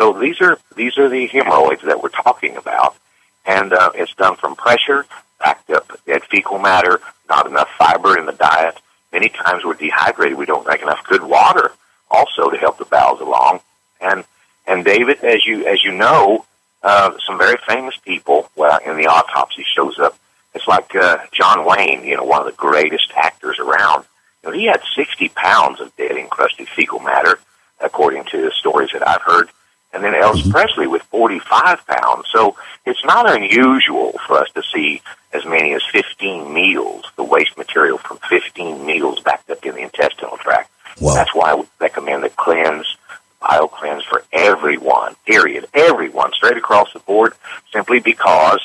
[0.00, 2.96] so these are these are the hemorrhoids that we're talking about,
[3.44, 5.04] and uh, it's done from pressure,
[5.38, 8.80] backed up dead fecal matter, not enough fiber in the diet.
[9.12, 10.38] Many times we're dehydrated.
[10.38, 11.72] We don't drink enough good water,
[12.10, 13.60] also to help the bowels along.
[14.00, 14.24] And
[14.66, 16.44] and David, as you as you know,
[16.82, 20.16] uh, some very famous people well, in the autopsy shows up.
[20.54, 24.04] It's like uh, John Wayne, you know, one of the greatest actors around.
[24.42, 27.38] You know, he had 60 pounds of dead encrusted fecal matter,
[27.80, 29.50] according to the stories that I've heard
[29.92, 30.50] and then Elvis mm-hmm.
[30.50, 32.26] Presley with 45 pounds.
[32.32, 32.56] So
[32.86, 37.98] it's not unusual for us to see as many as 15 meals, the waste material
[37.98, 40.70] from 15 meals backed up in the intestinal tract.
[41.00, 41.14] Wow.
[41.14, 42.96] That's why we recommend the cleanse,
[43.40, 45.66] bio cleanse for everyone, period.
[45.72, 47.34] Everyone, straight across the board,
[47.72, 48.60] simply because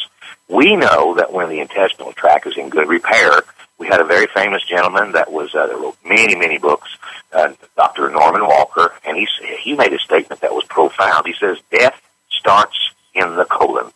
[0.50, 3.42] we know that when the intestinal tract is in good repair,
[3.78, 6.98] we had a very famous gentleman that was uh, that wrote many, many books,
[7.34, 8.10] uh, Dr.
[8.10, 9.28] Norman Walker, and he
[9.62, 11.28] he made a statement that was profound.
[11.28, 12.78] He says death starts
[13.14, 13.92] in the colon,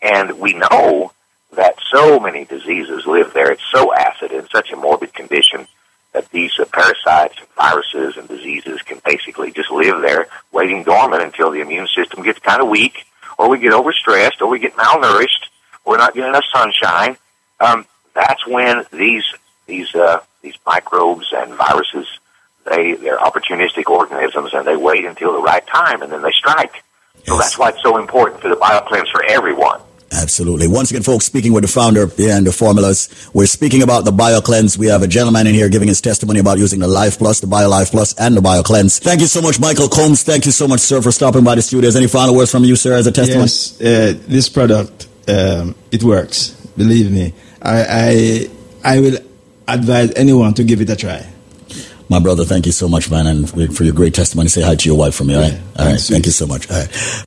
[0.00, 1.12] and we know
[1.54, 3.52] that so many diseases live there.
[3.52, 5.66] It's so acid and such a morbid condition
[6.12, 11.22] that these uh, parasites, and viruses, and diseases can basically just live there, waiting dormant
[11.22, 13.06] until the immune system gets kind of weak,
[13.38, 15.48] or we get overstressed, or we get malnourished,
[15.84, 17.16] or we're not getting enough sunshine.
[17.60, 19.24] Um, that's when these
[19.66, 22.06] these uh, these microbes and viruses
[22.64, 26.82] they they're opportunistic organisms and they wait until the right time and then they strike.
[27.24, 29.80] So that's why it's so important for the BioCleanse for everyone.
[30.12, 30.68] Absolutely.
[30.68, 34.78] Once again, folks, speaking with the founder behind the formulas, we're speaking about the BioCleanse.
[34.78, 37.46] We have a gentleman in here giving his testimony about using the Life Plus, the
[37.46, 39.00] BioLife Plus, and the BioCleanse.
[39.00, 40.22] Thank you so much, Michael Combs.
[40.22, 41.96] Thank you so much, sir, for stopping by the studios.
[41.96, 43.42] Any final words from you, sir, as a testimony?
[43.42, 46.50] Yes, uh, this product, um, it works.
[46.76, 47.34] Believe me.
[47.60, 48.48] I,
[48.84, 49.18] I, I will
[49.66, 51.26] advise anyone to give it a try.
[52.08, 54.48] My brother, thank you so much, man, and for your great testimony.
[54.48, 55.52] Say hi to your wife for me, all right?
[55.52, 56.00] Yeah, all right.
[56.00, 56.70] Thank you so much.
[56.70, 57.25] All right.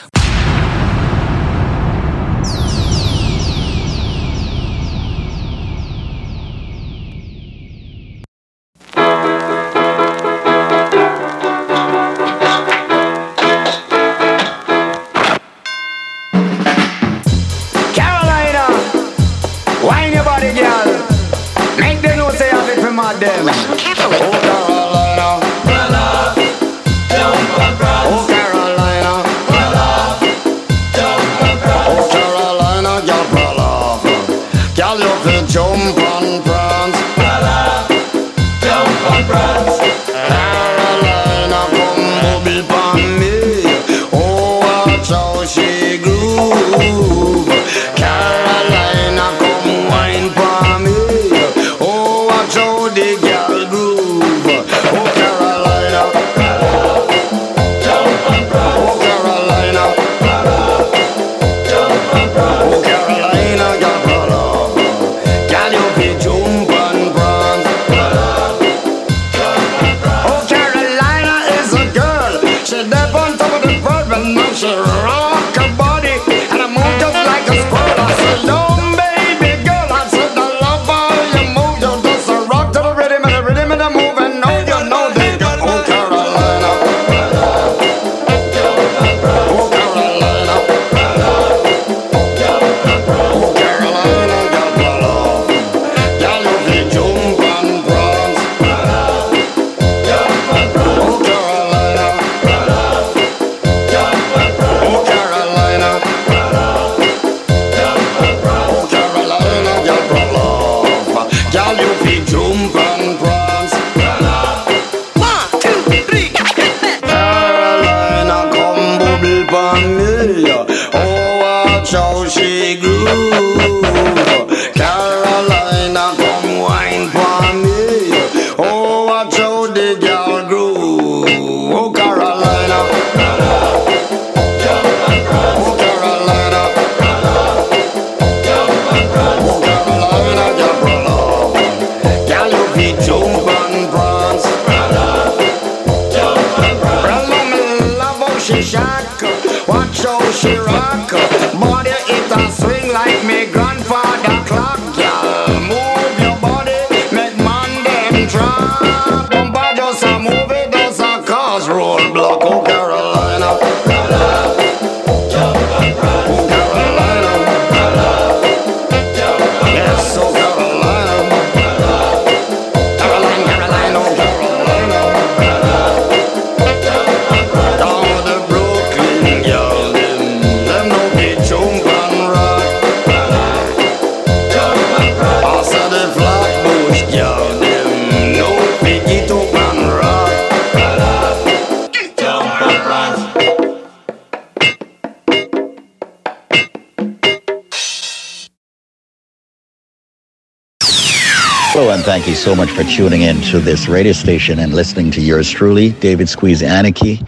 [201.73, 205.09] Hello, and thank you so much for tuning in to this radio station and listening
[205.11, 207.27] to yours truly, David Squeeze Annakie,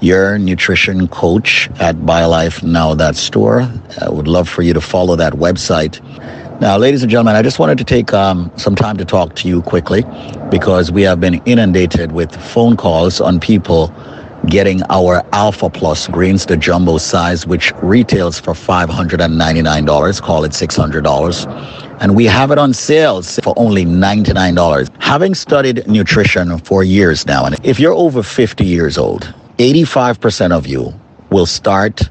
[0.00, 3.62] your nutrition coach at BioLifeNow.store.
[4.00, 6.00] I would love for you to follow that website.
[6.60, 9.48] Now, ladies and gentlemen, I just wanted to take um, some time to talk to
[9.48, 10.04] you quickly
[10.50, 13.94] because we have been inundated with phone calls on people
[14.46, 21.98] getting our Alpha Plus greens, the jumbo size, which retails for $599, call it $600.
[22.00, 24.90] And we have it on sales for only $99.
[25.00, 30.66] Having studied nutrition for years now, and if you're over 50 years old, 85% of
[30.66, 30.92] you
[31.30, 32.02] will start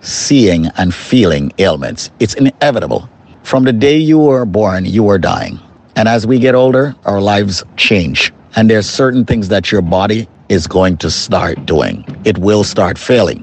[0.00, 2.10] seeing and feeling ailments.
[2.20, 3.08] It's inevitable.
[3.42, 5.58] From the day you were born, you are dying.
[5.96, 8.32] And as we get older, our lives change.
[8.54, 12.04] And there's certain things that your body is going to start doing.
[12.24, 13.42] It will start failing.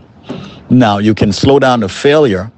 [0.69, 2.51] Now, you can slow down the failure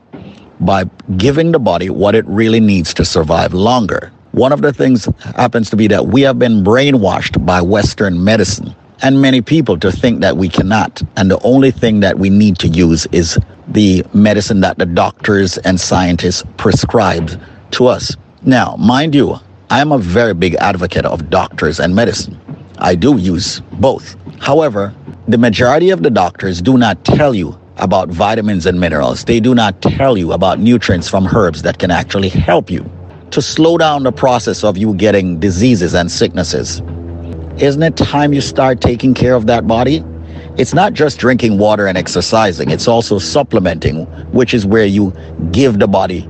[0.60, 0.84] by
[1.16, 4.12] giving the body what it really needs to survive longer.
[4.34, 5.08] One of the things
[5.38, 9.90] happens to be that we have been brainwashed by Western medicine and many people to
[9.90, 11.02] think that we cannot.
[11.16, 13.40] And the only thing that we need to use is
[13.70, 18.18] the medicine that the doctors and scientists prescribe to us.
[18.44, 19.40] Now, mind you,
[19.70, 22.38] I am a very big advocate of doctors and medicine.
[22.80, 24.16] I do use both.
[24.42, 24.92] However,
[25.28, 29.24] the majority of the doctors do not tell you about vitamins and minerals.
[29.24, 32.90] They do not tell you about nutrients from herbs that can actually help you
[33.30, 36.82] to slow down the process of you getting diseases and sicknesses.
[37.60, 40.04] Isn't it time you start taking care of that body?
[40.58, 45.14] It's not just drinking water and exercising, it's also supplementing, which is where you
[45.52, 46.28] give the body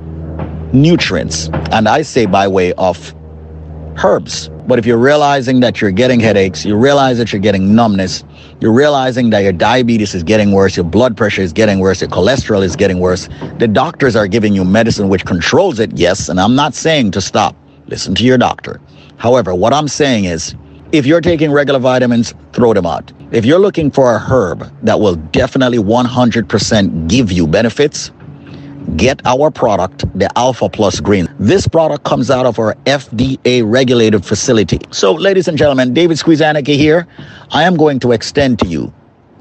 [0.73, 1.49] nutrients.
[1.71, 3.15] And I say by way of
[4.03, 4.49] herbs.
[4.71, 8.23] But if you're realizing that you're getting headaches, you realize that you're getting numbness,
[8.61, 12.09] you're realizing that your diabetes is getting worse, your blood pressure is getting worse, your
[12.09, 13.27] cholesterol is getting worse,
[13.59, 17.19] the doctors are giving you medicine which controls it, yes, and I'm not saying to
[17.19, 17.53] stop.
[17.87, 18.79] Listen to your doctor.
[19.17, 20.55] However, what I'm saying is
[20.93, 23.11] if you're taking regular vitamins, throw them out.
[23.31, 28.11] If you're looking for a herb that will definitely 100% give you benefits,
[28.95, 31.27] get our product, the Alpha Plus Green.
[31.39, 34.79] This product comes out of our FDA regulated facility.
[34.91, 37.07] So, ladies and gentlemen, David Squeeze Annakie here.
[37.51, 38.93] I am going to extend to you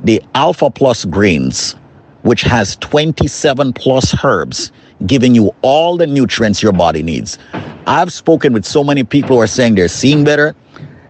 [0.04, 1.76] the Alpha Plus Greens,
[2.22, 4.72] which has 27 plus herbs,
[5.06, 7.38] giving you all the nutrients your body needs.
[7.86, 10.54] I've spoken with so many people who are saying they're seeing better.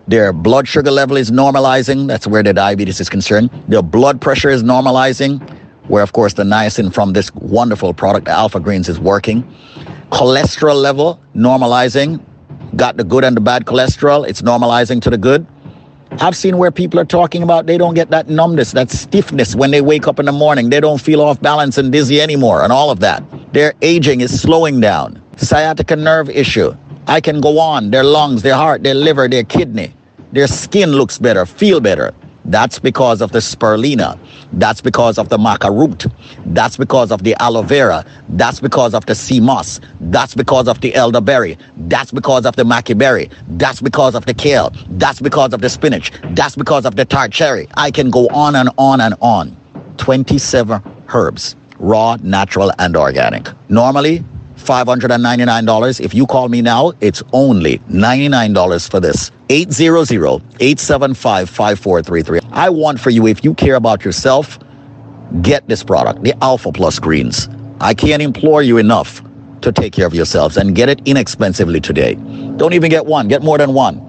[0.09, 2.09] Their blood sugar level is normalizing.
[2.09, 3.51] That's where the diabetes is concerned.
[3.69, 5.41] Their blood pressure is normalizing
[5.91, 9.43] where of course the niacin from this wonderful product, alpha greens, is working.
[10.11, 12.25] Cholesterol level normalizing,
[12.77, 15.47] got the good and the bad cholesterol, it's normalizing to the good.
[16.13, 19.71] I've seen where people are talking about they don't get that numbness, that stiffness when
[19.71, 20.71] they wake up in the morning.
[20.71, 23.23] They don't feel off balance and dizzy anymore, and all of that.
[23.53, 25.23] Their aging is slowing down.
[25.37, 26.75] Sciatica nerve issue.
[27.07, 27.91] I can go on.
[27.91, 29.95] Their lungs, their heart, their liver, their kidney.
[30.33, 32.13] Their skin looks better, feel better.
[32.51, 34.19] That's because of the spirulina.
[34.53, 36.07] That's because of the maca root.
[36.47, 38.05] That's because of the aloe vera.
[38.31, 39.81] That's because of the sea moss.
[40.01, 41.57] That's because of the elderberry.
[41.77, 43.31] That's because of the maca berry.
[43.51, 44.73] That's because of the kale.
[44.91, 46.13] That's because of the spinach.
[46.31, 47.69] That's because of the tart cherry.
[47.77, 49.57] I can go on and on and on.
[49.99, 50.83] 27
[51.15, 53.49] herbs, raw, natural, and organic.
[53.69, 54.25] Normally,
[54.61, 56.01] $599.
[56.01, 59.31] If you call me now, it's only $99 for this.
[59.49, 62.49] 800-875-5433.
[62.53, 64.59] I want for you, if you care about yourself,
[65.43, 67.49] get this product, the Alpha Plus Greens.
[67.81, 69.23] I can't implore you enough
[69.63, 72.15] to take care of yourselves and get it inexpensively today.
[72.57, 74.01] Don't even get one, get more than one.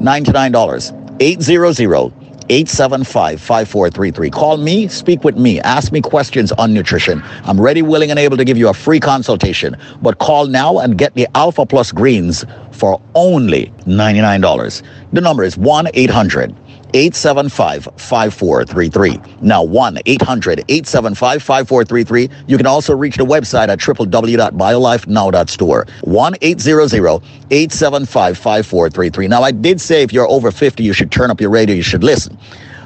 [0.00, 1.20] $99.
[1.20, 4.30] 800 875 5433.
[4.30, 7.22] Call me, speak with me, ask me questions on nutrition.
[7.44, 9.76] I'm ready, willing, and able to give you a free consultation.
[10.02, 14.82] But call now and get the Alpha Plus Greens for only $99.
[15.12, 16.54] The number is 1 800
[16.96, 19.20] 875 5433.
[19.42, 22.30] Now, 1 800 875 5433.
[22.46, 25.86] You can also reach the website at www.biolifenow.store.
[26.00, 29.28] 1 800 875 5433.
[29.28, 31.82] Now, I did say if you're over 50, you should turn up your radio, you
[31.82, 32.38] should listen.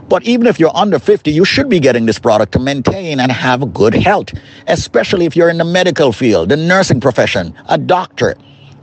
[0.09, 3.31] But even if you're under 50, you should be getting this product to maintain and
[3.31, 4.31] have good health,
[4.67, 8.35] especially if you're in the medical field, the nursing profession, a doctor.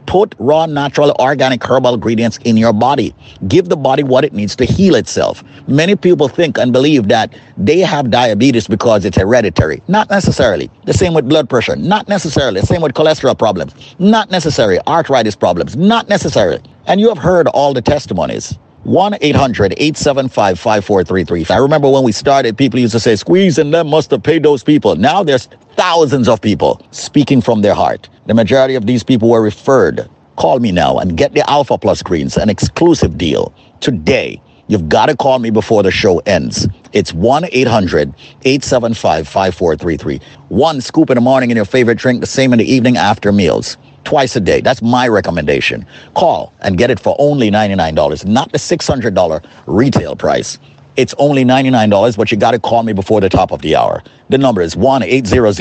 [0.08, 3.14] Put raw, natural, organic herbal ingredients in your body.
[3.48, 5.44] Give the body what it needs to heal itself.
[5.68, 9.84] Many people think and believe that they have diabetes because it's hereditary.
[9.88, 10.72] Not necessarily.
[10.86, 11.76] The same with blood pressure.
[11.76, 12.62] Not necessarily.
[12.62, 13.76] The same with cholesterol problems.
[14.00, 14.80] Not necessarily.
[14.88, 15.76] Arthritis problems.
[15.76, 16.62] Not necessarily.
[16.88, 18.58] And you have heard all the testimonies.
[18.88, 21.54] 1 800 875 5433.
[21.54, 24.44] I remember when we started, people used to say, Squeeze and them must have paid
[24.44, 24.96] those people.
[24.96, 28.08] Now there's thousands of people speaking from their heart.
[28.28, 30.10] The majority of these people were referred.
[30.38, 34.42] Call me now and get the Alpha Plus greens, an exclusive deal today.
[34.70, 36.66] You've got to call me before the show ends.
[36.94, 38.14] It's 1 800
[38.46, 40.22] 875 5433.
[40.48, 43.34] One scoop in the morning in your favorite drink, the same in the evening after
[43.34, 43.76] meals.
[44.08, 44.62] Twice a day.
[44.62, 45.86] That's my recommendation.
[46.16, 50.58] Call and get it for only $99, not the $600 retail price.
[50.96, 54.02] It's only $99, but you got to call me before the top of the hour.
[54.30, 55.60] The number is 1 800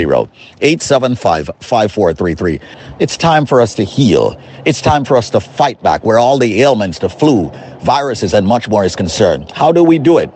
[0.61, 2.61] 875 5433.
[3.01, 4.41] It's time for us to heal.
[4.65, 7.51] It's time for us to fight back where all the ailments, the flu,
[7.81, 9.51] viruses, and much more is concerned.
[9.51, 10.31] How do we do it?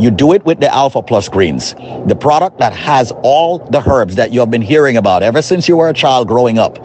[0.00, 1.74] You do it with the Alpha Plus Greens,
[2.06, 5.68] the product that has all the herbs that you have been hearing about ever since
[5.68, 6.76] you were a child growing up.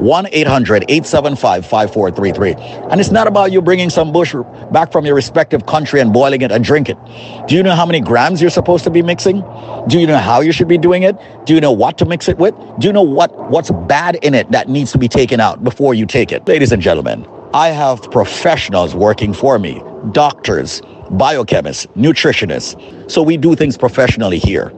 [0.00, 2.52] 1 800 875 5433.
[2.90, 4.34] And it's not about you bringing some bush
[4.72, 6.98] back from your respective country and boiling it and drink it.
[7.46, 9.42] Do you know how many grams you're supposed to be mixing?
[9.88, 11.16] Do you know how you should be doing it?
[11.44, 12.54] Do you know what to mix it with?
[12.78, 15.94] Do you know what, what's bad in it that needs to be taken out before
[15.94, 16.46] you take it?
[16.48, 20.80] Ladies and gentlemen, I have professionals working for me doctors,
[21.10, 23.10] biochemists, nutritionists.
[23.10, 24.70] So we do things professionally here.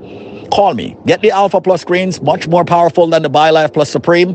[0.52, 0.96] Call me.
[1.06, 4.34] Get the Alpha Plus greens, much more powerful than the BioLife Plus Supreme.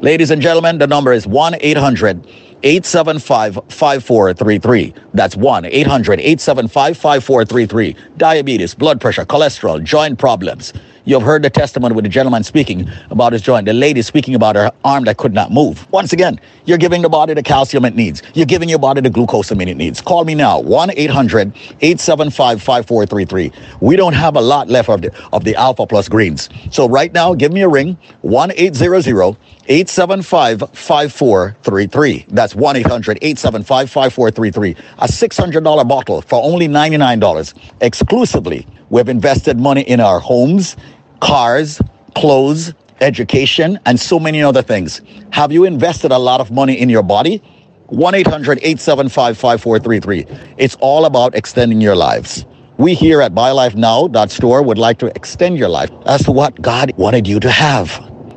[0.00, 2.24] Ladies and gentlemen, the number is 1 800
[2.62, 4.94] 875 5433.
[5.14, 7.96] That's 1 800 875 5433.
[8.16, 10.72] Diabetes, blood pressure, cholesterol, joint problems.
[11.08, 14.56] You've heard the testimony with the gentleman speaking about his joint, the lady speaking about
[14.56, 15.90] her arm that could not move.
[15.90, 18.22] Once again, you're giving the body the calcium it needs.
[18.34, 20.02] You're giving your body the glucosamine it needs.
[20.02, 23.52] Call me now, 1 800 875 5433.
[23.80, 26.50] We don't have a lot left of the, of the Alpha Plus greens.
[26.70, 29.36] So right now, give me a ring, 1 800
[29.68, 32.26] 875 5433.
[32.28, 34.76] That's 1 800 875 5433.
[34.98, 38.66] A $600 bottle for only $99 exclusively.
[38.90, 40.76] We've invested money in our homes,
[41.20, 41.80] cars,
[42.14, 45.02] clothes, education, and so many other things.
[45.30, 47.42] Have you invested a lot of money in your body?
[47.86, 50.26] 1 800 875 5433.
[50.58, 52.44] It's all about extending your lives.
[52.76, 57.26] We here at BioLifeNow.store would like to extend your life as to what God wanted
[57.26, 57.88] you to have.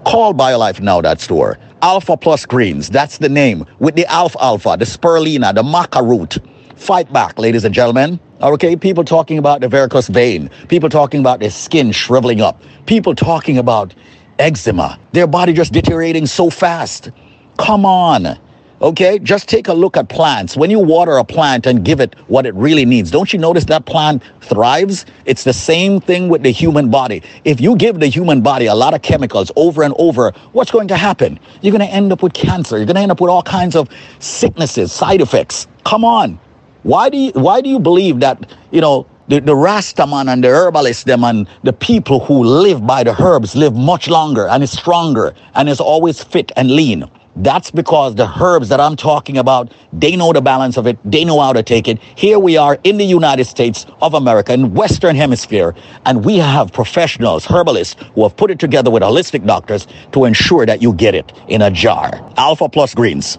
[0.05, 1.59] Call BioLifeNow.store.
[1.81, 3.65] Alpha Plus Greens, that's the name.
[3.79, 6.37] With the Alfalfa, the Spirulina, the Maca root.
[6.75, 8.19] Fight back, ladies and gentlemen.
[8.41, 13.15] Okay, people talking about the varicose vein, people talking about their skin shriveling up, people
[13.15, 13.93] talking about
[14.39, 17.11] eczema, their body just deteriorating so fast.
[17.57, 18.37] Come on.
[18.81, 20.57] Okay, just take a look at plants.
[20.57, 23.65] When you water a plant and give it what it really needs, don't you notice
[23.65, 25.05] that plant thrives?
[25.25, 27.21] It's the same thing with the human body.
[27.45, 30.87] If you give the human body a lot of chemicals over and over, what's going
[30.87, 31.39] to happen?
[31.61, 32.77] You're going to end up with cancer.
[32.77, 33.87] You're going to end up with all kinds of
[34.17, 35.67] sicknesses, side effects.
[35.83, 36.39] Come on.
[36.81, 40.47] Why do you, why do you believe that, you know, the, the Rastaman and the
[40.47, 44.71] herbalists, them and the people who live by the herbs live much longer and is
[44.71, 47.07] stronger and is always fit and lean?
[47.35, 50.99] That's because the herbs that I'm talking about, they know the balance of it.
[51.05, 51.99] They know how to take it.
[52.15, 55.73] Here we are in the United States of America, in Western Hemisphere,
[56.05, 60.65] and we have professionals, herbalists, who have put it together with holistic doctors to ensure
[60.65, 62.11] that you get it in a jar.
[62.35, 63.35] Alpha Plus Greens,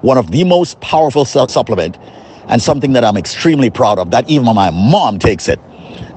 [0.00, 1.98] one of the most powerful supplement
[2.48, 5.60] and something that I'm extremely proud of, that even my mom takes it.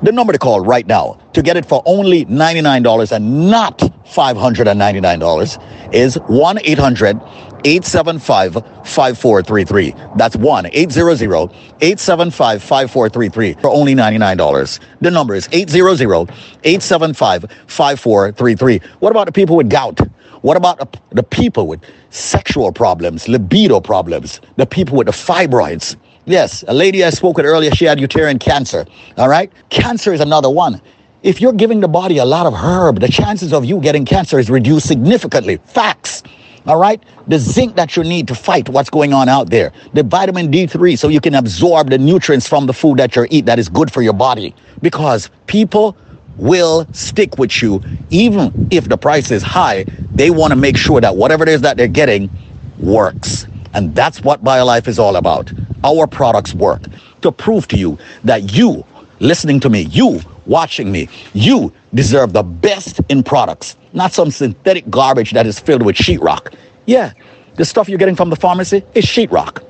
[0.03, 5.93] The number to call right now to get it for only $99 and not $599
[5.93, 7.22] is 1 800
[7.66, 9.93] 875 5433.
[10.16, 11.51] That's 1 800
[11.82, 14.80] 875 5433 for only $99.
[15.01, 16.30] The number is 800
[16.64, 18.82] 875 5433.
[18.99, 19.99] What about the people with gout?
[20.41, 25.98] What about the, the people with sexual problems, libido problems, the people with the fibroids?
[26.30, 28.85] Yes, a lady I spoke with earlier, she had uterine cancer.
[29.17, 29.51] All right?
[29.72, 30.80] Cancer is another one.
[31.24, 34.38] If you're giving the body a lot of herb, the chances of you getting cancer
[34.38, 35.58] is reduced significantly.
[35.66, 36.22] Facts.
[36.67, 37.01] All right?
[37.25, 39.72] The zinc that you need to fight what's going on out there.
[39.93, 43.48] The vitamin D3 so you can absorb the nutrients from the food that you eat
[43.48, 44.53] that is good for your body.
[44.83, 45.98] Because people
[46.38, 49.83] will stick with you even if the price is high.
[50.14, 52.30] They want to make sure that whatever it is that they're getting
[52.77, 53.48] works.
[53.74, 55.52] And that's what BioLife is all about.
[55.84, 56.82] Our products work
[57.22, 58.86] to prove to you that you,
[59.20, 64.90] listening to me, you watching me, you deserve the best in products, not some synthetic
[64.90, 66.54] garbage that is filled with sheetrock.
[66.86, 67.14] Yeah,
[67.56, 69.64] the stuff you're getting from the pharmacy is sheetrock.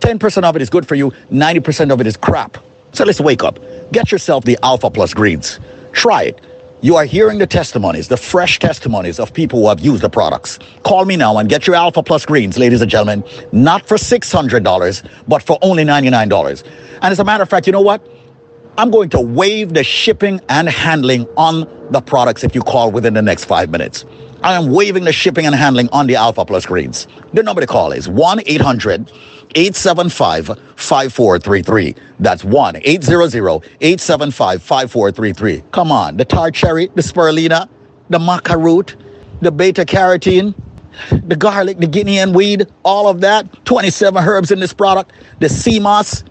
[0.00, 2.58] 10% of it is good for you, 90% of it is crap.
[2.92, 3.58] So let's wake up.
[3.92, 5.58] Get yourself the Alpha Plus greens.
[5.92, 6.40] Try it.
[6.84, 10.58] You are hearing the testimonies, the fresh testimonies of people who have used the products.
[10.82, 15.08] Call me now and get your Alpha Plus greens, ladies and gentlemen, not for $600,
[15.26, 16.62] but for only $99.
[17.00, 18.06] And as a matter of fact, you know what?
[18.76, 23.14] I'm going to waive the shipping and handling on the products if you call within
[23.14, 24.04] the next five minutes.
[24.44, 27.08] I am waiving the shipping and handling on the Alpha Plus greens.
[27.32, 29.10] The number to call is 1 800
[29.54, 31.94] 875 5433.
[32.20, 33.34] That's 1 800
[33.80, 35.62] 875 5433.
[35.72, 37.70] Come on, the tart cherry, the spirulina,
[38.10, 38.96] the maca root,
[39.40, 40.54] the beta carotene,
[41.10, 43.64] the garlic, the Guinea hen weed, all of that.
[43.64, 46.22] 27 herbs in this product, the sea moss.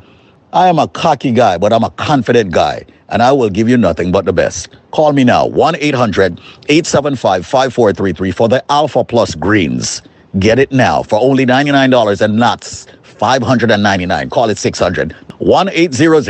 [0.53, 3.77] I am a cocky guy, but I'm a confident guy, and I will give you
[3.77, 4.69] nothing but the best.
[4.91, 10.01] Call me now, 1 800 875 5433 for the Alpha Plus Greens.
[10.40, 12.64] Get it now for only $99 and not
[13.03, 16.27] 599 Call it 600 1 800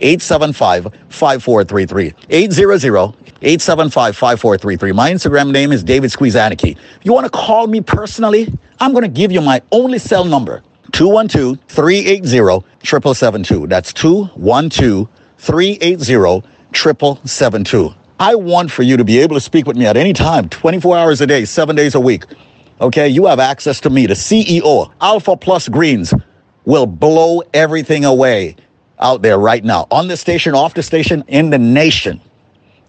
[0.00, 2.14] 875 5433.
[2.30, 4.92] 800 875 5433.
[4.92, 6.12] My Instagram name is David.
[6.14, 10.24] If you want to call me personally, I'm going to give you my only cell
[10.24, 13.66] number 212 380 7772.
[13.66, 15.08] That's 212
[15.40, 17.94] 380 7772.
[18.20, 20.98] I want for you to be able to speak with me at any time, 24
[20.98, 22.24] hours a day, seven days a week.
[22.82, 26.12] Okay, you have access to me, the CEO, Alpha Plus Greens
[26.66, 28.54] will blow everything away
[28.98, 32.20] out there right now on the station, off the station, in the nation.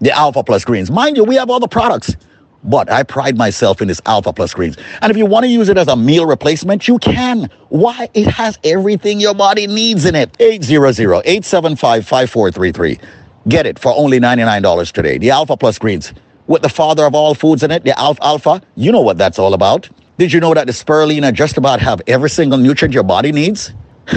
[0.01, 0.91] The Alpha Plus Greens.
[0.91, 2.17] Mind you, we have all the products,
[2.63, 4.77] but I pride myself in this Alpha Plus Greens.
[5.01, 7.49] And if you want to use it as a meal replacement, you can.
[7.69, 8.09] Why?
[8.13, 10.31] It has everything your body needs in it.
[10.33, 13.01] 800-875-5433.
[13.47, 15.17] Get it for only $99 today.
[15.17, 16.13] The Alpha Plus Greens
[16.47, 18.61] with the father of all foods in it, the Alfalfa.
[18.75, 19.89] You know what that's all about.
[20.17, 23.73] Did you know that the spirulina just about have every single nutrient your body needs?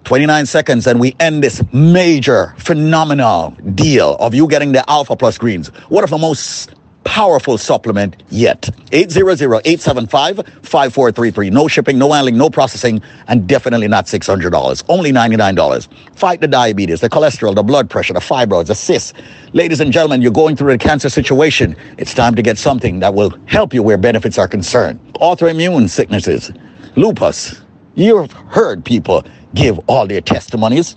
[0.03, 5.37] 29 seconds and we end this major, phenomenal deal of you getting the Alpha Plus
[5.37, 5.67] greens.
[5.89, 6.73] One of the most
[7.03, 8.61] powerful supplement yet.
[8.91, 11.51] 800-875-5433.
[11.51, 14.83] No shipping, no handling, no processing, and definitely not $600.
[14.87, 15.87] Only $99.
[16.15, 19.13] Fight the diabetes, the cholesterol, the blood pressure, the fibroids, the cysts.
[19.53, 21.75] Ladies and gentlemen, you're going through a cancer situation.
[21.97, 24.99] It's time to get something that will help you where benefits are concerned.
[25.15, 26.51] Autoimmune sicknesses,
[26.95, 27.61] lupus.
[27.95, 30.95] You've heard people give all their testimonies.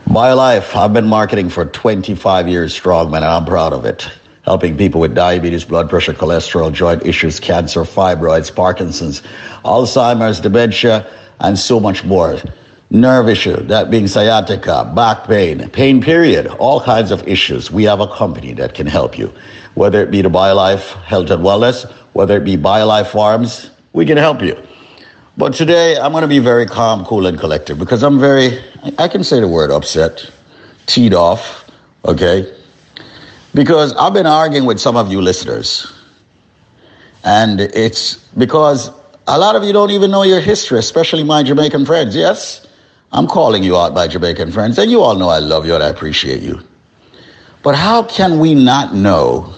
[0.08, 4.10] BioLife, I've been marketing for 25 years strong, man, and I'm proud of it.
[4.42, 9.20] Helping people with diabetes, blood pressure, cholesterol, joint issues, cancer, fibroids, Parkinson's,
[9.66, 11.06] Alzheimer's, dementia,
[11.40, 12.40] and so much more.
[12.88, 17.70] Nerve issue, that being sciatica, back pain, pain period, all kinds of issues.
[17.70, 19.30] We have a company that can help you.
[19.74, 24.16] Whether it be the BioLife Health and Wellness, whether it be BioLife Farms, we can
[24.16, 24.56] help you.
[25.38, 28.60] But today I'm going to be very calm, cool, and collected because I'm very,
[28.98, 30.28] I can say the word upset,
[30.86, 31.70] teed off,
[32.04, 32.52] okay?
[33.54, 35.92] Because I've been arguing with some of you listeners.
[37.22, 38.90] And it's because
[39.28, 42.16] a lot of you don't even know your history, especially my Jamaican friends.
[42.16, 42.66] Yes,
[43.12, 45.84] I'm calling you out, my Jamaican friends, and you all know I love you and
[45.84, 46.60] I appreciate you.
[47.62, 49.54] But how can we not know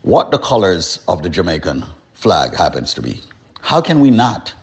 [0.00, 1.84] what the colors of the Jamaican
[2.14, 3.20] flag happens to be?
[3.64, 4.54] How can we not?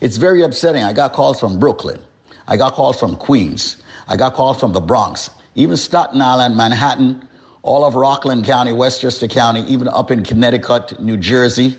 [0.00, 0.82] It's very upsetting.
[0.82, 2.04] I got calls from Brooklyn.
[2.48, 3.80] I got calls from Queens.
[4.08, 7.28] I got calls from the Bronx, even Staten Island, Manhattan,
[7.62, 11.78] all of Rockland County, Westchester County, even up in Connecticut, New Jersey.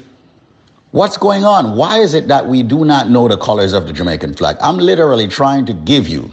[0.92, 1.76] What's going on?
[1.76, 4.56] Why is it that we do not know the colors of the Jamaican flag?
[4.62, 6.32] I'm literally trying to give you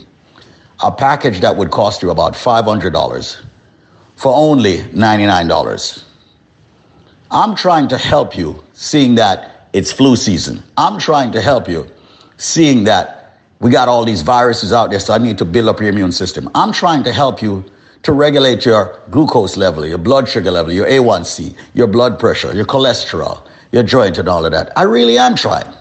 [0.85, 3.45] a package that would cost you about $500
[4.15, 6.05] for only $99.
[7.33, 10.63] I'm trying to help you seeing that it's flu season.
[10.77, 11.91] I'm trying to help you
[12.37, 15.81] seeing that we got all these viruses out there, so I need to build up
[15.81, 16.51] your immune system.
[16.55, 17.65] I'm trying to help you
[18.03, 22.65] to regulate your glucose level, your blood sugar level, your A1C, your blood pressure, your
[22.65, 24.77] cholesterol, your joint, and all of that.
[24.77, 25.73] I really am trying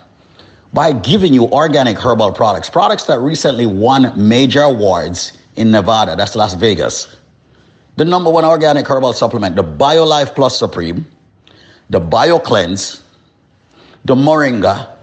[0.73, 6.35] by giving you organic herbal products, products that recently won major awards in Nevada, that's
[6.35, 7.17] Las Vegas.
[7.97, 11.05] The number one organic herbal supplement, the BioLife Plus Supreme,
[11.89, 13.00] the BioCleanse,
[14.05, 14.97] the Moringa,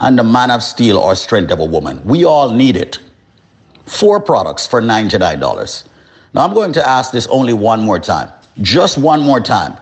[0.00, 2.04] and the Man of Steel or Strength of a Woman.
[2.04, 2.98] We all need it.
[3.86, 5.88] Four products for $99.
[6.34, 8.30] Now I'm going to ask this only one more time,
[8.62, 9.80] just one more time.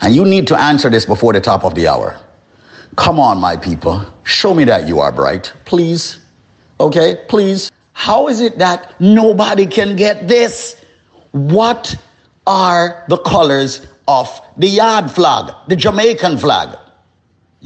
[0.00, 2.18] And you need to answer this before the top of the hour.
[2.96, 4.02] Come on, my people.
[4.24, 6.20] Show me that you are bright, please.
[6.80, 7.70] Okay, please.
[7.92, 10.82] How is it that nobody can get this?
[11.32, 11.94] What
[12.46, 16.78] are the colors of the yard flag, the Jamaican flag?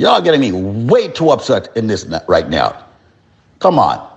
[0.00, 2.86] Y'all getting me way too upset in this right now.
[3.58, 4.08] Come on.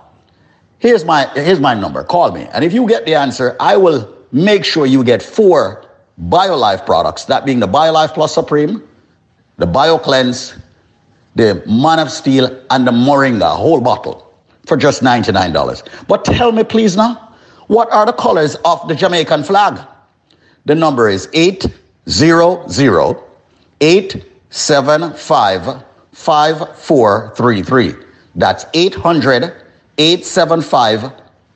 [0.78, 2.02] Here's my here's my number.
[2.02, 2.48] Call me.
[2.54, 5.84] And if you get the answer, I will make sure you get four
[6.22, 8.82] BioLife products, that being the BioLife Plus Supreme,
[9.58, 10.58] the BioCleanse,
[11.34, 14.32] the Man of Steel, and the Moringa, whole bottle,
[14.64, 16.08] for just $99.
[16.08, 19.86] But tell me, please, now, what are the colors of the Jamaican flag?
[20.64, 21.74] The number is 800
[24.54, 27.94] 875 5433.
[28.36, 29.52] That's 800
[29.98, 31.12] 875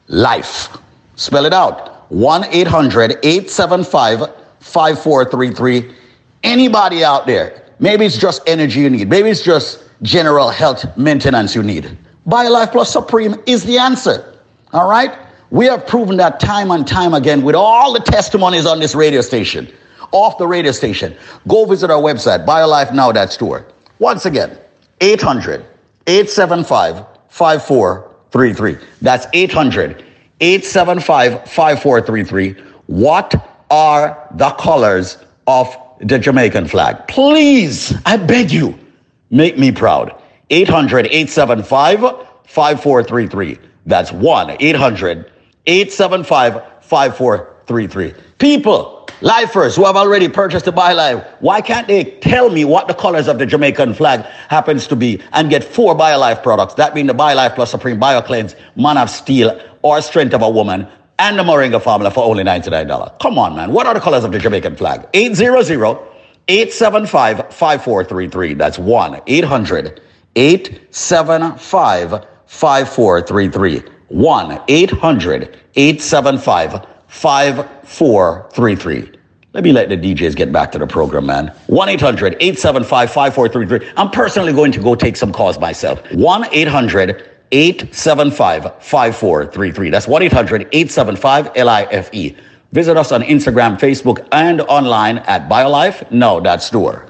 [0.08, 0.78] LIFE.
[1.14, 5.94] Spell it out 1 800 875 5433.
[6.42, 11.54] Anybody out there, maybe it's just energy you need, maybe it's just general health maintenance
[11.54, 11.96] you need.
[12.26, 14.40] BioLife Plus Supreme is the answer.
[14.72, 15.16] All right?
[15.50, 19.20] We have proven that time and time again with all the testimonies on this radio
[19.20, 19.72] station,
[20.12, 21.16] off the radio station.
[21.46, 23.66] Go visit our website, biolifenow.store.
[23.98, 24.58] Once again,
[25.00, 25.64] 800
[26.06, 28.76] 875 5433.
[29.02, 30.04] That's 800
[30.40, 32.52] 875 5433.
[32.86, 33.34] What
[33.70, 37.06] are the colors of the Jamaican flag?
[37.08, 38.78] Please, I beg you,
[39.30, 40.14] make me proud.
[40.50, 42.00] 800 875
[42.46, 43.58] 5433.
[43.86, 45.32] That's 1 800
[45.66, 48.14] 875 5433.
[48.38, 52.94] People, lifers who have already purchased the BioLife, why can't they tell me what the
[52.94, 56.74] colors of the Jamaican flag happens to be and get four BioLife products?
[56.74, 60.86] That being the BioLife Plus Supreme BioCleanse, Man of Steel, or Strength of a Woman,
[61.18, 63.18] and the Moringa Formula for only $99.
[63.20, 63.72] Come on, man.
[63.72, 65.06] What are the colors of the Jamaican flag?
[65.14, 65.98] 800
[66.48, 68.54] 875 5433.
[68.54, 70.00] That's 1 800
[70.36, 73.82] 875 5433.
[74.08, 79.12] 1 800 875 5433.
[79.54, 81.48] Let me let the DJs get back to the program, man.
[81.66, 83.92] 1 800 875 5433.
[83.96, 86.00] I'm personally going to go take some calls myself.
[86.12, 89.90] 1 800 875 5433.
[89.90, 92.36] That's 1 800 875 LIFE.
[92.72, 96.10] Visit us on Instagram, Facebook, and online at BioLife.
[96.60, 97.07] Store.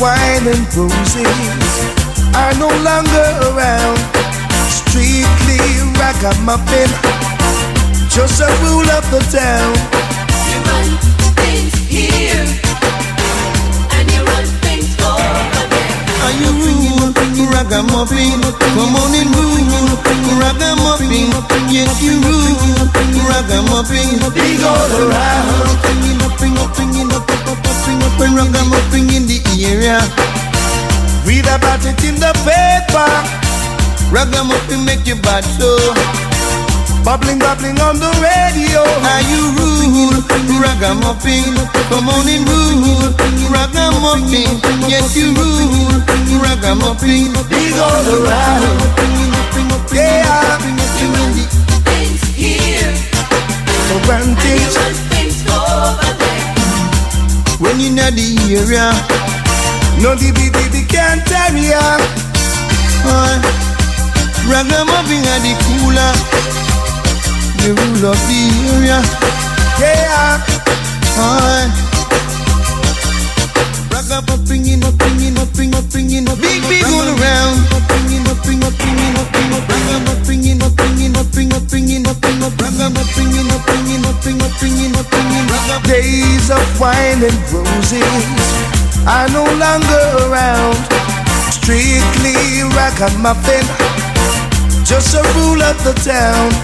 [0.00, 1.72] Wine and roses
[2.34, 3.98] are no longer around.
[4.68, 5.60] Strictly
[5.96, 6.90] ragamuffin,
[8.08, 9.72] just a rule of the town.
[10.48, 10.88] You run
[11.36, 12.46] things here,
[16.26, 18.42] Are you ragamuffin?
[18.74, 19.62] Come on and rule
[20.42, 21.30] ragamuffin.
[21.70, 24.18] Yes, you rule ragamuffin.
[24.34, 25.46] Big all around.
[28.18, 30.02] Ragamuffin in the area.
[31.24, 33.06] Read about it in the paper.
[34.10, 36.35] Ragamuffin make you bad so.
[37.06, 38.82] Bubbling, bubbling on the radio.
[38.82, 40.18] Are you rule
[40.58, 41.54] ragamuffin?
[41.86, 43.14] Come on and rule
[43.46, 44.58] ragamuffin.
[44.90, 46.02] Yes, you rule
[46.42, 47.30] ragamuffin.
[47.46, 48.74] Big all around.
[49.94, 50.58] Yeah,
[51.86, 52.90] Things here,
[53.94, 56.54] advantage run things over there.
[57.62, 58.90] when you know the area.
[60.02, 62.02] No DBDB can't carry ya.
[63.06, 63.40] Uh,
[64.50, 66.12] Ragamuffin at the cooler,
[67.66, 68.42] the rule of the
[68.78, 69.02] area.
[69.82, 70.38] Yeah,
[71.18, 71.66] uh,
[73.90, 77.58] Ragamuffin in up, in up, in up, in up, big big all around.
[77.74, 81.50] Ragamuffin in up, in up, in up, in up, Ragamuffin in up, in up, in
[81.50, 85.50] up, in up, in up, Ragamuffin in up, in up, in up, in up, in
[85.50, 85.82] up.
[85.90, 88.46] Days of wine and roses
[89.10, 90.78] are no longer around.
[91.50, 93.66] Strictly ragamuffin,
[94.86, 96.54] just a rule of the town.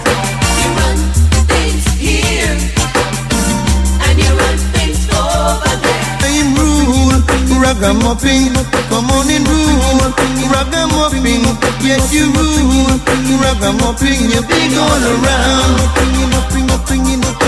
[7.83, 8.53] Ragamuffin,
[8.87, 10.13] come on and rule,
[10.53, 11.43] ragamuffin,
[11.81, 12.95] yes you rule,
[13.43, 15.75] ragamuffin, you big all around,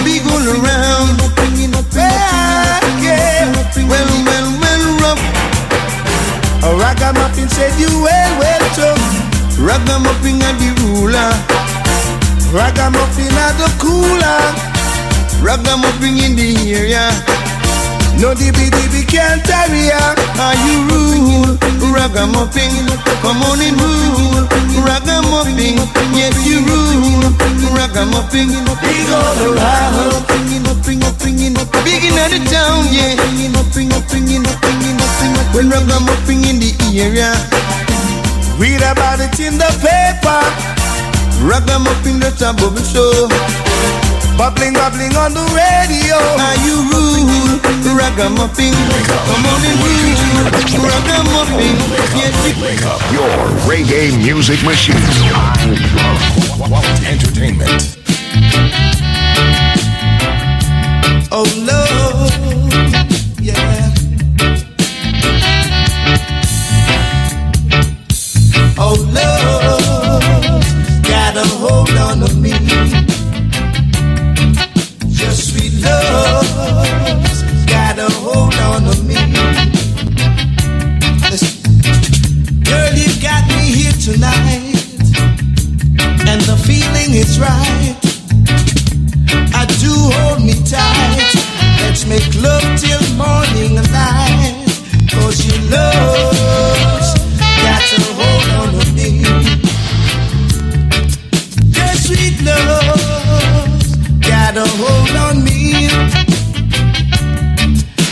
[0.04, 1.20] big all around,
[3.00, 3.48] yeah,
[3.88, 5.22] well, well, well, rough.
[6.64, 6.70] A
[7.50, 11.32] said you well, well, tough, ragamuffin are the ruler,
[12.56, 14.40] ragamuffin are the cooler,
[15.44, 17.12] ragamuffin in the area.
[18.16, 20.16] No dibby dibby can't tarry ya.
[20.40, 21.60] Are you rule?
[21.92, 22.88] Ragamuffin,
[23.20, 24.48] come on and rule.
[24.88, 25.84] Ragamuffin,
[26.16, 27.28] yes you rule.
[27.76, 28.48] Ragamuffin,
[28.80, 30.24] big all around.
[31.84, 33.20] Big in the town, yeah.
[35.54, 37.32] When ragamuffin in the area,
[38.58, 40.75] read about it in the paper.
[41.46, 43.30] Ragamuffin that's a bubble show.
[44.38, 46.18] Bubbling, bubbling on the radio.
[46.18, 46.76] Are you?
[47.96, 48.74] Ragamuffin.
[48.74, 49.76] Come on and.
[50.82, 51.76] Ragamuffin.
[52.18, 53.30] Yes, you Wake up your
[53.70, 54.96] reggae music machine.
[57.06, 57.98] Entertainment.
[61.32, 62.32] Oh Lord,
[63.42, 63.94] yeah.
[68.78, 69.45] Oh Lord,
[92.08, 94.66] make love till morning and night.
[95.12, 96.85] Cause your love's
[104.82, 105.88] hold on me.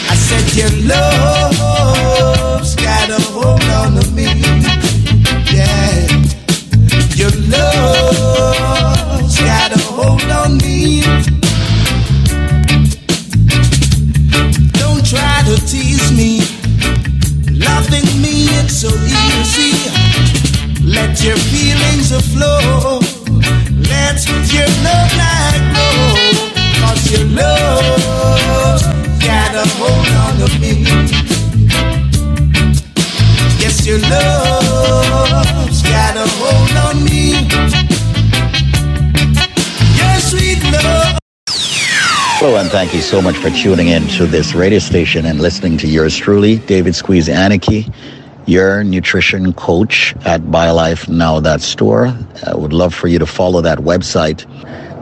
[0.09, 4.27] I said your love's got a hold on me.
[5.51, 6.07] Yeah.
[7.15, 11.01] Your love's got a hold on me.
[14.79, 16.41] Don't try to tease me.
[17.67, 19.73] Loving me, it's so easy.
[20.85, 22.99] Let your feelings flow.
[23.89, 24.17] Let
[24.53, 25.72] your love light
[27.11, 28.83] love's
[29.23, 30.83] got a hold on me.
[33.59, 37.33] Yes, love's got a hold on me.
[40.19, 41.19] Sweet love.
[42.39, 45.77] Hello, and thank you so much for tuning in to this radio station and listening
[45.77, 47.93] to yours truly, David Squeeze Annakie,
[48.45, 52.07] your nutrition coach at BioLifeNow.store.
[52.47, 54.45] I would love for you to follow that website.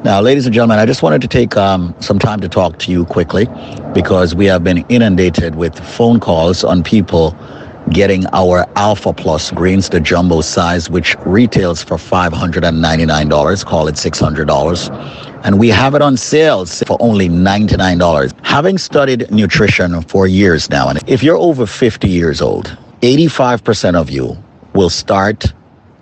[0.03, 2.91] Now, ladies and gentlemen, I just wanted to take um, some time to talk to
[2.91, 3.47] you quickly
[3.93, 7.37] because we have been inundated with phone calls on people
[7.91, 15.41] getting our Alpha Plus greens, the jumbo size, which retails for $599, call it $600.
[15.43, 18.33] And we have it on sales for only $99.
[18.43, 24.09] Having studied nutrition for years now, and if you're over 50 years old, 85% of
[24.09, 24.35] you
[24.73, 25.53] will start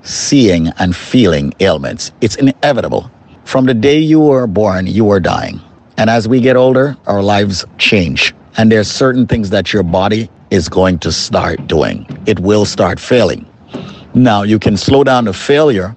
[0.03, 2.13] seeing and feeling ailments.
[2.21, 3.11] It's inevitable.
[3.49, 5.59] From the day you were born, you are dying.
[5.97, 8.31] And as we get older, our lives change.
[8.57, 12.05] And there's certain things that your body is going to start doing.
[12.27, 13.47] It will start failing.
[14.13, 15.95] Now, you can slow down the failure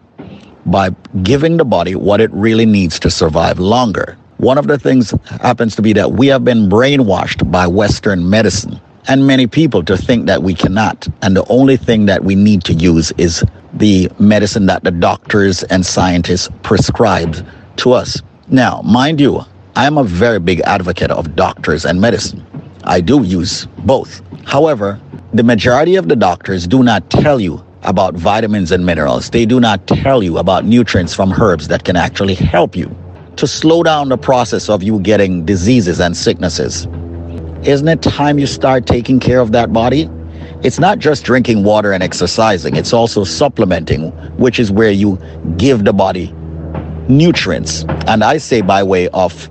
[0.64, 4.16] by giving the body what it really needs to survive longer.
[4.38, 8.80] One of the things happens to be that we have been brainwashed by Western medicine
[9.08, 11.08] and many people to think that we cannot.
[11.22, 15.62] And the only thing that we need to use is the medicine that the doctors
[15.64, 18.22] and scientists prescribe to us.
[18.48, 19.42] Now, mind you,
[19.74, 22.44] I am a very big advocate of doctors and medicine.
[22.84, 24.20] I do use both.
[24.44, 25.00] However,
[25.32, 29.30] the majority of the doctors do not tell you about vitamins and minerals.
[29.30, 32.94] They do not tell you about nutrients from herbs that can actually help you
[33.36, 36.86] to slow down the process of you getting diseases and sicknesses.
[37.64, 40.10] Isn't it time you start taking care of that body?
[40.64, 45.16] It's not just drinking water and exercising, it's also supplementing, which is where you
[45.58, 46.34] give the body
[47.08, 47.84] nutrients.
[48.08, 49.48] And I say by way of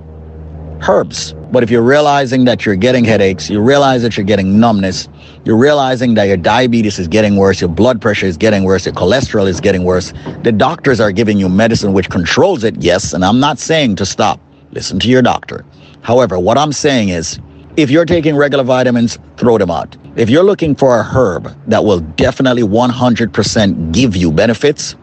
[0.90, 1.34] herbs.
[1.52, 5.08] But if you're realizing that you're getting headaches, you realize that you're getting numbness,
[5.46, 8.96] you're realizing that your diabetes is getting worse, your blood pressure is getting worse, your
[8.96, 10.12] cholesterol is getting worse,
[10.44, 14.06] the doctors are giving you medicine which controls it, yes, and I'm not saying to
[14.06, 14.42] stop.
[14.72, 15.64] Listen to your doctor.
[16.02, 17.40] However, what I'm saying is,
[17.78, 19.96] if you're taking regular vitamins, throw them out.
[20.16, 24.96] If you're looking for a herb that will definitely 100% give you benefits,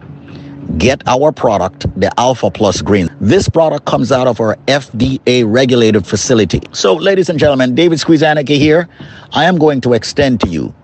[0.76, 3.08] get our product, the Alpha Plus Green.
[3.20, 6.60] This product comes out of our FDA regulated facility.
[6.72, 8.88] So, ladies and gentlemen, David Squeeze Annakie here.
[9.32, 10.74] I am going to extend to you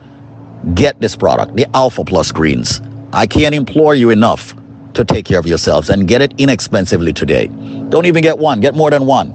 [0.75, 2.81] get this product, the Alpha Plus Greens.
[3.12, 4.55] I can't implore you enough
[4.94, 7.49] to take care of yourselves and get it inexpensively today.
[7.89, 9.33] Don't even get one, get more than one.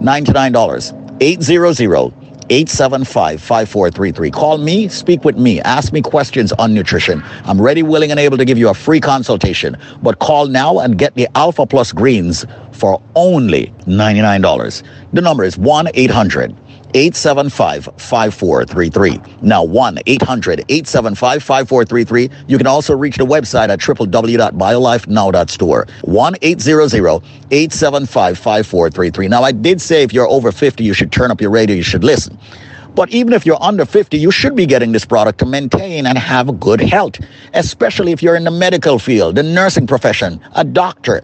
[0.00, 0.98] $99.
[1.20, 2.21] 800
[2.52, 4.30] 875 5433.
[4.30, 7.22] Call me, speak with me, ask me questions on nutrition.
[7.44, 9.76] I'm ready, willing, and able to give you a free consultation.
[10.02, 14.82] But call now and get the Alpha Plus Greens for only $99.
[15.14, 16.54] The number is 1 800
[16.94, 19.20] 875 5433.
[19.42, 22.30] Now 1 800 875 5433.
[22.46, 25.86] You can also reach the website at www.biolifenow.store.
[26.02, 29.28] 1 800 875 5433.
[29.28, 31.82] Now, I did say if you're over 50, you should turn up your radio, you
[31.82, 32.38] should listen.
[32.94, 36.18] But even if you're under 50, you should be getting this product to maintain and
[36.18, 37.18] have good health,
[37.54, 41.22] especially if you're in the medical field, the nursing profession, a doctor.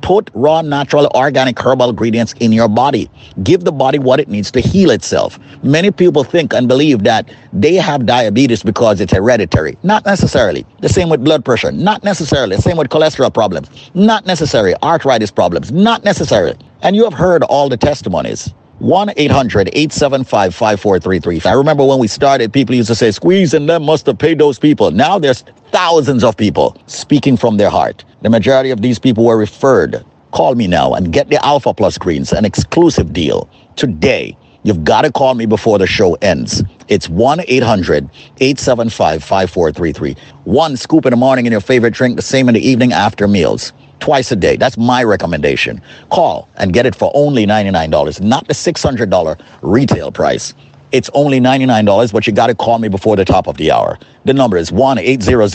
[0.00, 3.10] Put raw, natural, organic herbal ingredients in your body.
[3.42, 5.38] Give the body what it needs to heal itself.
[5.62, 9.76] Many people think and believe that they have diabetes because it's hereditary.
[9.82, 10.64] Not necessarily.
[10.80, 11.72] The same with blood pressure.
[11.72, 12.56] Not necessarily.
[12.56, 13.68] The same with cholesterol problems.
[13.94, 14.74] Not necessary.
[14.82, 15.72] Arthritis problems.
[15.72, 16.56] Not necessarily.
[16.82, 18.54] And you have heard all the testimonies.
[18.80, 21.50] 1 800 875 5433.
[21.50, 24.38] I remember when we started, people used to say, Squeeze and them must have paid
[24.38, 24.92] those people.
[24.92, 25.42] Now there's
[25.72, 28.04] thousands of people speaking from their heart.
[28.22, 30.04] The majority of these people were referred.
[30.30, 34.36] Call me now and get the Alpha Plus Greens, an exclusive deal today.
[34.62, 36.62] You've got to call me before the show ends.
[36.86, 38.08] It's 1 800
[38.40, 40.16] 875 5433.
[40.44, 43.26] One scoop in the morning in your favorite drink, the same in the evening after
[43.26, 44.56] meals twice a day.
[44.56, 45.80] That's my recommendation.
[46.10, 50.54] Call and get it for only $99, not the $600 retail price.
[50.90, 53.98] It's only $99, but you got to call me before the top of the hour.
[54.24, 55.54] The number is 1 800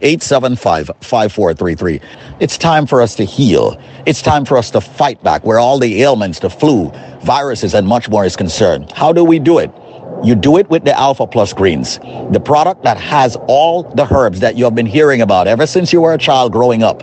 [0.00, 2.00] 875 5433.
[2.40, 3.78] It's time for us to heal.
[4.06, 6.90] It's time for us to fight back where all the ailments, the flu,
[7.22, 8.90] viruses, and much more is concerned.
[8.92, 9.70] How do we do it?
[10.24, 11.98] You do it with the Alpha Plus Greens,
[12.30, 15.92] the product that has all the herbs that you have been hearing about ever since
[15.92, 17.02] you were a child growing up.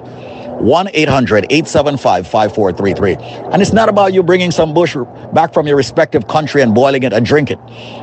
[0.60, 3.16] 1 800 875 5433.
[3.52, 4.96] And it's not about you bringing some bush
[5.34, 7.60] back from your respective country and boiling it and drink it.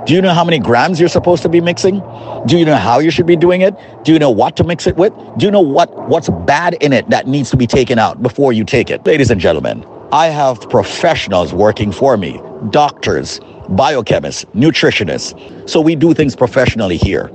[0.07, 2.01] Do you know how many grams you're supposed to be mixing?
[2.47, 3.75] Do you know how you should be doing it?
[4.05, 5.13] Do you know what to mix it with?
[5.37, 8.53] Do you know what, what's bad in it that needs to be taken out before
[8.53, 9.05] you take it?
[9.07, 15.69] Ladies and gentlemen, I have professionals working for me, doctors, biochemists, nutritionists.
[15.69, 17.29] So we do things professionally here.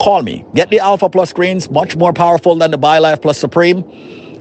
[0.00, 0.44] Call me.
[0.54, 3.84] Get the Alpha Plus greens, much more powerful than the BioLife Plus Supreme.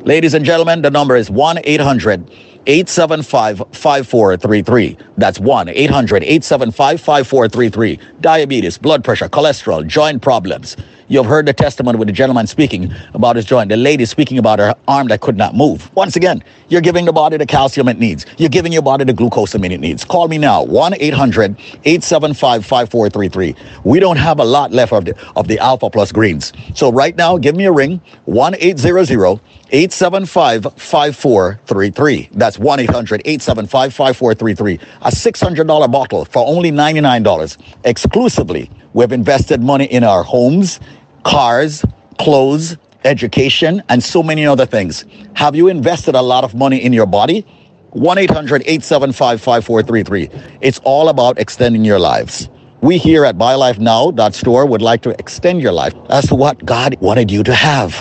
[0.08, 2.32] Ladies and gentlemen, the number is 1 800
[2.66, 4.98] 875 5433.
[5.18, 8.00] That's 1 800 875 5433.
[8.22, 10.78] Diabetes, blood pressure, cholesterol, joint problems.
[11.10, 14.60] You've heard the testimony with the gentleman speaking about his joint, the lady speaking about
[14.60, 15.94] her arm that could not move.
[15.96, 18.26] Once again, you're giving the body the calcium it needs.
[18.38, 20.04] You're giving your body the glucose it needs.
[20.04, 21.52] Call me now, 1 800
[21.86, 23.56] 875 5433.
[23.86, 26.52] We don't have a lot left of the, of the Alpha Plus greens.
[26.76, 29.40] So right now, give me a ring, 1 800
[29.72, 32.30] 875 5433.
[32.34, 34.74] That's 1 800 875 5433.
[35.02, 38.70] A $600 bottle for only $99 exclusively.
[38.94, 40.80] We've invested money in our homes,
[41.28, 41.84] cars,
[42.20, 45.06] clothes, education, and so many other things.
[45.36, 47.46] Have you invested a lot of money in your body?
[47.92, 50.58] 1 800 875 5433.
[50.62, 52.50] It's all about extending your lives.
[52.80, 57.30] We here at BioLifeNow.store would like to extend your life as to what God wanted
[57.30, 57.94] you to have.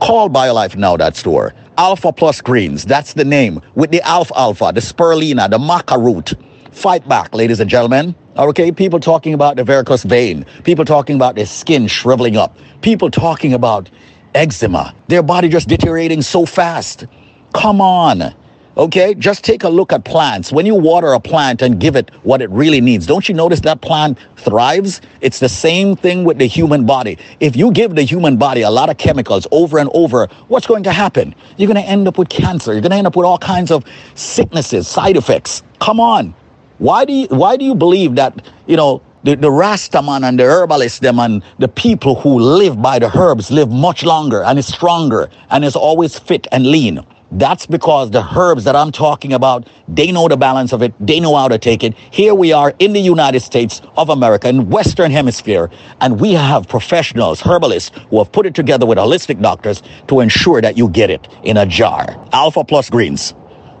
[0.00, 1.54] Call BioLife now, store.
[1.78, 3.60] Alpha Plus Greens, that's the name.
[3.76, 6.34] With the Alfalfa, the Spirulina, the Maca root.
[6.72, 8.16] Fight back, ladies and gentlemen.
[8.36, 10.46] Okay, people talking about the varicose vein.
[10.64, 12.56] People talking about their skin shriveling up.
[12.80, 13.90] People talking about
[14.34, 14.94] eczema.
[15.08, 17.04] Their body just deteriorating so fast.
[17.52, 18.34] Come on.
[18.78, 20.50] Okay, just take a look at plants.
[20.50, 23.60] When you water a plant and give it what it really needs, don't you notice
[23.60, 25.02] that plant thrives?
[25.20, 27.18] It's the same thing with the human body.
[27.40, 30.84] If you give the human body a lot of chemicals over and over, what's going
[30.84, 31.34] to happen?
[31.58, 32.72] You're going to end up with cancer.
[32.72, 35.62] You're going to end up with all kinds of sicknesses, side effects.
[35.80, 36.34] Come on.
[36.82, 40.42] Why do you, why do you believe that, you know, the, the Rastaman and the
[40.42, 44.66] herbalists, them and the people who live by the herbs live much longer and is
[44.66, 47.06] stronger and is always fit and lean?
[47.30, 50.92] That's because the herbs that I'm talking about, they know the balance of it.
[50.98, 51.94] They know how to take it.
[52.10, 55.70] Here we are in the United States of America, in Western Hemisphere,
[56.00, 60.60] and we have professionals, herbalists, who have put it together with holistic doctors to ensure
[60.60, 62.06] that you get it in a jar.
[62.32, 63.30] Alpha Plus Greens,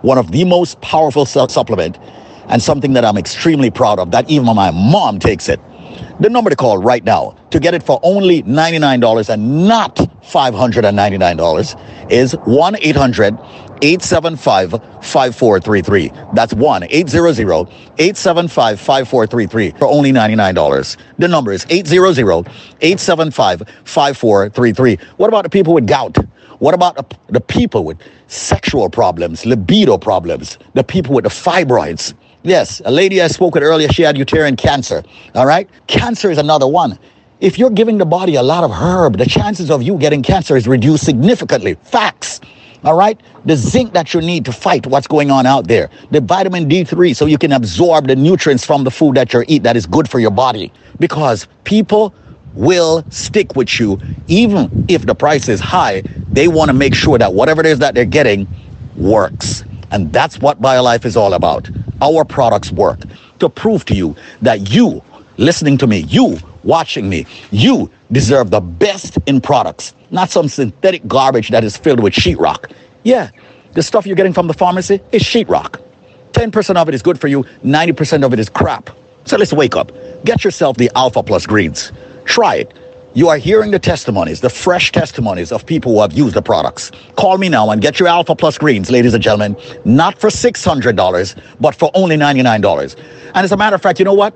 [0.02, 1.98] one of the most powerful su- supplement
[2.48, 5.60] and something that I'm extremely proud of, that even my mom takes it.
[6.20, 12.10] The number to call right now to get it for only $99 and not $599
[12.10, 13.38] is 1 800
[13.82, 16.12] 875 5433.
[16.34, 20.96] That's 1 800 875 5433 for only $99.
[21.18, 22.48] The number is 800
[22.80, 24.98] 875 5433.
[25.16, 26.16] What about the people with gout?
[26.60, 27.98] What about the, the people with
[28.28, 32.14] sexual problems, libido problems, the people with the fibroids?
[32.44, 35.04] Yes, a lady I spoke with earlier, she had uterine cancer.
[35.36, 35.70] All right?
[35.86, 36.98] Cancer is another one.
[37.40, 40.56] If you're giving the body a lot of herb, the chances of you getting cancer
[40.56, 41.74] is reduced significantly.
[41.84, 42.40] Facts.
[42.82, 43.20] All right?
[43.44, 45.88] The zinc that you need to fight what's going on out there.
[46.10, 49.62] The vitamin D3 so you can absorb the nutrients from the food that you eat
[49.62, 50.72] that is good for your body.
[50.98, 52.12] Because people
[52.54, 56.02] will stick with you even if the price is high.
[56.32, 58.48] They want to make sure that whatever it is that they're getting
[58.96, 59.64] works.
[59.92, 61.70] And that's what BioLife is all about.
[62.00, 63.00] Our products work
[63.40, 65.02] to prove to you that you,
[65.36, 71.06] listening to me, you watching me, you deserve the best in products, not some synthetic
[71.06, 72.72] garbage that is filled with sheetrock.
[73.04, 73.30] Yeah,
[73.72, 75.80] the stuff you're getting from the pharmacy is sheetrock.
[76.32, 78.90] 10% of it is good for you, 90% of it is crap.
[79.24, 79.92] So let's wake up.
[80.24, 81.92] Get yourself the Alpha Plus greens.
[82.24, 82.78] Try it.
[83.14, 86.90] You are hearing the testimonies, the fresh testimonies of people who have used the products.
[87.16, 91.42] Call me now and get your Alpha Plus greens, ladies and gentlemen, not for $600,
[91.60, 92.96] but for only $99.
[93.34, 94.34] And as a matter of fact, you know what?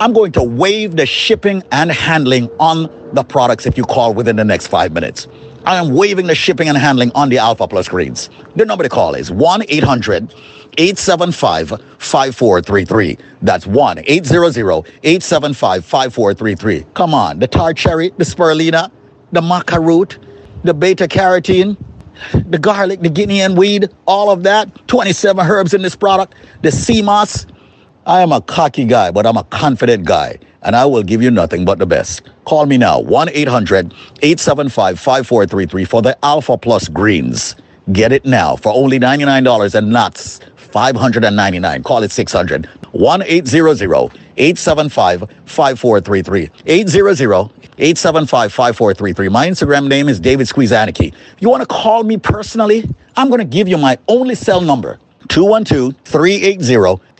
[0.00, 4.34] I'm going to waive the shipping and handling on the products if you call within
[4.34, 5.28] the next five minutes.
[5.64, 8.30] I am waiving the shipping and handling on the Alpha Plus greens.
[8.56, 10.34] The number to call is 1 800
[10.78, 11.68] 875
[11.98, 13.18] 5433.
[13.42, 16.86] That's 1 800 875 5433.
[16.94, 18.90] Come on, the tart cherry, the spirulina,
[19.30, 20.18] the maca root,
[20.64, 21.76] the beta carotene,
[22.50, 24.88] the garlic, the Guinea hen weed, all of that.
[24.88, 26.34] 27 herbs in this product.
[26.62, 27.46] The sea moss.
[28.04, 31.30] I am a cocky guy, but I'm a confident guy, and I will give you
[31.30, 32.22] nothing but the best.
[32.46, 37.54] Call me now, 1 800 875 5433 for the Alpha Plus Greens.
[37.92, 42.66] Get it now for only $99 and not 599 Call it 600.
[42.66, 43.82] 1 800
[44.36, 46.50] 875 5433.
[46.66, 49.28] 800 875 5433.
[49.28, 50.48] My Instagram name is David.
[50.50, 54.60] If you want to call me personally, I'm going to give you my only cell
[54.60, 56.64] number 212 380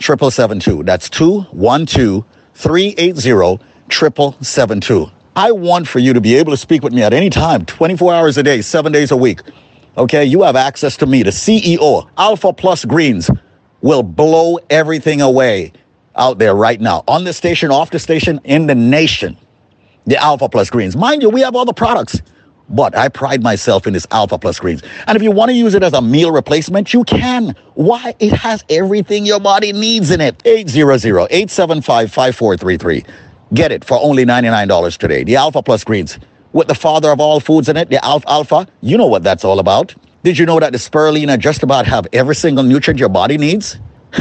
[0.00, 0.82] 7772.
[0.84, 2.24] That's 212
[2.54, 3.20] 380
[3.90, 5.10] 7772.
[5.34, 8.12] I want for you to be able to speak with me at any time, 24
[8.12, 9.40] hours a day, seven days a week.
[9.96, 12.08] Okay, you have access to me, the CEO.
[12.18, 13.30] Alpha Plus Greens
[13.80, 15.72] will blow everything away
[16.16, 19.36] out there right now, on the station, off the station, in the nation.
[20.06, 20.96] The Alpha Plus Greens.
[20.96, 22.20] Mind you, we have all the products.
[22.72, 24.82] But I pride myself in this Alpha Plus Greens.
[25.06, 27.54] And if you want to use it as a meal replacement, you can.
[27.74, 28.14] Why?
[28.18, 30.38] It has everything your body needs in it.
[30.38, 33.06] 800-875-5433.
[33.54, 35.24] Get it for only $99 today.
[35.24, 36.18] The Alpha Plus Greens.
[36.52, 38.66] With the father of all foods in it, the Alfalfa.
[38.80, 39.94] You know what that's all about.
[40.22, 43.78] Did you know that the spirulina just about have every single nutrient your body needs?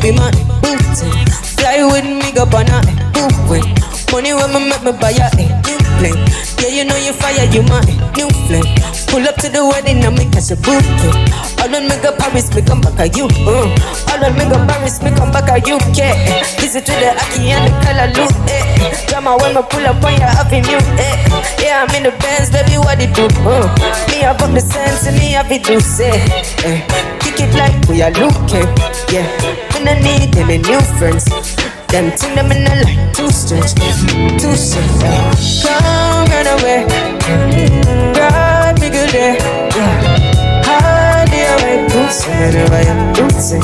[0.07, 0.31] Be my
[0.63, 1.11] booty.
[1.59, 3.67] Fly with me, go banana, moving.
[4.13, 6.23] Money when me make me buy a new plane.
[6.63, 7.83] Yeah, you know you fire, you my
[8.15, 8.71] new flame.
[9.11, 11.11] Pull up to the wedding and me catch a bouquet.
[11.59, 13.27] All on me go Paris, me come back at you.
[13.43, 13.67] Uh.
[14.15, 15.99] All on me go Paris, me come back at UK.
[16.63, 18.33] Visit to the Aki and the color look.
[18.47, 19.07] Eh.
[19.11, 20.81] Drama when me pull up on your avenue.
[21.03, 21.15] Eh.
[21.59, 23.27] Yeah, I'm in the Benz, baby, what it do?
[23.43, 23.67] Uh.
[24.09, 26.15] Me have up the sense and me have it to say.
[26.63, 26.79] Eh.
[27.21, 28.71] Kick it like we are looking.
[29.11, 29.27] Yeah,
[29.89, 31.25] I need them and new friends.
[31.89, 33.73] Them thing them in the light too strange,
[34.41, 35.63] too strange.
[35.63, 36.85] Come run away,
[37.23, 39.39] mm, God be good day.
[40.67, 43.59] Hide away, boots me never, yeah, boots me,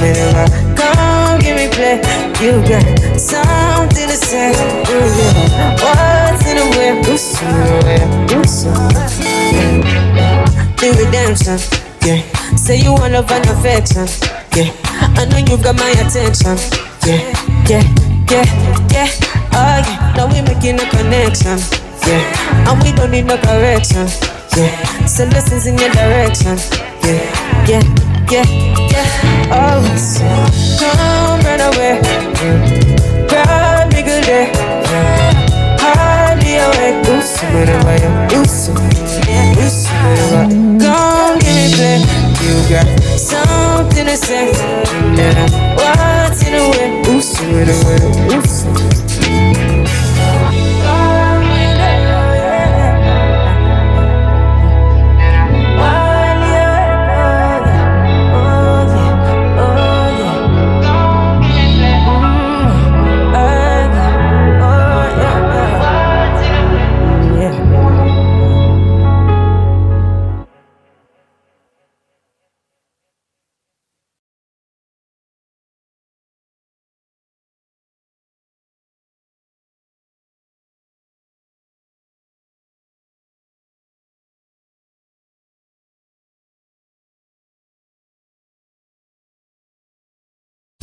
[0.00, 0.46] me never.
[0.76, 1.96] Come give me play,
[2.40, 2.84] you got
[3.18, 4.52] something to say.
[4.52, 5.80] Ooh, yeah.
[5.80, 8.72] What's in the way, boots me never, boots me.
[10.76, 11.58] The redemption,
[12.06, 12.20] yeah.
[12.56, 14.06] Say you want love and affection,
[14.54, 14.70] yeah.
[15.20, 16.56] I know you've got my attention,
[17.04, 17.28] yeah,
[17.68, 17.84] yeah,
[18.32, 18.48] yeah,
[18.88, 19.08] yeah.
[19.52, 21.60] Oh yeah, now we're making a connection,
[22.08, 22.24] yeah.
[22.64, 24.08] And we don't need no correction,
[24.56, 24.72] yeah.
[25.04, 26.56] So lessons in your direction,
[27.04, 27.20] yeah,
[27.68, 27.84] yeah,
[28.32, 28.48] yeah,
[28.88, 29.52] yeah.
[29.52, 29.84] Oh,
[30.80, 32.00] come run away,
[33.28, 34.50] grab me good day,
[35.84, 37.04] hardly awake.
[37.12, 37.76] Ooh, so many
[38.32, 43.09] ooh, so, ooh, so many Come give me you got
[44.06, 44.52] to say.
[45.16, 45.76] Yeah.
[45.76, 47.20] What's in the way?
[47.20, 49.09] So in the way, ooh, so.